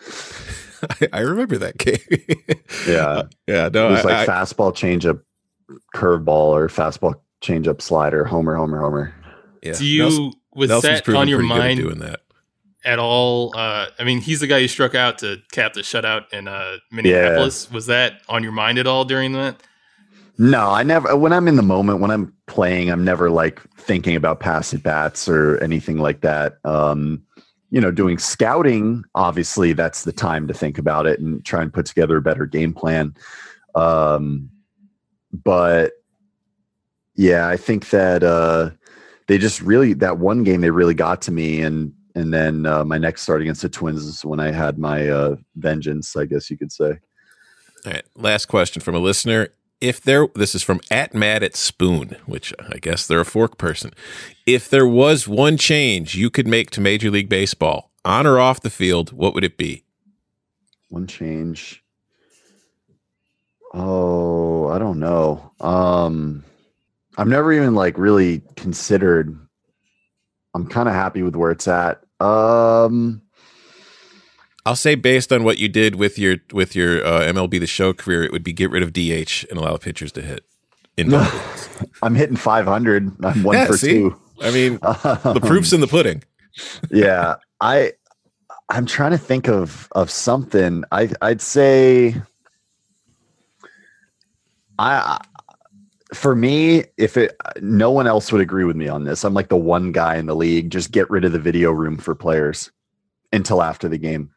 I, 1.02 1.08
I 1.12 1.20
remember 1.20 1.58
that 1.58 1.78
game. 1.78 1.98
Yeah, 2.86 3.22
yeah. 3.46 3.68
No, 3.72 3.88
it 3.88 3.92
was 3.92 4.04
I, 4.06 4.20
like 4.20 4.28
I- 4.28 4.32
fastball, 4.32 4.72
changeup, 4.72 5.20
curveball, 5.94 6.28
or 6.28 6.68
fastball, 6.68 7.14
changeup, 7.42 7.80
slider, 7.80 8.24
homer, 8.24 8.54
homer, 8.54 8.80
homer. 8.80 9.14
yeah. 9.62 9.72
Do 9.74 9.84
you 9.84 10.02
Nelson- 10.02 10.32
was 10.54 10.68
Nelson's 10.70 11.02
that 11.02 11.14
on 11.16 11.28
your 11.28 11.38
pretty 11.38 11.48
good 11.48 11.54
at 11.54 11.58
mind 11.66 11.80
doing 11.80 11.98
that? 11.98 12.20
at 12.84 12.98
all? 13.00 13.52
Uh, 13.56 13.86
I 13.98 14.04
mean, 14.04 14.20
he's 14.20 14.40
the 14.40 14.46
guy 14.46 14.58
you 14.58 14.68
struck 14.68 14.94
out 14.94 15.18
to 15.18 15.38
cap 15.52 15.72
the 15.74 15.80
shutout 15.80 16.32
in 16.32 16.46
uh, 16.48 16.76
Minneapolis. 16.92 17.70
Was 17.70 17.86
that 17.86 18.22
on 18.28 18.42
your 18.42 18.52
mind 18.52 18.78
at 18.78 18.86
all 18.86 19.04
during 19.04 19.32
that? 19.32 19.60
No, 20.38 20.70
I 20.70 20.82
never. 20.82 21.16
When 21.16 21.32
I'm 21.32 21.48
in 21.48 21.56
the 21.56 21.62
moment, 21.62 22.00
when 22.00 22.10
I'm 22.10 22.34
playing, 22.46 22.90
I'm 22.90 23.04
never 23.04 23.30
like 23.30 23.60
thinking 23.78 24.16
about 24.16 24.40
pass 24.40 24.74
at 24.74 24.82
bats 24.82 25.28
or 25.28 25.62
anything 25.62 25.98
like 25.98 26.20
that. 26.20 26.58
Um, 26.64 27.22
you 27.70 27.80
know, 27.80 27.90
doing 27.90 28.18
scouting, 28.18 29.04
obviously, 29.14 29.72
that's 29.72 30.04
the 30.04 30.12
time 30.12 30.46
to 30.48 30.54
think 30.54 30.78
about 30.78 31.06
it 31.06 31.20
and 31.20 31.44
try 31.44 31.62
and 31.62 31.72
put 31.72 31.86
together 31.86 32.16
a 32.16 32.22
better 32.22 32.46
game 32.46 32.72
plan. 32.74 33.14
Um, 33.74 34.50
but 35.32 35.92
yeah, 37.14 37.48
I 37.48 37.56
think 37.56 37.90
that 37.90 38.22
uh, 38.22 38.70
they 39.28 39.38
just 39.38 39.62
really 39.62 39.94
that 39.94 40.18
one 40.18 40.44
game 40.44 40.60
they 40.60 40.70
really 40.70 40.94
got 40.94 41.22
to 41.22 41.32
me, 41.32 41.62
and 41.62 41.92
and 42.14 42.32
then 42.32 42.66
uh, 42.66 42.84
my 42.84 42.98
next 42.98 43.22
start 43.22 43.40
against 43.40 43.62
the 43.62 43.68
Twins 43.70 44.04
is 44.04 44.24
when 44.24 44.40
I 44.40 44.50
had 44.50 44.78
my 44.78 45.08
uh, 45.08 45.36
vengeance, 45.56 46.14
I 46.14 46.26
guess 46.26 46.50
you 46.50 46.58
could 46.58 46.72
say. 46.72 46.98
All 47.84 47.92
right. 47.92 48.04
Last 48.14 48.46
question 48.46 48.82
from 48.82 48.94
a 48.94 48.98
listener. 48.98 49.48
If 49.80 50.00
there, 50.00 50.26
this 50.34 50.54
is 50.54 50.62
from 50.62 50.80
at 50.90 51.14
Mad 51.14 51.42
at 51.42 51.54
Spoon, 51.54 52.16
which 52.24 52.54
I 52.58 52.78
guess 52.78 53.06
they're 53.06 53.20
a 53.20 53.24
fork 53.26 53.58
person. 53.58 53.92
If 54.46 54.70
there 54.70 54.86
was 54.86 55.28
one 55.28 55.58
change 55.58 56.14
you 56.14 56.30
could 56.30 56.46
make 56.46 56.70
to 56.70 56.80
Major 56.80 57.10
League 57.10 57.28
Baseball, 57.28 57.90
on 58.04 58.26
or 58.26 58.38
off 58.38 58.62
the 58.62 58.70
field, 58.70 59.12
what 59.12 59.34
would 59.34 59.44
it 59.44 59.58
be? 59.58 59.84
One 60.88 61.06
change. 61.06 61.82
Oh, 63.74 64.68
I 64.68 64.78
don't 64.78 64.98
know. 64.98 65.52
Um 65.60 66.44
I've 67.18 67.28
never 67.28 67.52
even 67.52 67.74
like 67.74 67.98
really 67.98 68.42
considered 68.56 69.36
I'm 70.54 70.68
kind 70.68 70.88
of 70.88 70.94
happy 70.94 71.22
with 71.22 71.36
where 71.36 71.50
it's 71.50 71.68
at. 71.68 72.02
Um 72.20 73.22
I'll 74.66 74.76
say 74.76 74.96
based 74.96 75.32
on 75.32 75.44
what 75.44 75.58
you 75.58 75.68
did 75.68 75.94
with 75.94 76.18
your 76.18 76.36
with 76.52 76.76
your 76.76 77.06
uh, 77.06 77.20
MLB 77.20 77.60
the 77.60 77.66
Show 77.66 77.92
career, 77.94 78.24
it 78.24 78.32
would 78.32 78.44
be 78.44 78.52
get 78.52 78.70
rid 78.70 78.82
of 78.82 78.92
DH 78.92 79.46
and 79.48 79.58
allow 79.58 79.76
pitchers 79.78 80.12
to 80.12 80.22
hit. 80.22 80.44
In 80.98 81.14
I'm 82.02 82.14
hitting 82.14 82.36
500. 82.36 83.24
I'm 83.24 83.42
1 83.42 83.56
Yeah, 83.56 83.66
for 83.66 83.76
see? 83.76 83.94
2. 83.94 84.20
I 84.42 84.50
mean, 84.50 84.74
the 84.74 85.40
proof's 85.42 85.72
in 85.72 85.80
the 85.80 85.86
pudding. 85.86 86.22
yeah 86.90 87.36
i 87.60 87.92
i'm 88.68 88.86
trying 88.86 89.10
to 89.10 89.18
think 89.18 89.48
of 89.48 89.88
of 89.92 90.10
something 90.10 90.84
i 90.92 91.10
i'd 91.22 91.40
say 91.40 92.14
i 94.78 95.18
for 96.14 96.34
me 96.34 96.84
if 96.96 97.16
it 97.16 97.36
no 97.60 97.90
one 97.90 98.06
else 98.06 98.32
would 98.32 98.40
agree 98.40 98.64
with 98.64 98.76
me 98.76 98.88
on 98.88 99.04
this 99.04 99.24
i'm 99.24 99.34
like 99.34 99.48
the 99.48 99.56
one 99.56 99.92
guy 99.92 100.16
in 100.16 100.26
the 100.26 100.36
league 100.36 100.70
just 100.70 100.92
get 100.92 101.08
rid 101.10 101.24
of 101.24 101.32
the 101.32 101.38
video 101.38 101.70
room 101.70 101.98
for 101.98 102.14
players 102.14 102.70
until 103.32 103.62
after 103.62 103.88
the 103.88 103.98
game 103.98 104.30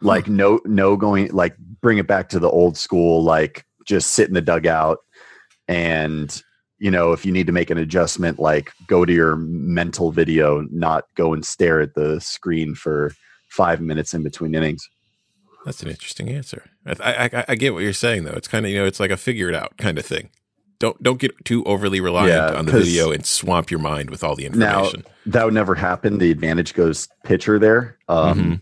like 0.00 0.28
no 0.28 0.60
no 0.64 0.96
going 0.96 1.28
like 1.32 1.56
bring 1.80 1.98
it 1.98 2.06
back 2.06 2.28
to 2.28 2.38
the 2.38 2.50
old 2.50 2.76
school 2.76 3.22
like 3.22 3.64
just 3.86 4.10
sit 4.10 4.28
in 4.28 4.34
the 4.34 4.42
dugout 4.42 4.98
and 5.68 6.42
you 6.78 6.90
know 6.90 7.12
if 7.12 7.24
you 7.24 7.32
need 7.32 7.46
to 7.46 7.52
make 7.52 7.70
an 7.70 7.78
adjustment 7.78 8.38
like 8.38 8.72
go 8.86 9.04
to 9.04 9.12
your 9.12 9.36
mental 9.36 10.12
video 10.12 10.66
not 10.70 11.04
go 11.14 11.32
and 11.32 11.44
stare 11.46 11.80
at 11.80 11.94
the 11.94 12.20
screen 12.20 12.74
for 12.74 13.12
five 13.48 13.80
minutes 13.80 14.12
in 14.12 14.22
between 14.22 14.54
innings 14.54 14.86
That's 15.64 15.82
an 15.82 15.88
interesting 15.88 16.28
answer. 16.28 16.64
I, 16.84 17.30
I, 17.32 17.44
I 17.48 17.54
get 17.56 17.72
what 17.74 17.82
you're 17.82 17.92
saying 17.92 18.24
though. 18.24 18.34
It's 18.34 18.48
kind 18.48 18.66
of 18.66 18.70
you 18.70 18.78
know 18.78 18.86
it's 18.86 19.00
like 19.00 19.10
a 19.10 19.16
figure 19.16 19.48
it 19.48 19.54
out 19.54 19.76
kind 19.78 19.98
of 19.98 20.04
thing. 20.06 20.30
Don't 20.78 21.02
don't 21.02 21.18
get 21.18 21.32
too 21.44 21.64
overly 21.64 22.00
reliant 22.00 22.52
Yeah, 22.52 22.58
on 22.58 22.66
the 22.66 22.72
video 22.72 23.10
and 23.10 23.24
swamp 23.24 23.70
your 23.70 23.80
mind 23.80 24.10
with 24.10 24.22
all 24.22 24.36
the 24.36 24.48
now 24.50 24.80
information. 24.84 25.04
that 25.26 25.44
would 25.44 25.54
never 25.54 25.74
happen 25.74 26.18
the 26.18 26.30
advantage 26.30 26.74
goes 26.74 27.08
pitcher 27.24 27.58
there 27.58 27.96
um, 28.08 28.38
Mhm. 28.38 28.60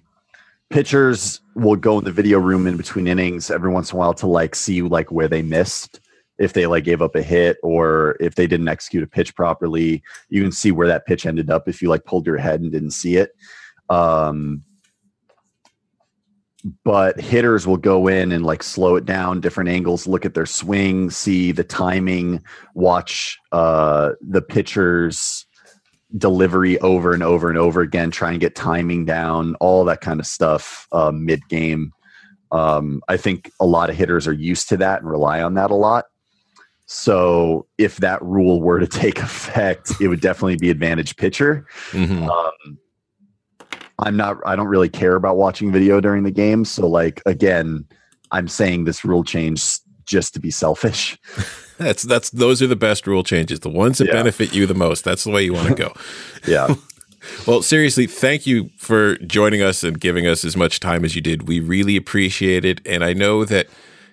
Pitchers 0.74 1.40
will 1.54 1.76
go 1.76 2.00
in 2.00 2.04
the 2.04 2.10
video 2.10 2.36
room 2.36 2.66
in 2.66 2.76
between 2.76 3.06
innings 3.06 3.48
every 3.48 3.70
once 3.70 3.92
in 3.92 3.96
a 3.96 3.98
while 4.00 4.12
to 4.12 4.26
like 4.26 4.56
see 4.56 4.82
like 4.82 5.12
where 5.12 5.28
they 5.28 5.40
missed 5.40 6.00
if 6.36 6.52
they 6.52 6.66
like 6.66 6.82
gave 6.82 7.00
up 7.00 7.14
a 7.14 7.22
hit 7.22 7.58
or 7.62 8.16
if 8.18 8.34
they 8.34 8.48
didn't 8.48 8.66
execute 8.66 9.04
a 9.04 9.06
pitch 9.06 9.36
properly. 9.36 10.02
You 10.30 10.42
can 10.42 10.50
see 10.50 10.72
where 10.72 10.88
that 10.88 11.06
pitch 11.06 11.26
ended 11.26 11.48
up 11.48 11.68
if 11.68 11.80
you 11.80 11.88
like 11.88 12.04
pulled 12.04 12.26
your 12.26 12.38
head 12.38 12.60
and 12.60 12.72
didn't 12.72 12.90
see 12.90 13.14
it. 13.18 13.30
Um, 13.88 14.64
but 16.82 17.20
hitters 17.20 17.68
will 17.68 17.76
go 17.76 18.08
in 18.08 18.32
and 18.32 18.44
like 18.44 18.64
slow 18.64 18.96
it 18.96 19.04
down, 19.04 19.40
different 19.40 19.70
angles, 19.70 20.08
look 20.08 20.24
at 20.24 20.34
their 20.34 20.44
swing, 20.44 21.08
see 21.08 21.52
the 21.52 21.62
timing, 21.62 22.42
watch 22.74 23.38
uh, 23.52 24.10
the 24.20 24.42
pitcher's 24.42 25.46
delivery 26.16 26.78
over 26.80 27.12
and 27.12 27.22
over 27.22 27.48
and 27.48 27.58
over 27.58 27.80
again, 27.80 28.10
try 28.10 28.30
and 28.30 28.40
get 28.40 28.54
timing 28.54 29.04
down, 29.04 29.54
all 29.56 29.84
that 29.84 30.00
kind 30.00 30.20
of 30.20 30.26
stuff 30.26 30.86
uh, 30.92 31.10
mid 31.12 31.46
game. 31.48 31.92
Um, 32.52 33.02
I 33.08 33.16
think 33.16 33.50
a 33.60 33.66
lot 33.66 33.90
of 33.90 33.96
hitters 33.96 34.28
are 34.28 34.32
used 34.32 34.68
to 34.68 34.76
that 34.76 35.00
and 35.00 35.10
rely 35.10 35.42
on 35.42 35.54
that 35.54 35.70
a 35.70 35.74
lot. 35.74 36.04
So 36.86 37.66
if 37.78 37.96
that 37.96 38.22
rule 38.22 38.60
were 38.60 38.78
to 38.78 38.86
take 39.00 39.18
effect, 39.18 39.92
it 40.00 40.08
would 40.08 40.20
definitely 40.20 40.56
be 40.56 40.70
advantage 40.70 41.16
pitcher. 41.16 41.66
Mhm. 41.90 42.28
Um, 42.28 42.78
I'm 44.00 44.16
not. 44.16 44.38
I 44.44 44.56
don't 44.56 44.66
really 44.66 44.88
care 44.88 45.14
about 45.14 45.36
watching 45.36 45.70
video 45.70 46.00
during 46.00 46.24
the 46.24 46.30
game. 46.32 46.64
So 46.64 46.88
like 46.88 47.22
again, 47.26 47.86
I'm 48.32 48.48
saying 48.48 48.84
this 48.84 49.04
rule 49.04 49.22
change 49.22 49.78
just 50.04 50.34
to 50.34 50.40
be 50.40 50.50
selfish. 50.50 51.16
That's 51.78 52.02
that's 52.02 52.30
those 52.30 52.62
are 52.62 52.66
the 52.66 52.76
best 52.76 53.06
rule 53.06 53.24
changes, 53.24 53.60
the 53.60 53.68
ones 53.68 53.98
that 53.98 54.06
Yeah. 54.08 54.12
benefit 54.14 54.54
you 54.54 54.66
the 54.66 54.74
most. 54.74 55.04
That's 55.04 55.24
the 55.24 55.30
way 55.30 55.42
you 55.44 55.52
want 55.52 55.68
to 55.68 55.74
go. 55.74 55.92
Yeah. 56.46 56.74
well, 57.46 57.62
seriously, 57.62 58.06
thank 58.06 58.46
you 58.46 58.68
for 58.76 59.16
joining 59.18 59.62
us 59.62 59.82
and 59.82 59.98
giving 59.98 60.26
us 60.26 60.44
as 60.44 60.56
much 60.56 60.78
time 60.78 61.04
as 61.04 61.16
you 61.16 61.22
did. 61.22 61.48
We 61.48 61.58
really 61.60 61.96
appreciate 61.96 62.64
it, 62.66 62.80
and 62.86 63.02
I 63.02 63.14
know 63.14 63.44
that 63.46 63.66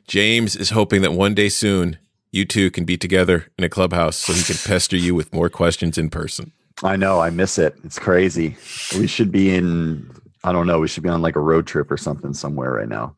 James 0.07 0.55
is 0.55 0.69
hoping 0.69 1.01
that 1.01 1.11
one 1.11 1.33
day 1.33 1.49
soon 1.49 1.97
you 2.31 2.45
two 2.45 2.71
can 2.71 2.85
be 2.85 2.97
together 2.97 3.47
in 3.57 3.65
a 3.65 3.69
clubhouse 3.69 4.15
so 4.15 4.31
he 4.33 4.41
can 4.43 4.55
pester 4.65 4.95
you 4.95 5.13
with 5.13 5.33
more 5.33 5.49
questions 5.49 5.97
in 5.97 6.09
person. 6.09 6.53
I 6.83 6.95
know. 6.95 7.19
I 7.19 7.29
miss 7.29 7.59
it. 7.59 7.75
It's 7.83 7.99
crazy. 7.99 8.55
We 8.97 9.05
should 9.07 9.31
be 9.31 9.53
in. 9.53 10.09
I 10.43 10.51
don't 10.53 10.65
know. 10.65 10.79
We 10.79 10.87
should 10.87 11.03
be 11.03 11.09
on 11.09 11.21
like 11.21 11.35
a 11.35 11.39
road 11.41 11.67
trip 11.67 11.91
or 11.91 11.97
something 11.97 12.33
somewhere 12.33 12.71
right 12.71 12.87
now. 12.89 13.15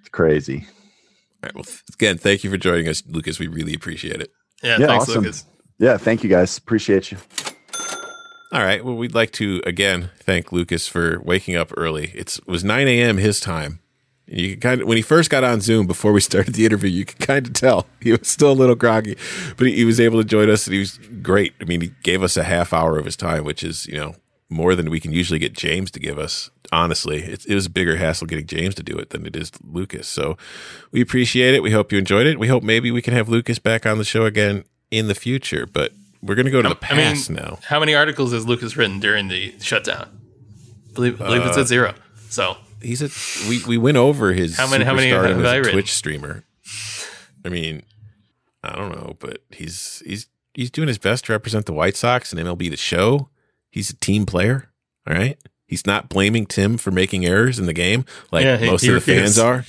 It's 0.00 0.08
crazy. 0.10 0.66
All 1.42 1.48
right, 1.48 1.54
well, 1.54 1.64
again, 1.94 2.18
thank 2.18 2.44
you 2.44 2.50
for 2.50 2.56
joining 2.56 2.88
us, 2.88 3.02
Lucas. 3.06 3.38
We 3.38 3.46
really 3.46 3.74
appreciate 3.74 4.20
it. 4.20 4.30
Yeah, 4.62 4.78
Yeah, 4.78 4.86
thanks, 4.86 5.08
awesome. 5.08 5.24
Lucas. 5.24 5.44
Yeah. 5.78 5.98
Thank 5.98 6.24
you 6.24 6.30
guys. 6.30 6.56
Appreciate 6.56 7.12
you. 7.12 7.18
All 8.52 8.62
right. 8.62 8.84
Well, 8.84 8.96
we'd 8.96 9.14
like 9.14 9.32
to 9.32 9.60
again 9.66 10.10
thank 10.20 10.52
Lucas 10.52 10.86
for 10.86 11.20
waking 11.20 11.56
up 11.56 11.72
early. 11.76 12.12
It's, 12.14 12.38
it 12.38 12.46
was 12.46 12.64
9 12.64 12.86
a.m. 12.88 13.18
his 13.18 13.40
time. 13.40 13.80
You 14.26 14.50
could 14.50 14.60
kind 14.60 14.80
of 14.80 14.88
when 14.88 14.96
he 14.96 15.02
first 15.02 15.30
got 15.30 15.44
on 15.44 15.60
Zoom 15.60 15.86
before 15.86 16.12
we 16.12 16.20
started 16.22 16.54
the 16.54 16.64
interview, 16.64 16.90
you 16.90 17.04
could 17.04 17.18
kind 17.18 17.46
of 17.46 17.52
tell 17.52 17.86
he 18.00 18.12
was 18.12 18.26
still 18.26 18.52
a 18.52 18.54
little 18.54 18.74
groggy, 18.74 19.16
but 19.56 19.66
he, 19.66 19.74
he 19.76 19.84
was 19.84 20.00
able 20.00 20.20
to 20.20 20.26
join 20.26 20.48
us 20.48 20.66
and 20.66 20.74
he 20.74 20.80
was 20.80 20.98
great. 21.22 21.54
I 21.60 21.64
mean, 21.64 21.80
he 21.80 21.92
gave 22.02 22.22
us 22.22 22.36
a 22.36 22.44
half 22.44 22.72
hour 22.72 22.98
of 22.98 23.04
his 23.04 23.16
time, 23.16 23.44
which 23.44 23.62
is 23.62 23.86
you 23.86 23.98
know 23.98 24.14
more 24.48 24.74
than 24.74 24.90
we 24.90 25.00
can 25.00 25.12
usually 25.12 25.38
get 25.38 25.52
James 25.52 25.90
to 25.90 26.00
give 26.00 26.18
us. 26.18 26.50
Honestly, 26.72 27.22
it, 27.22 27.44
it 27.46 27.54
was 27.54 27.66
a 27.66 27.70
bigger 27.70 27.96
hassle 27.96 28.26
getting 28.26 28.46
James 28.46 28.74
to 28.76 28.82
do 28.82 28.96
it 28.96 29.10
than 29.10 29.26
it 29.26 29.36
is 29.36 29.50
Lucas. 29.64 30.06
So 30.08 30.36
we 30.92 31.00
appreciate 31.00 31.54
it. 31.54 31.62
We 31.62 31.70
hope 31.70 31.92
you 31.92 31.98
enjoyed 31.98 32.26
it. 32.26 32.38
We 32.38 32.48
hope 32.48 32.62
maybe 32.62 32.90
we 32.90 33.02
can 33.02 33.14
have 33.14 33.28
Lucas 33.28 33.58
back 33.58 33.86
on 33.86 33.98
the 33.98 34.04
show 34.04 34.24
again 34.24 34.64
in 34.90 35.08
the 35.08 35.14
future, 35.14 35.66
but. 35.66 35.92
We're 36.22 36.34
going 36.34 36.46
to 36.46 36.50
go 36.50 36.62
to 36.62 36.70
the 36.70 36.78
I 36.90 36.94
mean, 36.96 37.04
past 37.14 37.30
now. 37.30 37.58
How 37.68 37.78
many 37.78 37.94
articles 37.94 38.32
has 38.32 38.46
Lucas 38.48 38.76
written 38.76 38.98
during 38.98 39.28
the 39.28 39.54
shutdown? 39.60 40.08
believe 40.94 41.18
believe 41.18 41.42
it's 41.42 41.56
Uh, 41.56 41.60
at 41.60 41.66
zero. 41.68 41.94
So 42.30 42.56
he's 42.82 43.02
a 43.02 43.10
we 43.48 43.62
we 43.64 43.76
went 43.78 43.96
over 43.98 44.32
his 44.32 44.56
How 44.56 44.68
many- 44.68 44.84
how 44.84 44.94
many 44.94 45.08
have 45.10 45.44
I 45.44 45.56
written? 45.56 45.72
Twitch 45.74 45.92
streamer. 45.92 46.42
I 47.44 47.48
mean, 47.48 47.82
I 48.64 48.74
don't 48.74 48.90
know, 48.90 49.16
but 49.20 49.42
he's 49.50 50.02
he's 50.04 50.26
he's 50.54 50.70
doing 50.70 50.88
his 50.88 50.98
best 50.98 51.26
to 51.26 51.32
represent 51.32 51.66
the 51.66 51.72
White 51.74 51.96
Sox 51.96 52.32
and 52.32 52.40
MLB 52.40 52.70
the 52.70 52.76
show. 52.76 53.28
He's 53.70 53.90
a 53.90 53.94
team 53.96 54.26
player, 54.26 54.70
all 55.06 55.14
right? 55.14 55.38
He's 55.66 55.84
not 55.86 56.08
blaming 56.08 56.46
Tim 56.46 56.76
for 56.78 56.90
making 56.90 57.26
errors 57.26 57.58
in 57.58 57.66
the 57.66 57.72
game 57.72 58.04
like 58.30 58.44
Yeah, 58.44 58.56
he- 58.56 58.66
most 58.66 58.82
he 58.82 58.88
of 58.88 58.92
the 59.04 59.12
refused. 59.12 59.36
fans 59.36 59.38
are. 59.38 59.64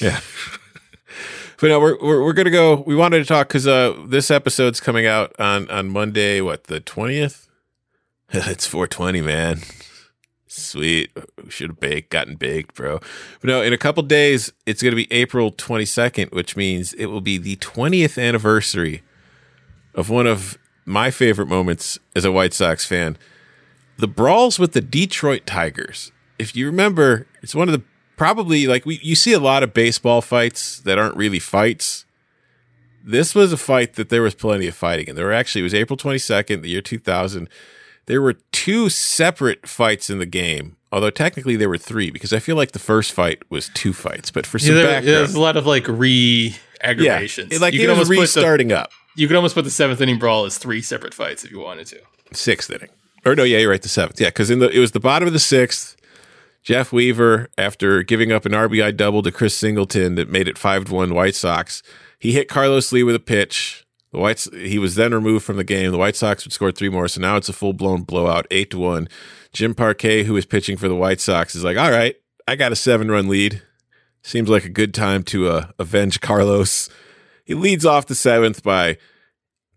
Yeah. 0.00 0.20
But 1.58 1.68
no, 1.68 1.80
we're 1.80 1.96
we're, 2.02 2.22
we're 2.22 2.32
gonna 2.34 2.50
go. 2.50 2.82
We 2.86 2.94
wanted 2.94 3.18
to 3.20 3.24
talk 3.24 3.48
because 3.48 3.66
uh, 3.66 3.96
this 4.06 4.30
episode's 4.30 4.78
coming 4.78 5.06
out 5.06 5.34
on 5.38 5.70
on 5.70 5.88
Monday. 5.88 6.42
What 6.42 6.64
the 6.64 6.80
twentieth? 6.80 7.48
it's 8.30 8.66
four 8.66 8.86
twenty, 8.86 9.22
man. 9.22 9.60
Sweet. 10.48 11.10
Should 11.48 11.70
have 11.70 11.80
baked, 11.80 12.10
gotten 12.10 12.34
baked, 12.36 12.74
bro. 12.74 12.98
But 13.40 13.44
no, 13.48 13.62
in 13.62 13.72
a 13.72 13.78
couple 13.78 14.02
days, 14.02 14.52
it's 14.66 14.82
going 14.82 14.92
to 14.92 14.96
be 14.96 15.10
April 15.12 15.50
22nd, 15.52 16.32
which 16.32 16.56
means 16.56 16.92
it 16.94 17.06
will 17.06 17.20
be 17.20 17.36
the 17.36 17.56
20th 17.56 18.22
anniversary 18.22 19.02
of 19.94 20.08
one 20.08 20.26
of 20.26 20.56
my 20.86 21.10
favorite 21.10 21.48
moments 21.48 21.98
as 22.14 22.24
a 22.24 22.32
White 22.32 22.54
Sox 22.54 22.86
fan 22.86 23.18
the 23.98 24.08
brawls 24.08 24.58
with 24.58 24.72
the 24.72 24.80
Detroit 24.80 25.46
Tigers. 25.46 26.12
If 26.38 26.54
you 26.54 26.66
remember, 26.66 27.26
it's 27.42 27.54
one 27.54 27.68
of 27.68 27.72
the 27.72 27.82
probably 28.16 28.66
like 28.66 28.84
we 28.86 28.98
you 29.02 29.14
see 29.14 29.32
a 29.32 29.38
lot 29.40 29.62
of 29.62 29.72
baseball 29.74 30.20
fights 30.20 30.80
that 30.80 30.98
aren't 30.98 31.16
really 31.16 31.38
fights. 31.38 32.04
This 33.04 33.34
was 33.34 33.52
a 33.52 33.56
fight 33.56 33.94
that 33.94 34.08
there 34.08 34.22
was 34.22 34.34
plenty 34.34 34.66
of 34.66 34.74
fighting, 34.74 35.08
and 35.08 35.16
there 35.16 35.26
were 35.26 35.32
actually 35.32 35.60
it 35.60 35.64
was 35.64 35.74
April 35.74 35.96
22nd, 35.96 36.62
the 36.62 36.68
year 36.70 36.82
2000 36.82 37.48
there 38.06 38.22
were 38.22 38.34
two 38.52 38.88
separate 38.88 39.66
fights 39.66 40.08
in 40.08 40.18
the 40.20 40.26
game. 40.26 40.76
Although 40.92 41.10
technically 41.10 41.56
there 41.56 41.68
were 41.68 41.76
three 41.76 42.12
because 42.12 42.32
I 42.32 42.38
feel 42.38 42.54
like 42.54 42.70
the 42.70 42.78
first 42.78 43.12
fight 43.12 43.42
was 43.50 43.68
two 43.74 43.92
fights. 43.92 44.30
But 44.30 44.46
for 44.46 44.58
yeah, 44.58 44.66
some 44.66 44.74
there- 44.76 44.84
background, 44.86 45.06
there's 45.08 45.34
a 45.34 45.40
lot 45.40 45.56
of 45.56 45.66
like 45.66 45.88
re 45.88 46.54
yeah, 46.54 46.88
aggravations. 46.90 47.52
it- 47.52 47.60
like 47.60 47.74
you 47.74 47.90
it 47.90 47.98
was 47.98 48.08
put 48.08 48.14
the, 48.14 48.20
restarting 48.20 48.70
up 48.72 48.90
you 49.16 49.26
could 49.26 49.36
almost 49.36 49.54
put 49.54 49.64
the 49.64 49.70
seventh 49.70 50.00
inning 50.00 50.18
brawl 50.18 50.44
as 50.44 50.58
three 50.58 50.82
separate 50.82 51.14
fights 51.14 51.42
if 51.44 51.50
you 51.50 51.58
wanted 51.58 51.86
to. 51.88 51.98
sixth 52.32 52.70
inning. 52.70 52.90
Or 53.26 53.34
no, 53.34 53.42
yeah, 53.42 53.58
you're 53.58 53.70
right, 53.70 53.82
the 53.82 53.88
seventh. 53.88 54.20
Yeah, 54.20 54.28
because 54.28 54.50
in 54.50 54.60
the 54.60 54.68
it 54.70 54.78
was 54.78 54.92
the 54.92 55.00
bottom 55.00 55.26
of 55.26 55.32
the 55.32 55.40
sixth. 55.40 55.96
Jeff 56.62 56.92
Weaver, 56.92 57.48
after 57.58 58.02
giving 58.02 58.32
up 58.32 58.46
an 58.46 58.52
RBI 58.52 58.96
double 58.96 59.22
to 59.22 59.32
Chris 59.32 59.56
Singleton 59.56 60.14
that 60.14 60.28
made 60.28 60.48
it 60.48 60.56
five 60.56 60.90
one 60.90 61.12
White 61.12 61.34
Sox, 61.34 61.82
he 62.20 62.32
hit 62.32 62.48
Carlos 62.48 62.92
Lee 62.92 63.02
with 63.02 63.16
a 63.16 63.20
pitch. 63.20 63.84
The 64.12 64.20
Whites 64.20 64.48
he 64.52 64.78
was 64.78 64.94
then 64.94 65.12
removed 65.12 65.44
from 65.44 65.56
the 65.56 65.64
game. 65.64 65.90
The 65.90 65.98
White 65.98 66.14
Sox 66.14 66.44
would 66.44 66.52
score 66.52 66.70
three 66.70 66.88
more, 66.88 67.08
so 67.08 67.20
now 67.20 67.36
it's 67.36 67.48
a 67.48 67.52
full 67.52 67.72
blown 67.72 68.02
blowout, 68.02 68.46
eight 68.52 68.70
to 68.70 68.78
one. 68.78 69.08
Jim 69.52 69.74
Parque, 69.74 70.02
who 70.02 70.34
was 70.34 70.46
pitching 70.46 70.76
for 70.76 70.88
the 70.88 70.94
White 70.94 71.20
Sox, 71.20 71.56
is 71.56 71.64
like, 71.64 71.76
"All 71.76 71.90
right, 71.90 72.14
I 72.46 72.54
got 72.54 72.72
a 72.72 72.76
seven 72.76 73.10
run 73.10 73.28
lead. 73.28 73.60
Seems 74.22 74.48
like 74.48 74.64
a 74.64 74.68
good 74.68 74.94
time 74.94 75.24
to 75.24 75.48
uh, 75.48 75.66
avenge 75.80 76.20
Carlos." 76.20 76.88
He 77.44 77.54
leads 77.54 77.84
off 77.84 78.06
the 78.06 78.14
seventh 78.14 78.62
by 78.62 78.98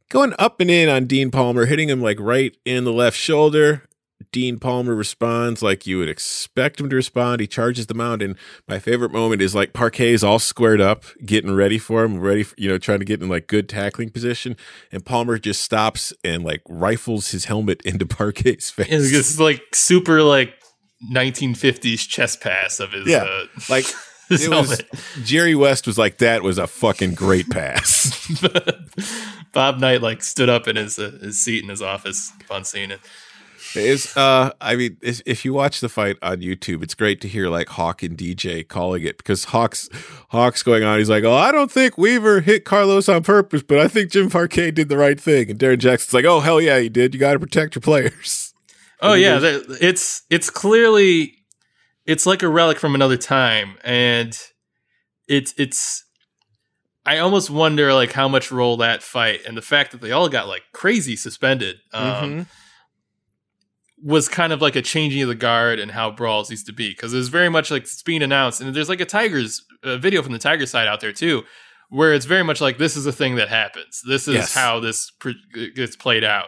going 0.10 0.34
up 0.38 0.60
and 0.60 0.70
in 0.70 0.90
on 0.90 1.06
Dean 1.06 1.32
Palmer, 1.32 1.66
hitting 1.66 1.90
him 1.90 2.02
like 2.02 2.20
right 2.20 2.56
in 2.66 2.84
the 2.84 2.94
left 2.94 3.18
shoulder. 3.18 3.84
Dean 4.32 4.60
Palmer 4.60 4.94
responds 4.94 5.62
like 5.64 5.88
you 5.88 5.98
would 5.98 6.10
expect 6.10 6.80
him 6.80 6.90
to 6.90 6.96
respond. 6.96 7.40
He 7.40 7.48
charges 7.48 7.88
the 7.88 7.94
mound, 7.94 8.22
and 8.22 8.36
my 8.68 8.78
favorite 8.78 9.14
moment 9.14 9.42
is 9.42 9.56
like 9.56 9.72
Parque's 9.72 10.24
all 10.24 10.40
squared 10.40 10.82
up, 10.82 11.06
getting 11.26 11.56
ready 11.56 11.78
for 11.78 12.04
him, 12.04 12.20
ready, 12.20 12.44
for, 12.44 12.54
you 12.58 12.68
know, 12.68 12.78
trying 12.78 13.00
to 13.00 13.06
get 13.06 13.22
in 13.22 13.30
like 13.30 13.48
good 13.48 13.70
tackling 13.70 14.10
position, 14.10 14.58
and 14.92 15.06
Palmer 15.06 15.40
just 15.40 15.62
stops 15.62 16.12
and 16.24 16.44
like 16.44 16.62
rifles 16.68 17.32
his 17.32 17.46
helmet 17.46 17.82
into 17.86 18.06
Parque's 18.06 18.70
face. 18.70 18.88
It's 18.90 19.10
just 19.10 19.40
like 19.40 19.64
super 19.74 20.22
like 20.22 20.54
1950s 21.12 22.08
chest 22.08 22.42
pass 22.42 22.80
of 22.82 22.92
his 22.92 23.08
Yeah, 23.08 23.24
uh, 23.24 23.46
like 23.70 23.86
it 24.30 24.50
was. 24.50 24.82
Jerry 25.24 25.56
West 25.56 25.88
was 25.88 25.98
like 25.98 26.18
that 26.18 26.44
was 26.44 26.58
a 26.58 26.68
fucking 26.68 27.16
great 27.16 27.50
pass. 27.50 28.28
Bob 29.54 29.80
Knight 29.80 30.02
like 30.02 30.24
stood 30.24 30.50
up 30.50 30.68
in 30.68 30.76
his 30.76 31.00
uh, 31.00 31.18
his 31.22 31.40
seat 31.42 31.64
in 31.64 31.70
his 31.70 31.82
office 31.82 32.32
upon 32.42 32.66
seeing 32.66 32.92
it. 32.92 33.00
Is 33.76 34.18
uh, 34.18 34.52
I 34.60 34.76
mean, 34.76 34.98
if 35.02 35.46
you 35.46 35.54
watch 35.54 35.80
the 35.80 35.90
fight 35.90 36.18
on 36.24 36.38
YouTube, 36.38 36.82
it's 36.82 36.96
great 36.96 37.22
to 37.22 37.28
hear 37.28 37.50
like 37.50 37.70
Hawk 37.70 38.02
and 38.02 38.18
DJ 38.18 38.68
calling 38.68 39.04
it 39.04 39.18
because 39.18 39.46
Hawk's 39.46 39.90
Hawk's 40.30 40.64
going 40.64 40.84
on. 40.84 40.98
He's 40.98 41.10
like, 41.10 41.24
"Oh, 41.24 41.36
I 41.36 41.52
don't 41.52 41.72
think 41.72 41.96
Weaver 41.96 42.42
hit 42.42 42.66
Carlos 42.66 43.08
on 43.08 43.22
purpose, 43.22 43.62
but 43.62 43.78
I 43.78 43.88
think 43.88 44.12
Jim 44.12 44.30
Parque 44.30 44.74
did 44.74 44.90
the 44.90 44.98
right 44.98 45.20
thing." 45.20 45.52
And 45.52 45.60
Darrin 45.60 45.80
Jackson's 45.80 46.14
like, 46.16 46.26
"Oh, 46.26 46.40
hell 46.40 46.60
yeah, 46.60 46.80
he 46.80 46.90
did. 46.90 47.14
You 47.14 47.20
got 47.20 47.34
to 47.34 47.40
protect 47.40 47.76
your 47.76 47.82
players." 47.82 48.54
Oh 49.02 49.14
yeah, 49.14 49.40
it's 49.42 50.24
it's 50.32 50.50
clearly 50.50 51.39
it's 52.12 52.26
like 52.26 52.42
a 52.44 52.50
relic 52.50 52.80
from 52.80 52.96
another 52.96 53.18
time, 53.18 53.78
and 53.84 54.36
it's 55.28 55.54
it's. 55.58 56.04
I 57.06 57.18
almost 57.20 57.50
wonder 57.50 57.94
like 57.94 58.12
how 58.12 58.28
much 58.28 58.52
role 58.52 58.78
that 58.78 59.02
fight 59.02 59.42
and 59.48 59.56
the 59.58 59.62
fact 59.62 59.92
that 59.92 60.02
they 60.02 60.12
all 60.12 60.30
got 60.30 60.48
like 60.48 60.64
crazy 60.74 61.16
suspended 61.16 61.78
um, 61.94 62.04
Mhm. 62.04 62.46
was 64.04 64.30
kind 64.30 64.54
of 64.54 64.62
like 64.62 64.76
a 64.76 64.82
changing 64.82 65.22
of 65.24 65.28
the 65.30 65.36
guard 65.36 65.80
and 65.80 65.92
how 65.92 66.12
brawls 66.12 66.52
used 66.52 66.66
to 66.68 66.74
be 66.74 66.90
because 66.90 67.14
it 67.14 67.18
was 67.18 67.30
very 67.30 67.50
much 67.50 67.72
like 67.72 67.84
it's 67.84 68.04
being 68.04 68.22
announced 68.22 68.62
and 68.62 68.76
there's 68.76 68.90
like 68.90 69.02
a 69.02 69.06
Tigers 69.06 69.64
uh, 69.84 69.98
video 69.98 70.22
from 70.22 70.34
the 70.34 70.40
Tiger 70.40 70.66
side 70.66 70.88
out 70.88 71.00
there 71.00 71.14
too, 71.14 71.44
where 71.90 72.14
it's 72.14 72.26
very 72.26 72.44
much 72.44 72.62
like 72.62 72.78
this 72.78 72.96
is 72.96 73.06
a 73.06 73.12
thing 73.12 73.36
that 73.36 73.50
happens. 73.50 74.02
This 74.08 74.28
is 74.28 74.36
Yes. 74.36 74.54
how 74.54 74.80
this 74.80 75.10
pr- 75.20 75.32
gets 75.76 75.96
played 75.96 76.24
out. 76.24 76.48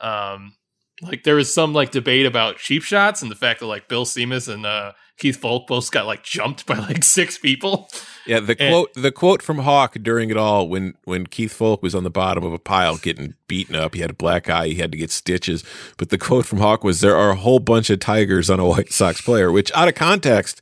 Um, 0.00 0.54
like 1.02 1.22
there 1.24 1.36
was 1.36 1.52
some 1.54 1.72
like 1.72 1.90
debate 1.92 2.26
about 2.26 2.56
cheap 2.58 2.82
shots 2.82 3.22
and 3.22 3.30
the 3.30 3.36
fact 3.36 3.60
that 3.60 3.66
like 3.66 3.88
Bill 3.88 4.04
Simas 4.06 4.52
and 4.52 4.66
uh, 4.66 4.92
Keith 5.20 5.40
Foulke 5.40 5.68
both 5.68 5.90
got 5.92 6.06
like 6.06 6.24
jumped 6.24 6.66
by 6.66 6.74
like 6.78 7.04
six 7.04 7.38
people. 7.38 7.88
Yeah, 8.26 8.40
the 8.40 8.60
And- 8.60 8.72
quote 8.72 8.94
the 8.94 9.12
quote 9.12 9.42
from 9.42 9.58
Hawk 9.58 9.96
during 10.02 10.30
it 10.30 10.36
all 10.36 10.68
when 10.68 10.94
when 11.04 11.26
Keith 11.26 11.56
Foulke 11.56 11.82
was 11.82 11.94
on 11.94 12.02
the 12.02 12.10
bottom 12.10 12.42
of 12.42 12.52
a 12.52 12.58
pile 12.58 12.96
getting 12.96 13.34
beaten 13.46 13.76
up, 13.76 13.94
he 13.94 14.00
had 14.00 14.10
a 14.10 14.14
black 14.14 14.48
eye, 14.50 14.66
he 14.68 14.74
had 14.76 14.90
to 14.92 14.98
get 14.98 15.10
stitches. 15.12 15.62
But 15.96 16.08
the 16.08 16.18
quote 16.18 16.46
from 16.46 16.58
Hawk 16.58 16.82
was 16.82 17.00
there 17.00 17.16
are 17.16 17.30
a 17.30 17.36
whole 17.36 17.60
bunch 17.60 17.90
of 17.90 18.00
tigers 18.00 18.50
on 18.50 18.58
a 18.58 18.66
White 18.66 18.92
Sox 18.92 19.20
player, 19.20 19.52
which 19.52 19.70
out 19.74 19.88
of 19.88 19.94
context 19.94 20.60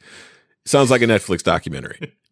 sounds 0.66 0.90
like 0.90 1.00
a 1.02 1.06
Netflix 1.06 1.42
documentary. 1.42 2.12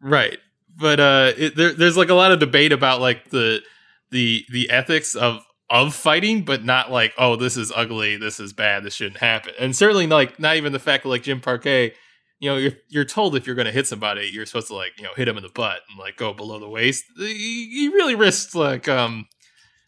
Right. 0.00 0.38
But 0.76 1.00
uh 1.00 1.32
it, 1.36 1.56
there, 1.56 1.72
there's 1.72 1.96
like 1.96 2.10
a 2.10 2.14
lot 2.14 2.32
of 2.32 2.38
debate 2.40 2.72
about 2.72 3.00
like 3.00 3.30
the 3.30 3.62
the 4.10 4.44
the 4.50 4.68
ethics 4.70 5.14
of 5.14 5.42
of 5.70 5.94
fighting, 5.94 6.44
but 6.44 6.64
not 6.64 6.90
like, 6.90 7.12
oh, 7.18 7.36
this 7.36 7.56
is 7.56 7.72
ugly, 7.74 8.16
this 8.16 8.38
is 8.38 8.52
bad, 8.52 8.84
this 8.84 8.94
shouldn't 8.94 9.18
happen. 9.18 9.54
And 9.58 9.74
certainly 9.74 10.06
like 10.06 10.38
not 10.38 10.56
even 10.56 10.72
the 10.72 10.78
fact 10.78 11.04
that 11.04 11.08
like 11.08 11.22
Jim 11.22 11.40
Parque, 11.40 11.64
you 11.64 12.50
know, 12.50 12.56
you're 12.56 12.72
you're 12.88 13.04
told 13.04 13.34
if 13.34 13.46
you're 13.46 13.56
gonna 13.56 13.72
hit 13.72 13.86
somebody, 13.86 14.30
you're 14.32 14.46
supposed 14.46 14.68
to 14.68 14.74
like, 14.74 14.92
you 14.98 15.04
know, 15.04 15.14
hit 15.16 15.28
him 15.28 15.36
in 15.36 15.42
the 15.42 15.48
butt 15.48 15.80
and 15.88 15.98
like 15.98 16.16
go 16.16 16.32
below 16.32 16.58
the 16.58 16.68
waist. 16.68 17.04
He, 17.16 17.70
he 17.72 17.88
really 17.88 18.14
risks 18.14 18.54
like 18.54 18.88
um 18.88 19.26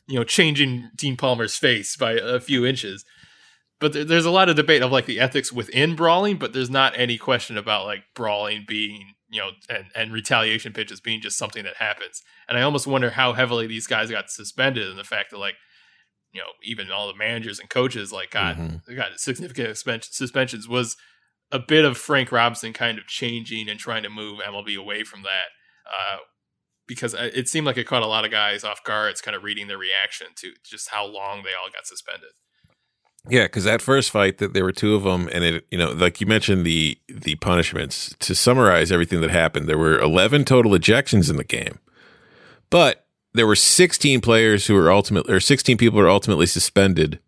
you 0.07 0.19
know, 0.19 0.25
changing 0.25 0.91
Dean 0.95 1.17
Palmer's 1.17 1.57
face 1.57 1.97
by 1.97 2.13
a 2.13 2.41
few 2.41 2.65
inches. 2.65 3.05
But 3.81 3.93
there, 3.93 4.05
there's 4.05 4.25
a 4.25 4.31
lot 4.31 4.49
of 4.49 4.57
debate 4.57 4.83
of 4.83 4.93
like 4.93 5.07
the 5.07 5.21
ethics 5.21 5.53
within 5.53 5.97
brawling, 5.97 6.37
but 6.37 6.53
there's 6.53 6.71
not 6.71 6.97
any 6.97 7.19
question 7.19 7.57
about 7.57 7.85
like 7.85 8.05
brawling 8.15 8.65
being, 8.67 9.15
you 9.29 9.41
know, 9.41 9.51
and, 9.69 9.87
and 9.95 10.13
retaliation 10.13 10.73
pitches 10.73 11.01
being 11.01 11.21
just 11.21 11.37
something 11.37 11.65
that 11.65 11.77
happens. 11.77 12.23
And 12.49 12.57
I 12.57 12.63
almost 12.63 12.87
wonder 12.87 13.11
how 13.11 13.33
heavily 13.33 13.67
these 13.67 13.87
guys 13.87 14.11
got 14.11 14.31
suspended 14.31 14.89
and 14.89 14.99
the 14.99 15.05
fact 15.05 15.31
that 15.31 15.39
like, 15.39 15.57
you 16.33 16.41
know, 16.41 16.49
even 16.63 16.91
all 16.91 17.07
the 17.09 17.15
managers 17.17 17.59
and 17.59 17.69
coaches 17.71 18.13
like 18.13 18.31
got 18.31 18.57
Mhm. 18.57 18.97
got 18.97 19.19
significant 19.21 19.69
expen- 19.71 20.05
suspensions 20.05 20.69
was 20.69 20.97
a 21.53 21.59
bit 21.59 21.85
of 21.85 21.97
Frank 21.97 22.33
Robinson 22.33 22.73
kind 22.73 22.99
of 22.99 23.07
changing 23.07 23.69
and 23.69 23.79
trying 23.79 24.03
to 24.03 24.11
move 24.11 24.41
MLB 24.41 24.75
away 24.77 25.05
from 25.05 25.23
that. 25.23 25.49
Uh, 25.91 26.19
because 26.89 27.15
it 27.15 27.49
seemed 27.49 27.67
like 27.67 27.77
it 27.77 27.85
caught 27.87 28.03
a 28.03 28.07
lot 28.07 28.25
of 28.25 28.31
guys 28.31 28.63
off 28.65 28.83
guard. 28.85 29.11
It's 29.11 29.21
kind 29.21 29.37
of 29.37 29.43
reading 29.43 29.67
their 29.67 29.79
reaction 29.79 30.29
to 30.37 30.53
just 30.65 30.91
how 30.91 31.05
long 31.05 31.43
they 31.43 31.51
all 31.53 31.69
got 31.73 31.87
suspended. 31.87 32.31
Yeah, 33.29 33.45
because 33.45 33.65
that 33.65 33.83
first 33.83 34.11
fight, 34.13 34.39
that 34.39 34.53
there 34.55 34.63
were 34.63 34.71
two 34.73 34.95
of 34.95 35.03
them, 35.03 35.29
and 35.33 35.43
it, 35.43 35.67
you 35.71 35.79
know, 35.79 35.91
like 35.91 36.21
you 36.21 36.27
mentioned 36.29 36.65
the 36.65 36.97
the 37.09 37.35
punishments. 37.37 38.15
To 38.21 38.37
summarize 38.37 38.93
everything 38.93 39.21
that 39.21 39.31
happened, 39.31 39.69
there 39.69 39.79
were 39.79 39.99
eleven 39.99 40.45
total 40.45 40.73
ejections 40.73 41.29
in 41.29 41.37
the 41.37 41.43
game, 41.45 41.81
but 42.71 43.06
there 43.37 43.47
were 43.47 43.57
sixteen 43.57 44.21
players 44.21 44.67
who 44.67 44.75
were 44.75 44.91
ultimately, 44.91 45.33
or 45.33 45.41
sixteen 45.41 45.77
people 45.77 45.99
were 45.99 46.09
ultimately 46.09 46.47
suspended 46.47 47.21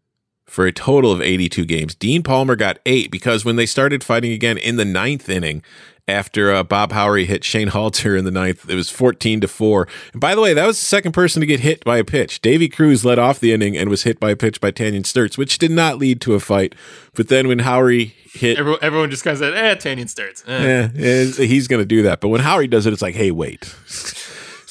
for 0.46 0.66
a 0.66 0.72
total 0.72 1.12
of 1.12 1.20
eighty-two 1.20 1.64
games. 1.64 1.94
Dean 1.94 2.22
Palmer 2.22 2.56
got 2.56 2.78
eight 2.86 3.10
because 3.10 3.44
when 3.44 3.56
they 3.56 3.66
started 3.66 4.02
fighting 4.02 4.32
again 4.32 4.58
in 4.58 4.76
the 4.76 4.84
ninth 4.84 5.28
inning, 5.28 5.62
after 6.08 6.52
uh, 6.52 6.64
Bob 6.64 6.90
Howry 6.90 7.26
hit 7.26 7.44
Shane 7.44 7.68
Halter 7.68 8.16
in 8.16 8.24
the 8.24 8.30
ninth. 8.30 8.68
It 8.68 8.74
was 8.74 8.90
14 8.90 9.42
to 9.42 9.48
4. 9.48 9.86
And 10.12 10.20
by 10.20 10.34
the 10.34 10.40
way, 10.40 10.54
that 10.54 10.66
was 10.66 10.80
the 10.80 10.86
second 10.86 11.12
person 11.12 11.40
to 11.40 11.46
get 11.46 11.60
hit 11.60 11.84
by 11.84 11.98
a 11.98 12.04
pitch. 12.04 12.40
Deivi 12.40 12.72
Cruz 12.72 13.04
led 13.04 13.18
off 13.18 13.38
the 13.38 13.52
inning 13.52 13.76
and 13.76 13.90
was 13.90 14.04
hit 14.04 14.18
by 14.18 14.30
a 14.30 14.36
pitch 14.36 14.60
by 14.60 14.70
Tanyon 14.72 15.02
Sturtze, 15.02 15.36
which 15.36 15.58
did 15.58 15.70
not 15.70 15.98
lead 15.98 16.20
to 16.22 16.34
a 16.34 16.40
fight. 16.40 16.74
But 17.14 17.28
then 17.28 17.46
when 17.46 17.60
Howry 17.60 18.14
hit, 18.32 18.58
Everyone, 18.58 18.80
everyone 18.82 19.10
just 19.10 19.22
kind 19.22 19.32
of 19.34 19.38
said, 19.38 19.54
"Eh, 19.54 19.74
Tanyon 19.76 20.06
Sturtze." 20.06 20.48
Eh. 20.48 20.88
eh, 20.96 21.42
eh, 21.42 21.46
he's 21.46 21.68
going 21.68 21.82
to 21.82 21.86
do 21.86 22.02
that. 22.02 22.20
But 22.20 22.28
when 22.28 22.40
Howry 22.40 22.68
does 22.68 22.86
it, 22.86 22.92
it's 22.92 23.02
like, 23.02 23.14
hey, 23.14 23.30
wait. 23.30 23.74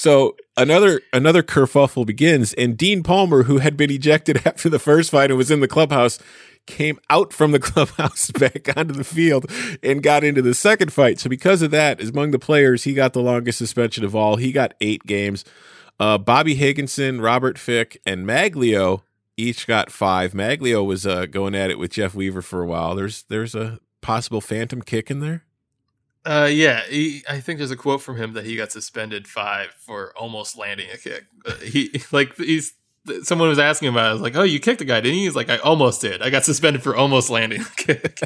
So 0.07 0.37
another 0.55 1.01
another 1.11 1.43
kerfuffle 1.43 2.05
begins, 2.05 2.53
and 2.53 2.77
Dean 2.77 3.03
Palmer, 3.03 3.43
who 3.43 3.57
had 3.57 3.75
been 3.75 3.91
ejected 3.91 4.41
after 4.45 4.69
the 4.69 4.79
first 4.79 5.11
fight 5.11 5.29
and 5.29 5.37
was 5.37 5.51
in 5.51 5.59
the 5.59 5.67
clubhouse, 5.67 6.17
came 6.65 6.97
out 7.09 7.33
from 7.33 7.51
the 7.51 7.59
clubhouse 7.69 8.31
back 8.31 8.69
onto 8.77 8.93
the 8.93 9.03
field 9.03 9.51
and 9.83 10.01
got 10.01 10.23
into 10.23 10.41
the 10.41 10.53
second 10.53 10.93
fight. 10.93 11.19
So 11.19 11.29
because 11.29 11.61
of 11.61 11.71
that, 11.71 12.01
among 12.01 12.31
the 12.31 12.39
players, 12.39 12.85
he 12.85 12.93
got 12.93 13.11
the 13.11 13.21
longest 13.21 13.57
suspension 13.57 14.05
of 14.05 14.15
all. 14.15 14.37
He 14.37 14.53
got 14.53 14.75
eight 14.79 15.03
games. 15.05 15.43
Uh, 15.99 16.17
Bobby 16.17 16.55
Higginson, 16.55 17.19
Robert 17.19 17.59
Fick, 17.59 17.99
and 18.05 18.25
Magglio 18.25 19.01
each 19.35 19.67
got 19.67 19.91
five. 19.91 20.31
Magglio 20.31 20.85
was 20.85 21.05
uh, 21.05 21.25
going 21.25 21.53
at 21.53 21.69
it 21.69 21.77
with 21.77 21.91
Jeff 21.91 22.15
Weaver 22.15 22.41
for 22.41 22.61
a 22.61 22.65
while. 22.65 22.95
There's 22.95 23.23
there's 23.23 23.55
a 23.55 23.81
possible 23.99 24.39
phantom 24.39 24.81
kick 24.81 25.11
in 25.11 25.19
there. 25.19 25.43
Uh, 26.27 26.49
yeah, 26.51 26.83
he, 26.89 27.23
I 27.29 27.39
think 27.39 27.57
there's 27.57 27.71
a 27.71 27.77
quote 27.77 28.01
from 28.01 28.17
him 28.17 28.33
that 28.33 28.43
he 28.43 28.57
got 28.57 28.73
suspended 28.73 29.29
five 29.29 29.69
for 29.79 30.11
almost 30.17 30.57
landing 30.57 30.89
a 30.93 30.97
kick. 30.97 31.25
Uh, 31.45 31.55
he 31.55 32.01
like 32.11 32.35
he's 32.35 32.73
someone 33.23 33.47
was 33.47 33.59
asking 33.59 33.87
about. 33.87 34.07
it. 34.07 34.09
I 34.09 34.13
was 34.13 34.21
like, 34.21 34.35
"Oh, 34.35 34.43
you 34.43 34.59
kicked 34.59 34.81
a 34.81 34.85
guy, 34.85 34.99
didn't 34.99 35.19
you?" 35.19 35.23
He's 35.23 35.37
like, 35.37 35.49
"I 35.49 35.57
almost 35.59 36.01
did. 36.01 36.21
I 36.21 36.29
got 36.29 36.43
suspended 36.43 36.83
for 36.83 36.97
almost 36.97 37.29
landing 37.29 37.61
a 37.61 37.65
kick." 37.75 38.19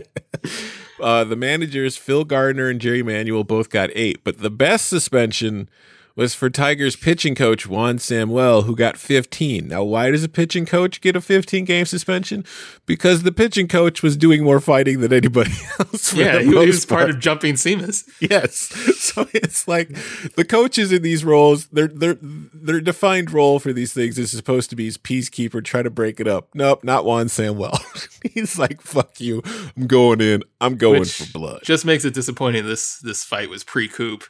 Uh, 0.99 1.23
the 1.23 1.35
managers 1.35 1.97
Phil 1.97 2.23
Garner 2.23 2.69
and 2.69 2.79
Jerry 2.79 3.01
Manuel 3.01 3.43
both 3.43 3.71
got 3.71 3.89
eight, 3.95 4.23
but 4.23 4.37
the 4.37 4.51
best 4.51 4.87
suspension 4.87 5.67
was 6.15 6.33
for 6.33 6.49
Tigers 6.49 6.95
pitching 6.95 7.35
coach 7.35 7.67
Juan 7.67 7.99
Samuel, 7.99 8.63
who 8.63 8.75
got 8.75 8.97
15. 8.97 9.67
Now, 9.67 9.83
why 9.83 10.11
does 10.11 10.23
a 10.23 10.29
pitching 10.29 10.65
coach 10.65 11.01
get 11.01 11.15
a 11.15 11.21
15 11.21 11.65
game 11.65 11.85
suspension? 11.85 12.45
Because 12.85 13.23
the 13.23 13.31
pitching 13.31 13.67
coach 13.67 14.03
was 14.03 14.17
doing 14.17 14.43
more 14.43 14.59
fighting 14.59 14.99
than 14.99 15.13
anybody 15.13 15.51
else. 15.79 16.13
yeah, 16.13 16.39
he, 16.39 16.53
was 16.53 16.85
part 16.85 17.09
of 17.09 17.19
jumping 17.19 17.55
Simas. 17.55 18.07
Yes. 18.19 18.71
So 19.01 19.27
it's 19.33 19.67
like 19.67 19.89
the 20.35 20.45
coaches 20.45 20.91
in 20.91 21.01
these 21.01 21.25
roles, 21.25 21.65
their 21.67 21.87
their 21.87 22.17
their 22.21 22.79
defined 22.79 23.31
role 23.31 23.59
for 23.59 23.73
these 23.73 23.91
things 23.93 24.17
is 24.17 24.31
supposed 24.31 24.69
to 24.69 24.75
be 24.75 24.87
as 24.87 24.97
peacekeeper, 24.97 25.63
try 25.63 25.81
to 25.81 25.89
break 25.89 26.19
it 26.19 26.27
up. 26.27 26.47
Nope, 26.53 26.83
not 26.83 27.03
Juan 27.03 27.27
Samuel. 27.27 27.77
He's 28.33 28.57
like, 28.57 28.81
fuck 28.81 29.19
you. 29.19 29.41
I'm 29.75 29.87
going 29.87 30.21
in. 30.21 30.43
I'm 30.61 30.77
going 30.77 31.01
Which 31.01 31.15
for 31.15 31.31
blood. 31.33 31.61
Just 31.63 31.83
makes 31.83 32.05
it 32.05 32.13
disappointing. 32.13 32.65
This 32.65 32.99
this 32.99 33.25
fight 33.25 33.49
was 33.49 33.63
pre 33.63 33.87
Coop. 33.87 34.23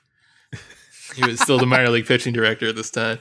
He 1.15 1.25
was 1.25 1.39
still 1.39 1.57
the 1.59 1.65
minor 1.65 1.89
league 1.89 2.05
pitching 2.05 2.33
director 2.33 2.67
at 2.67 2.75
this 2.75 2.89
time. 2.91 3.19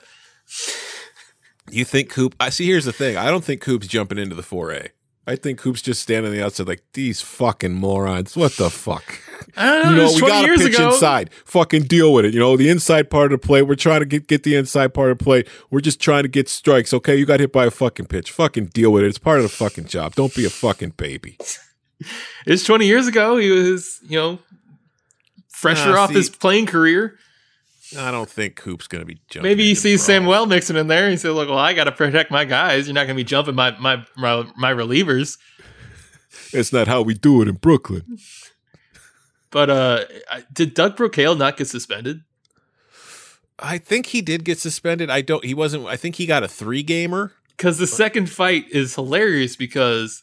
You 1.70 1.84
think 1.84 2.10
Coop 2.10 2.34
I 2.40 2.50
see 2.50 2.66
here's 2.66 2.84
the 2.84 2.92
thing. 2.92 3.16
I 3.16 3.30
don't 3.30 3.44
think 3.44 3.60
Coop's 3.60 3.86
jumping 3.86 4.18
into 4.18 4.34
the 4.34 4.42
four 4.42 4.72
A. 4.72 4.88
I 5.26 5.36
think 5.36 5.60
Coop's 5.60 5.82
just 5.82 6.02
standing 6.02 6.32
on 6.32 6.36
the 6.36 6.44
outside 6.44 6.66
like 6.66 6.82
these 6.94 7.20
fucking 7.20 7.74
morons. 7.74 8.36
What 8.36 8.52
the 8.56 8.68
fuck? 8.70 9.04
I 9.56 9.82
don't 9.82 9.84
know. 9.84 9.90
You 9.90 9.96
know, 9.96 10.14
we 10.14 10.20
got 10.22 10.46
to 10.46 10.56
pitch 10.56 10.74
ago. 10.74 10.92
inside. 10.92 11.30
Fucking 11.44 11.84
deal 11.84 12.12
with 12.12 12.24
it. 12.24 12.34
You 12.34 12.40
know, 12.40 12.56
the 12.56 12.68
inside 12.68 13.10
part 13.10 13.32
of 13.32 13.40
the 13.40 13.46
plate. 13.46 13.62
We're 13.62 13.76
trying 13.76 14.00
to 14.00 14.06
get 14.06 14.26
get 14.26 14.42
the 14.42 14.56
inside 14.56 14.92
part 14.92 15.12
of 15.12 15.18
the 15.18 15.24
plate. 15.24 15.46
We're 15.70 15.80
just 15.80 16.00
trying 16.00 16.24
to 16.24 16.28
get 16.28 16.48
strikes. 16.48 16.92
Okay, 16.92 17.14
you 17.16 17.26
got 17.26 17.38
hit 17.38 17.52
by 17.52 17.66
a 17.66 17.70
fucking 17.70 18.06
pitch. 18.06 18.32
Fucking 18.32 18.66
deal 18.66 18.90
with 18.92 19.04
it. 19.04 19.08
It's 19.08 19.18
part 19.18 19.38
of 19.38 19.44
the 19.44 19.48
fucking 19.50 19.84
job. 19.84 20.14
Don't 20.16 20.34
be 20.34 20.44
a 20.44 20.50
fucking 20.50 20.94
baby. 20.96 21.36
It 22.00 22.50
was 22.50 22.64
20 22.64 22.86
years 22.86 23.06
ago. 23.06 23.36
He 23.36 23.50
was, 23.50 24.00
you 24.08 24.18
know, 24.18 24.38
fresher 25.48 25.96
Ah, 25.96 26.04
off 26.04 26.08
see- 26.10 26.16
his 26.16 26.30
playing 26.30 26.66
career. 26.66 27.18
I 27.98 28.10
don't 28.10 28.30
think 28.30 28.56
Coop's 28.56 28.86
going 28.86 29.00
to 29.00 29.06
be 29.06 29.20
jumping. 29.28 29.50
Maybe 29.50 29.64
he 29.64 29.70
into 29.70 29.80
sees 29.80 29.98
brawls. 29.98 30.06
Samuel 30.06 30.46
mixing 30.46 30.76
in 30.76 30.86
there. 30.86 31.10
He 31.10 31.16
said, 31.16 31.32
"Look, 31.32 31.48
well, 31.48 31.58
I 31.58 31.72
got 31.72 31.84
to 31.84 31.92
protect 31.92 32.30
my 32.30 32.44
guys. 32.44 32.86
You're 32.86 32.94
not 32.94 33.06
going 33.06 33.16
to 33.16 33.22
be 33.22 33.24
jumping 33.24 33.54
my 33.54 33.76
my 33.78 34.04
my, 34.16 34.48
my 34.56 34.72
relievers." 34.72 35.38
It's 36.52 36.72
not 36.72 36.86
how 36.88 37.02
we 37.02 37.14
do 37.14 37.42
it 37.42 37.48
in 37.48 37.56
Brooklyn. 37.56 38.18
But 39.50 39.70
uh, 39.70 40.04
did 40.52 40.74
Doug 40.74 40.96
Brocail 40.96 41.36
not 41.36 41.56
get 41.56 41.66
suspended? 41.66 42.22
I 43.58 43.78
think 43.78 44.06
he 44.06 44.22
did 44.22 44.44
get 44.44 44.58
suspended. 44.58 45.10
I 45.10 45.20
don't. 45.20 45.44
He 45.44 45.54
wasn't. 45.54 45.86
I 45.86 45.96
think 45.96 46.16
he 46.16 46.26
got 46.26 46.42
a 46.42 46.48
three 46.48 46.82
gamer. 46.82 47.32
Because 47.56 47.78
the 47.78 47.86
second 47.86 48.30
fight 48.30 48.64
is 48.70 48.94
hilarious 48.94 49.54
because 49.54 50.22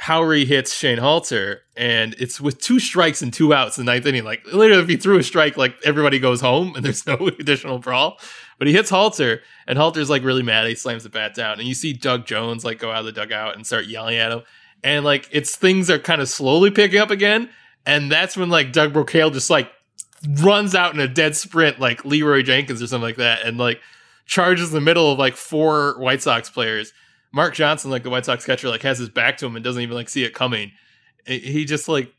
Howry 0.00 0.44
hits 0.44 0.74
Shane 0.74 0.98
Halter, 0.98 1.62
and 1.76 2.14
it's 2.18 2.40
with 2.40 2.60
two 2.60 2.78
strikes 2.78 3.20
and 3.20 3.32
two 3.32 3.52
outs 3.52 3.78
in 3.78 3.84
the 3.84 3.92
ninth 3.92 4.06
inning. 4.06 4.24
Like 4.24 4.46
literally, 4.46 4.82
if 4.82 4.88
he 4.88 4.96
threw 4.96 5.18
a 5.18 5.22
strike, 5.22 5.56
like 5.56 5.74
everybody 5.84 6.20
goes 6.20 6.40
home 6.40 6.74
and 6.76 6.84
there's 6.84 7.06
no 7.06 7.14
additional 7.14 7.78
brawl. 7.78 8.18
But 8.58 8.68
he 8.68 8.72
hits 8.72 8.90
Halter, 8.90 9.42
and 9.66 9.76
Halter's 9.76 10.08
like 10.08 10.22
really 10.22 10.42
mad. 10.42 10.66
He 10.66 10.74
slams 10.76 11.02
the 11.02 11.10
bat 11.10 11.34
down, 11.34 11.58
and 11.58 11.66
you 11.66 11.74
see 11.74 11.92
Doug 11.92 12.26
Jones 12.26 12.64
like 12.64 12.78
go 12.78 12.90
out 12.90 13.00
of 13.00 13.06
the 13.06 13.12
dugout 13.12 13.56
and 13.56 13.66
start 13.66 13.86
yelling 13.86 14.16
at 14.16 14.30
him. 14.32 14.42
And 14.84 15.04
like 15.04 15.28
it's 15.32 15.56
things 15.56 15.90
are 15.90 15.98
kind 15.98 16.20
of 16.20 16.28
slowly 16.28 16.70
picking 16.70 17.00
up 17.00 17.10
again, 17.10 17.50
and 17.84 18.10
that's 18.10 18.36
when 18.36 18.50
like 18.50 18.72
Doug 18.72 18.92
Brocail 18.92 19.32
just 19.32 19.50
like 19.50 19.70
runs 20.40 20.74
out 20.74 20.94
in 20.94 21.00
a 21.00 21.08
dead 21.08 21.36
sprint 21.36 21.78
like 21.80 22.04
Leeroy 22.04 22.42
Jenkins 22.42 22.80
or 22.80 22.86
something 22.86 23.02
like 23.02 23.16
that, 23.16 23.44
and 23.44 23.58
like 23.58 23.80
charges 24.26 24.70
the 24.70 24.80
middle 24.80 25.10
of 25.10 25.18
like 25.18 25.34
four 25.34 25.98
White 25.98 26.22
Sox 26.22 26.48
players. 26.48 26.92
Mark 27.32 27.54
Johnson, 27.54 27.90
like 27.90 28.02
the 28.02 28.10
White 28.10 28.24
Sox 28.24 28.44
catcher, 28.44 28.68
like 28.68 28.82
has 28.82 28.98
his 28.98 29.08
back 29.08 29.36
to 29.38 29.46
him 29.46 29.54
and 29.56 29.64
doesn't 29.64 29.82
even 29.82 29.94
like 29.96 30.08
see 30.08 30.24
it 30.24 30.34
coming. 30.34 30.72
He- 31.26 31.38
He 31.40 31.64
just 31.64 31.88
like 31.88 32.12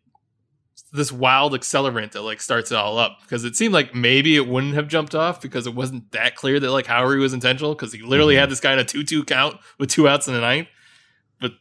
this 0.91 1.11
wild 1.11 1.53
accelerant 1.53 2.11
that 2.13 2.21
like 2.21 2.41
starts 2.41 2.71
it 2.71 2.75
all 2.75 2.97
up 2.97 3.19
because 3.21 3.43
it 3.43 3.55
seemed 3.55 3.73
like 3.73 3.93
maybe 3.93 4.35
it 4.35 4.47
wouldn't 4.47 4.73
have 4.73 4.87
jumped 4.87 5.13
off 5.13 5.39
because 5.41 5.67
it 5.67 5.75
wasn't 5.75 6.11
that 6.11 6.35
clear 6.35 6.59
that 6.59 6.71
like 6.71 6.85
Howry 6.87 7.19
was 7.19 7.33
intentional 7.33 7.75
because 7.75 7.93
he 7.93 8.01
literally 8.01 8.33
mm-hmm. 8.35 8.39
had 8.41 8.49
this 8.49 8.59
guy 8.59 8.73
in 8.73 8.79
a 8.79 8.83
two-two 8.85 9.23
count 9.25 9.57
with 9.77 9.89
two 9.89 10.07
outs 10.07 10.27
in 10.27 10.33
the 10.33 10.41
ninth. 10.41 10.67
But 11.39 11.51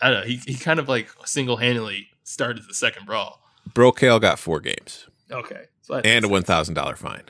I 0.00 0.10
don't 0.10 0.20
know. 0.20 0.26
He 0.26 0.36
he 0.36 0.54
kind 0.54 0.78
of 0.80 0.88
like 0.88 1.10
single-handedly 1.26 2.08
started 2.24 2.64
the 2.68 2.74
second 2.74 3.04
brawl. 3.06 3.42
Brocail 3.70 4.20
got 4.20 4.38
four 4.38 4.60
games 4.60 5.06
Okay, 5.30 5.64
so 5.82 5.96
and 5.96 6.24
a 6.24 6.28
one 6.28 6.42
thousand 6.42 6.74
dollar 6.74 6.96
fine. 6.96 7.24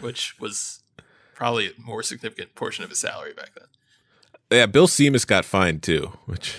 which 0.00 0.38
was 0.40 0.82
probably 1.34 1.68
a 1.68 1.70
more 1.78 2.02
significant 2.02 2.54
portion 2.56 2.82
of 2.84 2.90
his 2.90 2.98
salary 3.00 3.32
back 3.34 3.50
then. 3.56 3.68
Yeah, 4.50 4.66
Bill 4.66 4.86
Simas 4.86 5.26
got 5.26 5.44
fined 5.44 5.82
too, 5.82 6.12
which 6.26 6.56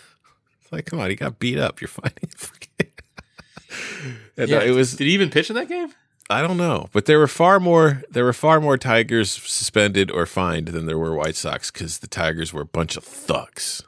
It's 0.62 0.72
like, 0.72 0.86
come 0.86 0.98
on, 1.00 1.10
he 1.10 1.16
got 1.16 1.38
beat 1.38 1.58
up. 1.58 1.80
You're 1.80 1.88
fighting. 1.88 2.30
and, 4.36 4.48
Yeah, 4.48 4.58
uh, 4.58 4.62
it 4.62 4.70
was 4.72 4.96
Did 4.96 5.06
he 5.06 5.14
even 5.14 5.30
pitch 5.30 5.50
in 5.50 5.56
that 5.56 5.68
game? 5.68 5.92
I 6.28 6.42
don't 6.42 6.56
know, 6.56 6.88
but 6.92 7.04
there 7.06 7.20
were 7.20 7.28
far 7.28 7.60
more 7.60 8.02
there 8.10 8.24
were 8.24 8.32
far 8.32 8.60
more 8.60 8.76
Tigers 8.76 9.30
suspended 9.30 10.10
or 10.10 10.26
fined 10.26 10.68
than 10.68 10.86
there 10.86 10.98
were 10.98 11.14
White 11.14 11.36
Sox 11.36 11.70
because 11.70 11.98
the 11.98 12.08
Tigers 12.08 12.52
were 12.52 12.62
a 12.62 12.66
bunch 12.66 12.96
of 12.96 13.04
thugs. 13.04 13.84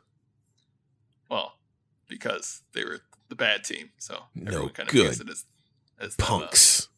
Well, 1.28 1.54
because 2.08 2.62
they 2.74 2.84
were 2.84 3.00
the 3.28 3.34
bad 3.34 3.64
team, 3.64 3.90
so 3.98 4.20
No 4.36 4.68
kind 4.68 4.88
of 4.88 4.92
good. 4.94 5.10
as, 5.28 5.46
as 5.98 6.14
uh, 6.16 6.24
Punks. 6.24 6.88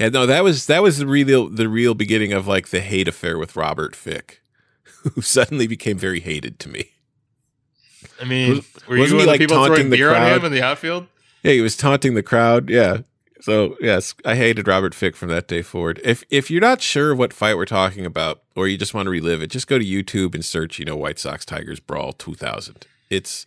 Yeah, 0.00 0.08
no, 0.08 0.26
that 0.26 0.42
was 0.42 0.66
that 0.66 0.82
was 0.82 0.98
the 0.98 1.06
real 1.06 1.48
the 1.48 1.68
real 1.68 1.94
beginning 1.94 2.32
of 2.32 2.48
like 2.48 2.68
the 2.68 2.80
hate 2.80 3.06
affair 3.06 3.38
with 3.38 3.54
Robert 3.54 3.94
Fick, 3.94 4.42
who 5.14 5.22
suddenly 5.22 5.66
became 5.66 5.98
very 5.98 6.20
hated 6.20 6.58
to 6.60 6.68
me. 6.68 6.92
I 8.20 8.24
mean, 8.24 8.62
were 8.88 8.98
wasn't 8.98 8.98
you 8.98 9.06
he, 9.06 9.14
one 9.14 9.26
like, 9.26 9.40
people 9.40 9.56
taunting 9.56 9.74
throwing 9.74 9.90
the 9.90 9.96
beer 9.96 10.10
on 10.10 10.16
crowd? 10.16 10.38
him 10.38 10.44
in 10.46 10.52
the 10.52 10.62
outfield? 10.62 11.06
Yeah, 11.42 11.52
he 11.52 11.60
was 11.60 11.76
taunting 11.76 12.14
the 12.14 12.22
crowd. 12.22 12.68
Yeah. 12.68 12.98
So 13.40 13.76
yes, 13.80 14.14
I 14.24 14.34
hated 14.34 14.66
Robert 14.66 14.94
Fick 14.94 15.14
from 15.14 15.28
that 15.28 15.46
day 15.46 15.62
forward. 15.62 16.00
If 16.04 16.24
if 16.30 16.50
you're 16.50 16.60
not 16.60 16.80
sure 16.80 17.14
what 17.14 17.32
fight 17.32 17.56
we're 17.56 17.64
talking 17.64 18.04
about, 18.04 18.42
or 18.56 18.66
you 18.66 18.76
just 18.76 18.94
want 18.94 19.06
to 19.06 19.10
relive 19.10 19.42
it, 19.42 19.48
just 19.48 19.68
go 19.68 19.78
to 19.78 19.84
YouTube 19.84 20.34
and 20.34 20.44
search, 20.44 20.78
you 20.78 20.84
know, 20.84 20.96
White 20.96 21.18
Sox 21.18 21.44
Tigers 21.44 21.80
Brawl 21.80 22.12
2000. 22.12 22.86
It's 23.10 23.46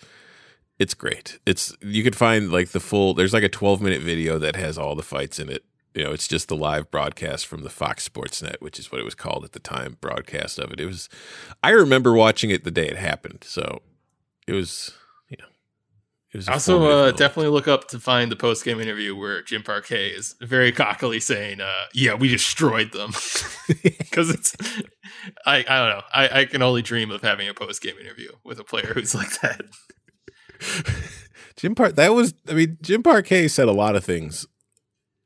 it's 0.80 0.94
great. 0.94 1.40
It's 1.46 1.76
you 1.82 2.04
could 2.04 2.16
find 2.16 2.52
like 2.52 2.70
the 2.70 2.80
full. 2.80 3.14
There's 3.14 3.34
like 3.34 3.44
a 3.44 3.50
12 3.50 3.82
minute 3.82 4.02
video 4.02 4.40
that 4.40 4.56
has 4.56 4.78
all 4.78 4.96
the 4.96 5.04
fights 5.04 5.40
in 5.40 5.50
it. 5.50 5.64
You 5.94 6.06
know, 6.06 6.12
it's 6.12 6.28
just 6.28 6.48
the 6.48 6.56
live 6.56 6.90
broadcast 6.90 7.46
from 7.48 7.64
the 7.64 7.70
Fox 7.70 8.04
Sports 8.04 8.42
Net, 8.42 8.62
which 8.62 8.80
is 8.80 8.92
what 8.92 9.02
it 9.02 9.04
was 9.04 9.16
called 9.16 9.44
at 9.44 9.52
the 9.52 9.60
time. 9.60 9.98
Broadcast 10.00 10.58
of 10.58 10.72
it. 10.72 10.80
It 10.80 10.86
was. 10.86 11.10
I 11.64 11.72
remember 11.72 12.14
watching 12.14 12.50
it 12.50 12.64
the 12.64 12.72
day 12.72 12.88
it 12.88 12.98
happened. 12.98 13.44
So 13.46 13.82
it 14.48 14.54
was. 14.54 14.94
You 15.28 15.38
know, 15.40 15.48
it 16.34 16.38
was 16.38 16.48
Also, 16.48 16.84
uh, 16.86 17.12
definitely 17.12 17.52
look 17.52 17.68
up 17.68 17.90
to 17.90 18.00
find 18.00 18.32
the 18.32 18.38
post 18.38 18.64
game 18.64 18.80
interview 18.80 19.18
where 19.18 19.42
Jim 19.42 19.64
Parque 19.64 19.92
is 19.92 20.36
very 20.40 20.72
cockily 20.72 21.20
saying, 21.20 21.60
uh, 21.60 21.86
"Yeah, 21.94 22.14
we 22.14 22.30
destroyed 22.30 22.94
them," 22.94 23.12
because 23.84 24.30
it's. 24.30 24.56
I 25.46 25.58
I 25.58 25.62
don't 25.62 25.90
know. 25.90 26.04
I, 26.14 26.40
I 26.40 26.46
can 26.46 26.62
only 26.62 26.82
dream 26.82 27.12
of 27.12 27.22
having 27.22 27.50
a 27.50 27.54
post 27.54 27.82
game 27.82 27.96
interview 28.00 28.32
with 28.46 28.60
a 28.60 28.64
player 28.64 28.94
who's 28.94 29.14
like 29.14 29.42
that. 29.42 29.62
Jim 31.58 31.76
Park 31.76 31.96
that 31.96 32.14
was 32.14 32.34
I 32.48 32.54
mean 32.54 32.78
Jim 32.82 33.04
Parque 33.04 33.50
said 33.50 33.68
a 33.68 33.74
lot 33.74 33.96
of 33.96 34.04
things 34.04 34.48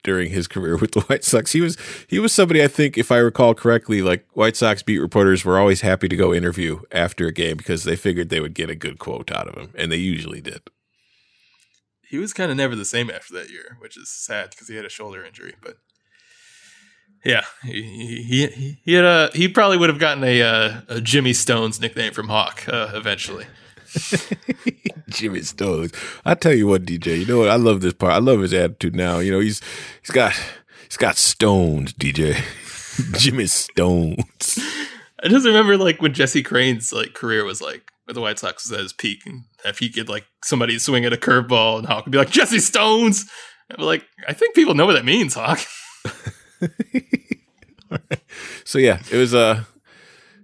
during 0.06 0.32
his 0.32 0.47
career 0.47 0.78
with 0.78 0.93
the 0.93 1.01
White 1.10 1.26
Sox. 1.26 1.51
He 1.51 1.60
was 1.60 1.78
he 2.08 2.20
was 2.20 2.32
somebody 2.32 2.64
I 2.64 2.70
think 2.70 2.97
if 2.97 3.12
I 3.12 3.18
recall 3.18 3.53
correctly 3.53 4.01
like 4.01 4.26
White 4.34 4.56
Sox 4.56 4.82
beat 4.82 4.99
reporters 4.99 5.43
were 5.43 5.60
always 5.60 5.82
happy 5.82 6.08
to 6.08 6.16
go 6.16 6.34
interview 6.34 6.82
after 6.91 7.28
a 7.28 7.34
game 7.34 7.58
because 7.58 7.84
they 7.84 7.97
figured 7.97 8.30
they 8.30 8.39
would 8.39 8.53
get 8.53 8.70
a 8.70 8.76
good 8.76 8.99
quote 8.99 9.32
out 9.32 9.49
of 9.49 9.56
him 9.56 9.74
and 9.76 9.91
they 9.91 9.97
usually 9.97 10.39
did. 10.39 10.62
He 12.08 12.18
was 12.18 12.32
kind 12.32 12.51
of 12.51 12.56
never 12.56 12.76
the 12.76 12.86
same 12.86 13.10
after 13.10 13.34
that 13.34 13.49
year, 13.49 13.78
which 13.80 13.97
is 13.97 14.10
sad 14.10 14.51
because 14.51 14.70
he 14.70 14.76
had 14.76 14.86
a 14.86 14.89
shoulder 14.89 15.26
injury. 15.26 15.56
But 15.62 15.78
yeah, 17.26 17.43
he 17.64 17.82
he 17.82 18.47
he, 18.47 18.82
he 18.86 18.93
had 18.93 19.03
a 19.03 19.32
he 19.34 19.47
probably 19.49 19.78
would 19.78 19.89
have 19.89 19.99
gotten 19.99 20.24
a, 20.24 20.41
uh, 20.41 20.82
a 20.88 21.01
Jimmy 21.01 21.34
Stones 21.34 21.82
nickname 21.82 22.14
from 22.14 22.30
Hawk 22.30 22.64
uh, 22.70 22.91
eventually. 22.93 23.45
Jimmy 25.16 25.41
Stones. 25.41 25.91
I 26.24 26.36
tell 26.36 26.53
you 26.53 26.68
what, 26.68 26.86
DJ, 26.86 27.20
you 27.20 27.26
know 27.26 27.39
what? 27.39 27.49
I 27.49 27.55
love 27.55 27.82
this 27.82 27.93
part. 27.93 28.13
I 28.13 28.20
love 28.20 28.41
his 28.41 28.53
attitude 28.53 28.95
now. 28.95 29.20
You 29.20 29.32
know, 29.32 29.39
he's 29.39 29.61
he's 30.01 30.11
got 30.11 30.34
he's 30.84 30.97
got 30.97 31.18
stones, 31.18 31.93
DJ. 31.93 32.41
Jimmy 33.18 33.47
Stones. 33.47 34.59
I 35.24 35.28
just 35.28 35.45
remember 35.45 35.78
like 35.78 36.01
when 36.01 36.13
Jesse 36.13 36.43
Crain's 36.43 36.93
like 36.93 37.13
career 37.13 37.43
was 37.43 37.61
like 37.61 37.91
with 38.05 38.16
the 38.16 38.22
White 38.22 38.39
Sox 38.39 38.70
was 38.70 38.78
at 38.78 38.84
his 38.84 38.93
peak, 38.93 39.26
and 39.26 39.45
if 39.63 39.80
he 39.80 39.89
could 39.89 40.09
like 40.09 40.26
somebody 40.43 40.78
swing 40.78 41.05
at 41.05 41.13
a 41.13 41.18
curveball, 41.18 41.80
and 41.80 41.88
Hawk 41.88 42.05
would 42.05 42.11
be 42.11 42.18
like 42.18 42.30
Jesse 42.30 42.59
Stones. 42.59 43.26
I'd 43.72 43.78
be 43.78 43.84
like, 43.84 44.05
I 44.28 44.34
think 44.34 44.53
people 44.53 44.76
know 44.76 44.86
what 44.86 44.93
that 44.93 45.05
means, 45.05 45.34
Hawk. 45.34 45.59
So 48.63 48.80
yeah, 48.80 48.99
it 49.11 49.18
was 49.18 49.34
a 49.34 49.68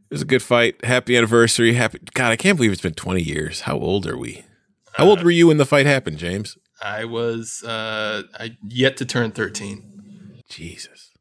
it 0.10 0.14
was 0.14 0.22
a 0.22 0.26
good 0.26 0.44
fight. 0.44 0.84
Happy 0.86 1.18
anniversary. 1.18 1.74
Happy 1.74 2.00
God, 2.14 2.32
I 2.32 2.36
can't 2.36 2.56
believe 2.56 2.72
it's 2.72 2.82
been 2.82 2.94
20 2.94 3.22
years. 3.22 3.62
How 3.62 3.78
old 3.78 4.06
are 4.06 4.18
we? 4.18 4.46
How 4.94 5.08
old 5.08 5.24
were 5.24 5.32
you 5.32 5.48
when 5.48 5.58
the 5.58 5.66
fight 5.66 5.86
happened, 5.86 6.18
James? 6.18 6.58
I 6.82 7.06
was 7.06 7.64
uh 7.64 8.24
I 8.34 8.58
yet 8.68 8.98
to 8.98 9.06
turn 9.06 9.32
thirteen. 9.32 10.42
Jesus. 10.50 11.12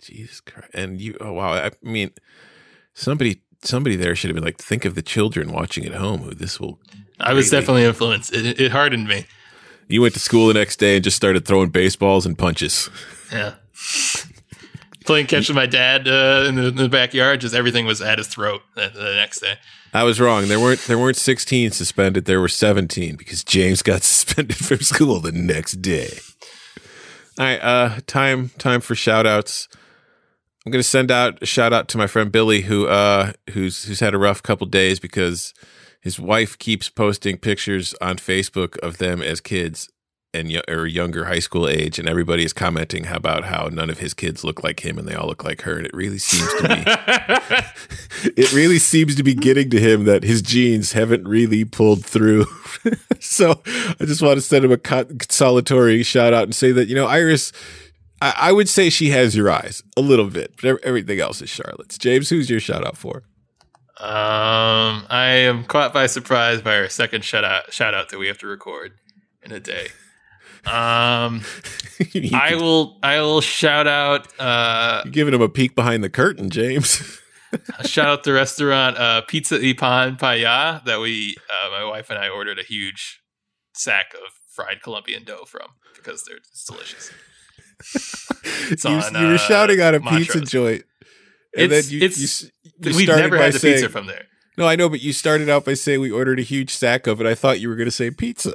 Jesus 0.00 0.40
Christ. 0.40 0.70
And 0.74 1.00
you 1.00 1.16
oh 1.20 1.32
wow, 1.32 1.52
I 1.52 1.70
mean 1.82 2.10
somebody 2.94 3.42
somebody 3.62 3.96
there 3.96 4.16
should 4.16 4.28
have 4.28 4.34
been 4.34 4.44
like 4.44 4.58
think 4.58 4.84
of 4.84 4.94
the 4.94 5.02
children 5.02 5.52
watching 5.52 5.84
at 5.84 5.94
home 5.94 6.22
who 6.22 6.34
this 6.34 6.58
will 6.60 6.80
I 7.20 7.34
was 7.34 7.50
definitely 7.50 7.84
influenced. 7.84 8.34
It, 8.34 8.60
it 8.60 8.72
hardened 8.72 9.06
me. 9.06 9.26
You 9.88 10.02
went 10.02 10.14
to 10.14 10.20
school 10.20 10.48
the 10.48 10.54
next 10.54 10.78
day 10.78 10.96
and 10.96 11.04
just 11.04 11.16
started 11.16 11.44
throwing 11.44 11.68
baseballs 11.70 12.26
and 12.26 12.36
punches. 12.36 12.88
Yeah. 13.30 13.54
Playing 15.04 15.26
catch 15.26 15.48
with 15.48 15.56
my 15.56 15.66
dad 15.66 16.08
uh, 16.08 16.46
in, 16.48 16.54
the, 16.54 16.68
in 16.68 16.76
the 16.76 16.88
backyard, 16.88 17.40
just 17.40 17.54
everything 17.54 17.86
was 17.86 18.00
at 18.00 18.18
his 18.18 18.28
throat 18.28 18.62
the, 18.74 18.90
the 18.94 19.14
next 19.14 19.40
day. 19.40 19.54
I 19.92 20.04
was 20.04 20.20
wrong. 20.20 20.48
There 20.48 20.60
weren't 20.60 20.80
there 20.80 20.98
weren't 20.98 21.16
16 21.16 21.70
suspended. 21.72 22.24
There 22.24 22.40
were 22.40 22.48
17 22.48 23.16
because 23.16 23.44
James 23.44 23.82
got 23.82 24.02
suspended 24.02 24.56
from 24.56 24.78
school 24.78 25.20
the 25.20 25.32
next 25.32 25.82
day. 25.82 26.18
All 27.38 27.46
right, 27.46 27.62
uh 27.62 28.00
time 28.06 28.50
time 28.58 28.80
for 28.80 28.94
shout 28.94 29.26
outs. 29.26 29.68
I'm 30.64 30.72
to 30.72 30.82
send 30.82 31.10
out 31.10 31.42
a 31.42 31.46
shout 31.46 31.72
out 31.72 31.88
to 31.88 31.98
my 31.98 32.06
friend 32.06 32.30
Billy 32.30 32.62
who 32.62 32.86
uh 32.86 33.32
who's 33.50 33.84
who's 33.84 34.00
had 34.00 34.14
a 34.14 34.18
rough 34.18 34.42
couple 34.42 34.66
days 34.66 35.00
because 35.00 35.52
his 36.00 36.18
wife 36.18 36.58
keeps 36.58 36.88
posting 36.88 37.36
pictures 37.36 37.94
on 38.00 38.16
Facebook 38.16 38.78
of 38.78 38.98
them 38.98 39.22
as 39.22 39.40
kids 39.40 39.88
and 40.34 40.48
y- 40.48 40.62
or 40.68 40.86
younger 40.86 41.26
high 41.26 41.38
school 41.38 41.68
age 41.68 41.98
and 41.98 42.08
everybody 42.08 42.44
is 42.44 42.52
commenting 42.52 43.06
about 43.06 43.44
how 43.44 43.68
none 43.70 43.90
of 43.90 43.98
his 43.98 44.14
kids 44.14 44.44
look 44.44 44.62
like 44.64 44.84
him 44.84 44.98
and 44.98 45.06
they 45.06 45.14
all 45.14 45.26
look 45.26 45.44
like 45.44 45.62
her 45.62 45.76
and 45.76 45.86
it 45.86 45.92
really 45.92 46.18
seems 46.18 46.52
to 46.54 46.68
be 46.68 48.32
it 48.36 48.52
really 48.52 48.78
seems 48.78 49.14
to 49.14 49.22
be 49.22 49.34
getting 49.34 49.70
to 49.70 49.80
him 49.80 50.04
that 50.04 50.22
his 50.22 50.42
genes 50.42 50.92
haven't 50.92 51.26
really 51.26 51.64
pulled 51.64 52.04
through. 52.04 52.46
so 53.20 53.60
I 53.66 54.04
just 54.04 54.22
want 54.22 54.36
to 54.36 54.40
send 54.40 54.64
him 54.64 54.72
a 54.72 54.78
consolatory 54.78 56.02
shout 56.02 56.32
out 56.32 56.44
and 56.44 56.54
say 56.54 56.72
that, 56.72 56.88
you 56.88 56.94
know, 56.94 57.06
Iris, 57.06 57.52
I, 58.20 58.34
I 58.36 58.52
would 58.52 58.68
say 58.68 58.90
she 58.90 59.10
has 59.10 59.36
your 59.36 59.50
eyes 59.50 59.82
a 59.96 60.00
little 60.00 60.28
bit, 60.28 60.54
but 60.60 60.82
everything 60.84 61.20
else 61.20 61.42
is 61.42 61.50
Charlotte's. 61.50 61.98
James, 61.98 62.28
who's 62.28 62.48
your 62.48 62.60
shout 62.60 62.86
out 62.86 62.96
for? 62.96 63.24
Um, 63.98 65.06
I 65.10 65.26
am 65.44 65.64
caught 65.64 65.92
by 65.92 66.06
surprise 66.06 66.60
by 66.60 66.76
our 66.76 66.88
second 66.88 67.24
shout 67.24 67.44
out, 67.44 67.72
shout 67.72 67.94
out 67.94 68.08
that 68.08 68.18
we 68.18 68.26
have 68.28 68.38
to 68.38 68.46
record 68.46 68.94
in 69.42 69.52
a 69.52 69.60
day. 69.60 69.88
Um, 70.66 71.42
I 72.34 72.54
will 72.54 72.98
I 73.02 73.20
will 73.20 73.40
shout 73.40 73.86
out 73.86 74.28
uh 74.40 75.02
You're 75.04 75.12
giving 75.12 75.34
him 75.34 75.42
a 75.42 75.48
peek 75.48 75.74
behind 75.74 76.04
the 76.04 76.10
curtain, 76.10 76.50
James. 76.50 77.18
shout 77.84 78.06
out 78.06 78.24
the 78.24 78.32
restaurant 78.32 78.96
uh 78.96 79.22
Pizza 79.22 79.58
Ipan 79.58 80.18
Paya 80.18 80.84
that 80.84 81.00
we 81.00 81.36
uh, 81.50 81.70
my 81.70 81.84
wife 81.84 82.10
and 82.10 82.18
I 82.18 82.28
ordered 82.28 82.58
a 82.58 82.62
huge 82.62 83.20
sack 83.74 84.14
of 84.14 84.20
fried 84.54 84.82
Colombian 84.82 85.24
dough 85.24 85.44
from 85.46 85.68
because 85.96 86.24
they're 86.24 86.36
it's 86.36 86.64
delicious. 86.64 87.10
It's 88.70 88.84
you, 88.84 88.90
on, 88.90 89.14
you 89.14 89.26
were 89.28 89.34
uh, 89.34 89.38
shouting 89.38 89.80
out 89.80 89.94
a 89.94 90.00
pizza 90.00 90.40
joint. 90.40 90.84
And 91.56 91.64
It's- 91.72 91.86
then 91.88 91.92
you, 91.98 92.04
it's- 92.04 92.42
you, 92.42 92.96
We've 92.96 93.08
never 93.08 93.36
had 93.36 93.52
the 93.52 93.58
saying, 93.58 93.74
pizza 93.74 93.88
from 93.88 94.06
there. 94.06 94.24
No, 94.58 94.66
I 94.66 94.76
know, 94.76 94.88
but 94.88 95.00
you 95.00 95.12
started 95.12 95.48
out 95.48 95.64
by 95.64 95.74
saying 95.74 96.00
we 96.00 96.10
ordered 96.10 96.38
a 96.40 96.42
huge 96.42 96.70
sack 96.70 97.06
of 97.06 97.20
it. 97.20 97.26
I 97.26 97.34
thought 97.34 97.60
you 97.60 97.68
were 97.68 97.76
going 97.76 97.86
to 97.86 97.90
say 97.92 98.10
pizza. 98.10 98.54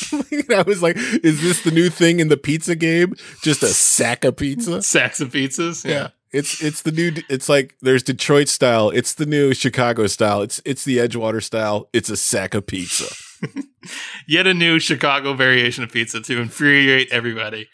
And 0.32 0.52
I 0.52 0.62
was 0.62 0.82
like, 0.82 0.96
is 0.96 1.42
this 1.42 1.62
the 1.62 1.70
new 1.70 1.88
thing 1.90 2.20
in 2.20 2.28
the 2.28 2.36
pizza 2.36 2.74
game? 2.74 3.14
Just 3.42 3.62
a 3.62 3.68
sack 3.68 4.24
of 4.24 4.36
pizza? 4.36 4.82
Sacks 4.82 5.20
of 5.20 5.32
pizzas. 5.32 5.84
Yeah. 5.84 6.08
It's 6.32 6.62
it's 6.62 6.80
the 6.80 6.92
new 6.92 7.12
it's 7.28 7.50
like 7.50 7.74
there's 7.82 8.02
Detroit 8.02 8.48
style, 8.48 8.88
it's 8.88 9.12
the 9.12 9.26
new 9.26 9.52
Chicago 9.52 10.06
style, 10.06 10.40
it's 10.40 10.62
it's 10.64 10.82
the 10.82 10.96
Edgewater 10.96 11.42
style, 11.42 11.90
it's 11.92 12.08
a 12.08 12.16
sack 12.16 12.54
of 12.54 12.66
pizza. 12.66 13.14
Yet 14.26 14.46
a 14.46 14.54
new 14.54 14.78
Chicago 14.78 15.34
variation 15.34 15.84
of 15.84 15.92
pizza 15.92 16.22
to 16.22 16.40
infuriate 16.40 17.08
everybody. 17.12 17.68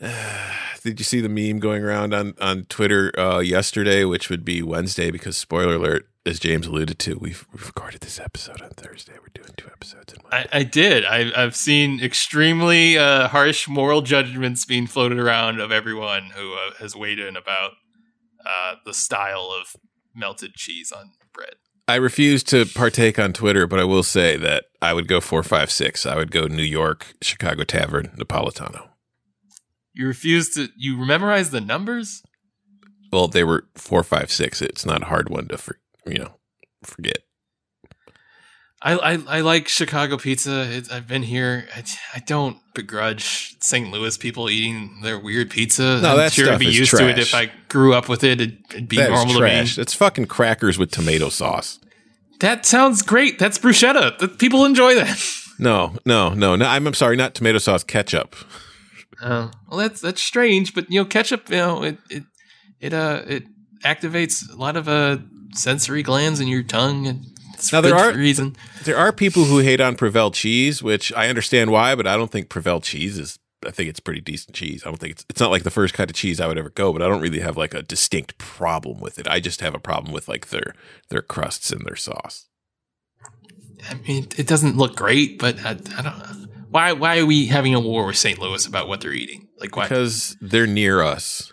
Did 0.82 0.98
you 0.98 1.04
see 1.04 1.20
the 1.20 1.28
meme 1.28 1.60
going 1.60 1.84
around 1.84 2.12
on 2.12 2.34
on 2.40 2.64
Twitter 2.64 3.12
uh, 3.16 3.38
yesterday, 3.38 4.04
which 4.04 4.30
would 4.30 4.44
be 4.44 4.62
Wednesday? 4.62 5.12
Because 5.12 5.36
spoiler 5.36 5.74
alert, 5.74 6.09
as 6.26 6.38
James 6.38 6.66
alluded 6.66 6.98
to, 7.00 7.14
we've, 7.14 7.46
we've 7.52 7.66
recorded 7.66 8.02
this 8.02 8.20
episode 8.20 8.60
on 8.60 8.70
Thursday. 8.70 9.14
We're 9.14 9.42
doing 9.42 9.54
two 9.56 9.68
episodes 9.68 10.12
in 10.12 10.20
one. 10.22 10.32
I, 10.32 10.46
I 10.52 10.62
did. 10.64 11.04
I, 11.04 11.30
I've 11.34 11.56
seen 11.56 12.02
extremely 12.02 12.98
uh, 12.98 13.28
harsh 13.28 13.68
moral 13.68 14.02
judgments 14.02 14.64
being 14.64 14.86
floated 14.86 15.18
around 15.18 15.60
of 15.60 15.72
everyone 15.72 16.30
who 16.34 16.52
uh, 16.54 16.74
has 16.78 16.94
weighed 16.94 17.18
in 17.18 17.36
about 17.36 17.72
uh, 18.44 18.74
the 18.84 18.94
style 18.94 19.50
of 19.58 19.76
melted 20.14 20.54
cheese 20.54 20.92
on 20.92 21.12
bread. 21.32 21.54
I 21.88 21.96
refuse 21.96 22.44
to 22.44 22.66
partake 22.66 23.18
on 23.18 23.32
Twitter, 23.32 23.66
but 23.66 23.80
I 23.80 23.84
will 23.84 24.04
say 24.04 24.36
that 24.36 24.66
I 24.80 24.92
would 24.92 25.08
go 25.08 25.20
four, 25.20 25.42
five, 25.42 25.70
six. 25.72 26.06
I 26.06 26.16
would 26.16 26.30
go 26.30 26.46
New 26.46 26.62
York, 26.62 27.14
Chicago 27.20 27.64
Tavern, 27.64 28.12
Napolitano. 28.16 28.90
You 29.92 30.06
refuse 30.06 30.50
to. 30.54 30.68
You 30.76 30.96
memorize 30.98 31.50
the 31.50 31.60
numbers. 31.60 32.22
Well, 33.12 33.26
they 33.26 33.42
were 33.42 33.64
four, 33.74 34.04
five, 34.04 34.30
six. 34.30 34.62
It's 34.62 34.86
not 34.86 35.02
a 35.02 35.06
hard 35.06 35.28
one 35.28 35.48
to, 35.48 35.58
for, 35.58 35.79
you 36.06 36.18
know, 36.18 36.34
forget. 36.84 37.18
I, 38.82 38.94
I, 38.96 39.18
I 39.28 39.40
like 39.42 39.68
Chicago 39.68 40.16
pizza. 40.16 40.62
It, 40.74 40.90
I've 40.90 41.06
been 41.06 41.22
here. 41.22 41.68
I, 41.76 41.84
I 42.14 42.20
don't 42.20 42.56
begrudge 42.74 43.56
St. 43.60 43.90
Louis 43.90 44.16
people 44.16 44.48
eating 44.48 45.00
their 45.02 45.18
weird 45.18 45.50
pizza. 45.50 46.00
No, 46.00 46.12
I'm 46.12 46.16
that 46.16 46.32
sure 46.32 46.46
stuff 46.46 46.54
I'd 46.54 46.60
be 46.60 46.68
is 46.68 46.78
used 46.78 46.90
to 46.96 47.06
it 47.08 47.14
trash. 47.16 47.18
if 47.28 47.34
I 47.34 47.52
grew 47.68 47.92
up 47.92 48.08
with 48.08 48.24
it. 48.24 48.40
It'd, 48.40 48.58
it'd 48.70 48.88
be 48.88 48.96
That 48.96 49.10
normal 49.10 49.36
trash. 49.36 49.74
to 49.74 49.80
me. 49.80 49.82
It's 49.82 49.92
fucking 49.92 50.26
crackers 50.26 50.78
with 50.78 50.90
tomato 50.90 51.28
sauce. 51.28 51.78
That 52.40 52.64
sounds 52.64 53.02
great. 53.02 53.38
That's 53.38 53.58
bruschetta. 53.58 54.38
People 54.38 54.64
enjoy 54.64 54.94
that. 54.94 55.18
No, 55.62 55.92
no, 56.06 56.30
no, 56.32 56.56
no. 56.56 56.64
I'm, 56.64 56.86
I'm 56.86 56.94
sorry, 56.94 57.16
not 57.16 57.34
tomato 57.34 57.58
sauce, 57.58 57.84
ketchup. 57.84 58.34
Uh, 59.20 59.50
well, 59.68 59.76
that's 59.78 60.00
that's 60.00 60.22
strange, 60.22 60.72
but 60.72 60.90
you 60.90 60.98
know, 60.98 61.04
ketchup, 61.04 61.50
you 61.50 61.56
know, 61.56 61.82
it 61.82 61.98
it 62.08 62.22
it 62.80 62.94
uh 62.94 63.20
it 63.26 63.44
activates 63.84 64.50
a 64.50 64.56
lot 64.56 64.76
of 64.78 64.88
uh 64.88 65.18
sensory 65.54 66.02
glands 66.02 66.40
in 66.40 66.48
your 66.48 66.62
tongue, 66.62 67.06
and 67.06 67.26
it's 67.54 67.72
Now, 67.72 67.80
there 67.80 67.94
are- 67.96 68.12
reason. 68.12 68.56
There 68.84 68.96
are 68.96 69.12
people 69.12 69.44
who 69.44 69.58
hate 69.58 69.80
on 69.80 69.96
Provel 69.96 70.32
cheese, 70.32 70.82
which 70.82 71.12
I 71.12 71.28
understand 71.28 71.70
why, 71.70 71.94
but 71.94 72.06
I 72.06 72.16
don't 72.16 72.30
think 72.30 72.48
Provel 72.48 72.82
cheese 72.82 73.18
is. 73.18 73.38
I 73.66 73.70
think 73.70 73.90
it's 73.90 74.00
pretty 74.00 74.22
decent 74.22 74.56
cheese. 74.56 74.82
I 74.84 74.88
don't 74.88 74.96
think 74.96 75.12
it's. 75.12 75.26
It's 75.28 75.40
not 75.40 75.50
like 75.50 75.64
the 75.64 75.70
first 75.70 75.92
kind 75.92 76.08
of 76.08 76.16
cheese 76.16 76.40
I 76.40 76.46
would 76.46 76.56
ever 76.56 76.70
go, 76.70 76.94
but 76.94 77.02
I 77.02 77.08
don't 77.08 77.20
really 77.20 77.40
have 77.40 77.58
like 77.58 77.74
a 77.74 77.82
distinct 77.82 78.38
problem 78.38 79.00
with 79.00 79.18
it. 79.18 79.28
I 79.28 79.38
just 79.38 79.60
have 79.60 79.74
a 79.74 79.78
problem 79.78 80.14
with 80.14 80.28
like 80.28 80.48
their 80.48 80.74
their 81.10 81.20
crusts 81.20 81.70
and 81.70 81.84
their 81.84 81.96
sauce. 81.96 82.46
I 83.88 83.94
mean, 83.94 84.28
it 84.36 84.46
doesn't 84.46 84.76
look 84.76 84.96
great, 84.96 85.38
but 85.38 85.58
I, 85.64 85.70
I 85.70 85.74
don't 85.74 86.18
know. 86.18 86.46
Why 86.70 86.92
why 86.92 87.18
are 87.18 87.26
we 87.26 87.46
having 87.48 87.74
a 87.74 87.80
war 87.80 88.06
with 88.06 88.16
St. 88.16 88.38
Louis 88.38 88.64
about 88.64 88.88
what 88.88 89.00
they're 89.02 89.12
eating? 89.12 89.48
Like, 89.58 89.76
why? 89.76 89.84
Because 89.84 90.36
they're 90.40 90.66
near 90.66 91.02
us. 91.02 91.52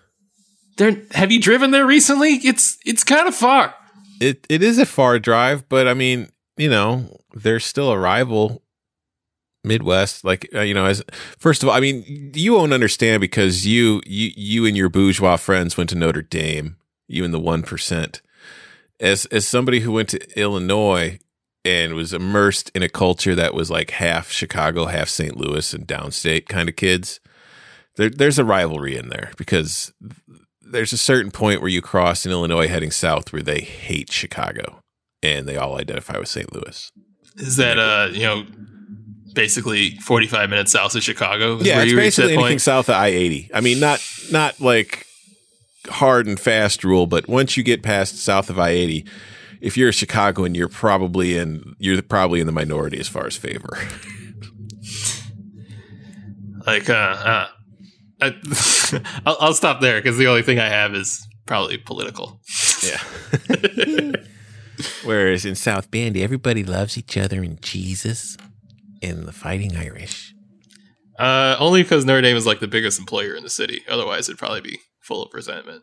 They're, 0.78 1.02
have 1.12 1.32
you 1.32 1.42
driven 1.42 1.72
there 1.72 1.86
recently? 1.88 2.36
It's 2.36 2.78
it's 2.86 3.04
kind 3.04 3.28
of 3.28 3.36
far. 3.36 3.74
It 4.20 4.46
it 4.50 4.64
is 4.64 4.78
a 4.78 4.86
far 4.86 5.20
drive, 5.20 5.68
but 5.70 5.88
I 5.88 5.94
mean, 5.94 6.30
you 6.58 6.70
know, 6.70 7.22
they're 7.34 7.60
still 7.60 7.92
a 7.92 7.98
rival. 8.00 8.64
Midwest, 9.64 10.24
like 10.24 10.50
uh, 10.56 10.62
you 10.62 10.74
know, 10.74 10.86
as 10.86 11.04
first 11.38 11.62
of 11.62 11.70
all, 11.70 11.76
I 11.76 11.82
mean, 11.82 12.32
you 12.34 12.54
won't 12.54 12.74
understand 12.74 13.20
because 13.22 13.68
you 13.68 14.02
you 14.06 14.32
you 14.36 14.66
and 14.66 14.78
your 14.78 14.88
bourgeois 14.90 15.36
friends 15.36 15.76
went 15.78 15.90
to 15.90 15.96
Notre 15.96 16.22
Dame. 16.22 16.78
You 17.08 17.26
and 17.26 17.34
the 17.34 17.40
one 17.40 17.64
percent. 17.64 18.22
As 19.00 19.26
as 19.26 19.48
somebody 19.48 19.82
who 19.82 19.92
went 19.92 20.10
to 20.10 20.40
Illinois 20.40 21.20
and 21.66 21.96
was 21.96 22.14
immersed 22.14 22.72
in 22.74 22.82
a 22.82 22.90
culture 22.90 23.36
that 23.36 23.54
was 23.54 23.70
like 23.70 23.92
half 23.92 24.32
Chicago, 24.32 24.86
half 24.86 25.10
St. 25.10 25.36
Louis, 25.36 25.74
and 25.74 25.86
downstate 25.86 26.48
kind 26.48 26.70
of 26.70 26.78
kids, 26.78 27.20
there, 27.98 28.10
there's 28.10 28.40
a 28.40 28.46
rivalry 28.46 28.96
in 28.96 29.10
there 29.10 29.32
because 29.38 29.92
there's 30.72 30.94
a 30.94 30.98
certain 30.98 31.32
point 31.32 31.62
where 31.62 31.70
you 31.70 31.82
cross 31.82 32.26
in 32.26 32.32
Illinois 32.32 32.68
heading 32.68 32.92
south 32.92 33.32
where 33.32 33.42
they 33.42 33.62
hate 33.62 34.12
Chicago 34.12 34.82
and 35.24 35.48
they 35.48 35.58
all 35.58 35.78
identify 35.78 36.18
with 36.18 36.28
St. 36.28 36.54
Louis. 36.54 36.92
Is 37.38 37.58
that 37.58 37.78
uh 37.78 38.10
you 38.12 38.24
know 38.24 38.46
basically 39.34 39.92
forty 39.98 40.28
five 40.28 40.50
minutes 40.50 40.72
south 40.72 40.96
of 40.96 41.04
Chicago? 41.04 41.60
Yeah, 41.60 41.76
where 41.76 41.84
it's 41.84 41.92
you 41.92 41.98
reach 41.98 42.16
that 42.16 42.24
basically 42.24 42.34
anything 42.34 42.52
point? 42.54 42.62
south 42.62 42.90
of 42.90 42.96
I 42.96 43.08
eighty. 43.08 43.50
I 43.54 43.62
mean, 43.62 43.80
not 43.80 44.04
not 44.32 44.60
like 44.60 45.06
hard 45.88 46.28
and 46.28 46.40
fast 46.40 46.84
rule, 46.84 47.08
but 47.08 47.28
once 47.28 47.58
you 47.58 47.64
get 47.64 47.84
past 47.84 48.18
south 48.18 48.50
of 48.50 48.60
I 48.60 48.70
eighty, 48.70 49.06
if 49.62 49.78
you're 49.78 49.90
a 49.90 49.94
Chicagoan, 49.94 50.56
you're 50.56 50.68
probably 50.68 51.38
in 51.38 51.76
you're 51.80 52.02
probably 52.02 52.40
in 52.40 52.48
the 52.48 52.54
minority 52.54 53.00
as 53.00 53.08
far 53.08 53.26
as 53.26 53.38
favor. 53.38 53.78
Like, 56.66 56.90
uh, 56.90 56.94
uh 56.94 57.48
I, 58.22 58.36
I'll, 59.26 59.38
I'll 59.40 59.54
stop 59.54 59.82
there 59.82 60.00
because 60.00 60.18
the 60.18 60.28
only 60.28 60.42
thing 60.44 60.60
I 60.60 60.68
have 60.70 60.94
is 60.96 61.26
probably 61.46 61.78
political. 61.78 62.40
Yeah. 62.84 63.02
Whereas 65.04 65.46
in 65.46 65.56
South 65.56 65.90
Bend, 65.90 66.16
everybody 66.18 66.64
loves 66.64 66.98
each 66.98 67.18
other 67.18 67.42
and 67.42 67.62
Jesus 67.62 68.38
and 69.02 69.24
the 69.26 69.32
Fighting 69.32 69.76
Irish. 69.76 70.34
Uh, 71.18 71.56
only 71.60 71.82
because 71.82 72.06
Notre 72.06 72.22
Dame 72.22 72.38
is 72.38 72.46
like 72.46 72.60
the 72.60 72.68
biggest 72.68 73.00
employer 73.00 73.34
in 73.34 73.44
the 73.44 73.50
city. 73.50 73.82
Otherwise, 73.90 74.30
it'd 74.30 74.38
probably 74.38 74.62
be 74.62 74.80
full 75.02 75.24
of 75.24 75.34
resentment. 75.34 75.82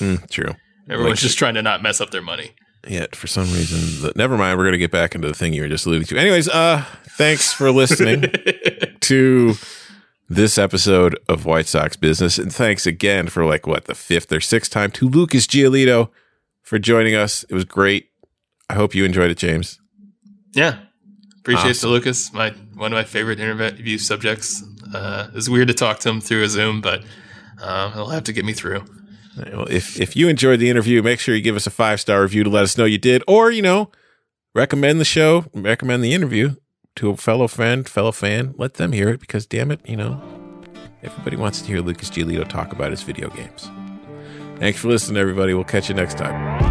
Mm, 0.00 0.30
true. 0.30 0.54
Everyone's 0.88 1.18
Like- 1.18 1.20
just 1.20 1.38
trying 1.38 1.54
to 1.54 1.62
not 1.62 1.82
mess 1.82 2.00
up 2.00 2.10
their 2.10 2.22
money. 2.22 2.52
Yet 2.86 3.16
for 3.16 3.26
some 3.26 3.44
reason, 3.52 4.02
the, 4.02 4.12
never 4.14 4.36
mind. 4.38 4.56
We're 4.56 4.64
going 4.64 4.72
to 4.72 4.78
get 4.78 4.92
back 4.92 5.16
into 5.16 5.26
the 5.26 5.34
thing 5.34 5.52
you 5.52 5.62
were 5.62 5.68
just 5.68 5.84
alluding 5.84 6.06
to. 6.06 6.16
Anyways, 6.16 6.48
uh, 6.48 6.84
thanks 7.16 7.52
for 7.52 7.72
listening 7.72 8.22
to 9.00 9.54
this 10.28 10.58
episode 10.58 11.18
of 11.28 11.44
White 11.44 11.66
Sox 11.66 11.96
Business, 11.96 12.38
and 12.38 12.52
thanks 12.52 12.86
again 12.86 13.28
for 13.28 13.44
like 13.44 13.66
what 13.66 13.86
the 13.86 13.94
fifth 13.94 14.30
or 14.32 14.40
sixth 14.40 14.70
time 14.70 14.90
to 14.92 15.08
Lucas 15.08 15.46
Giolito 15.46 16.10
for 16.62 16.78
joining 16.78 17.14
us. 17.14 17.44
It 17.44 17.54
was 17.54 17.64
great. 17.64 18.10
I 18.68 18.74
hope 18.74 18.94
you 18.94 19.04
enjoyed 19.04 19.30
it, 19.30 19.38
James. 19.38 19.80
yeah, 20.52 20.80
appreciate 21.40 21.70
Awesome. 21.70 21.88
the 21.88 21.94
Lucas. 21.94 22.32
My 22.32 22.50
one 22.74 22.92
of 22.92 22.96
my 22.96 23.04
favorite 23.04 23.40
interview 23.40 23.98
subjects. 23.98 24.62
Uh, 24.94 25.28
it's 25.34 25.48
weird 25.48 25.68
to 25.68 25.74
talk 25.74 25.98
to 26.00 26.08
him 26.08 26.20
through 26.20 26.42
a 26.44 26.48
Zoom, 26.48 26.80
but 26.80 27.02
um, 27.62 27.92
he'll 27.92 28.08
have 28.08 28.24
to 28.24 28.32
get 28.32 28.44
me 28.44 28.52
through. 28.52 28.84
Well, 29.52 29.66
if 29.70 30.00
if 30.00 30.16
you 30.16 30.28
enjoyed 30.28 30.60
the 30.60 30.68
interview, 30.68 31.02
make 31.02 31.20
sure 31.20 31.34
you 31.34 31.42
give 31.42 31.56
us 31.56 31.66
a 31.66 31.70
five 31.70 32.00
star 32.00 32.22
review 32.22 32.44
to 32.44 32.50
let 32.50 32.64
us 32.64 32.76
know 32.76 32.84
you 32.84 32.98
did, 32.98 33.22
or 33.26 33.50
you 33.50 33.62
know, 33.62 33.90
recommend 34.54 35.00
the 35.00 35.04
show, 35.04 35.46
recommend 35.54 36.02
the 36.04 36.12
interview 36.12 36.56
to 36.98 37.10
a 37.10 37.16
fellow 37.16 37.46
friend, 37.46 37.88
fellow 37.88 38.10
fan. 38.10 38.54
Let 38.58 38.74
them 38.74 38.90
hear 38.90 39.08
it 39.08 39.20
because, 39.20 39.46
damn 39.46 39.70
it, 39.70 39.80
you 39.86 39.96
know, 39.96 40.20
everybody 41.02 41.36
wants 41.36 41.62
to 41.62 41.68
hear 41.68 41.80
Lucas 41.80 42.10
Giolito 42.10 42.46
talk 42.46 42.72
about 42.72 42.90
his 42.90 43.02
video 43.02 43.30
games. 43.30 43.70
Thanks 44.56 44.80
for 44.80 44.88
listening, 44.88 45.16
everybody. 45.16 45.54
We'll 45.54 45.62
catch 45.62 45.88
you 45.88 45.94
next 45.94 46.18
time. 46.18 46.67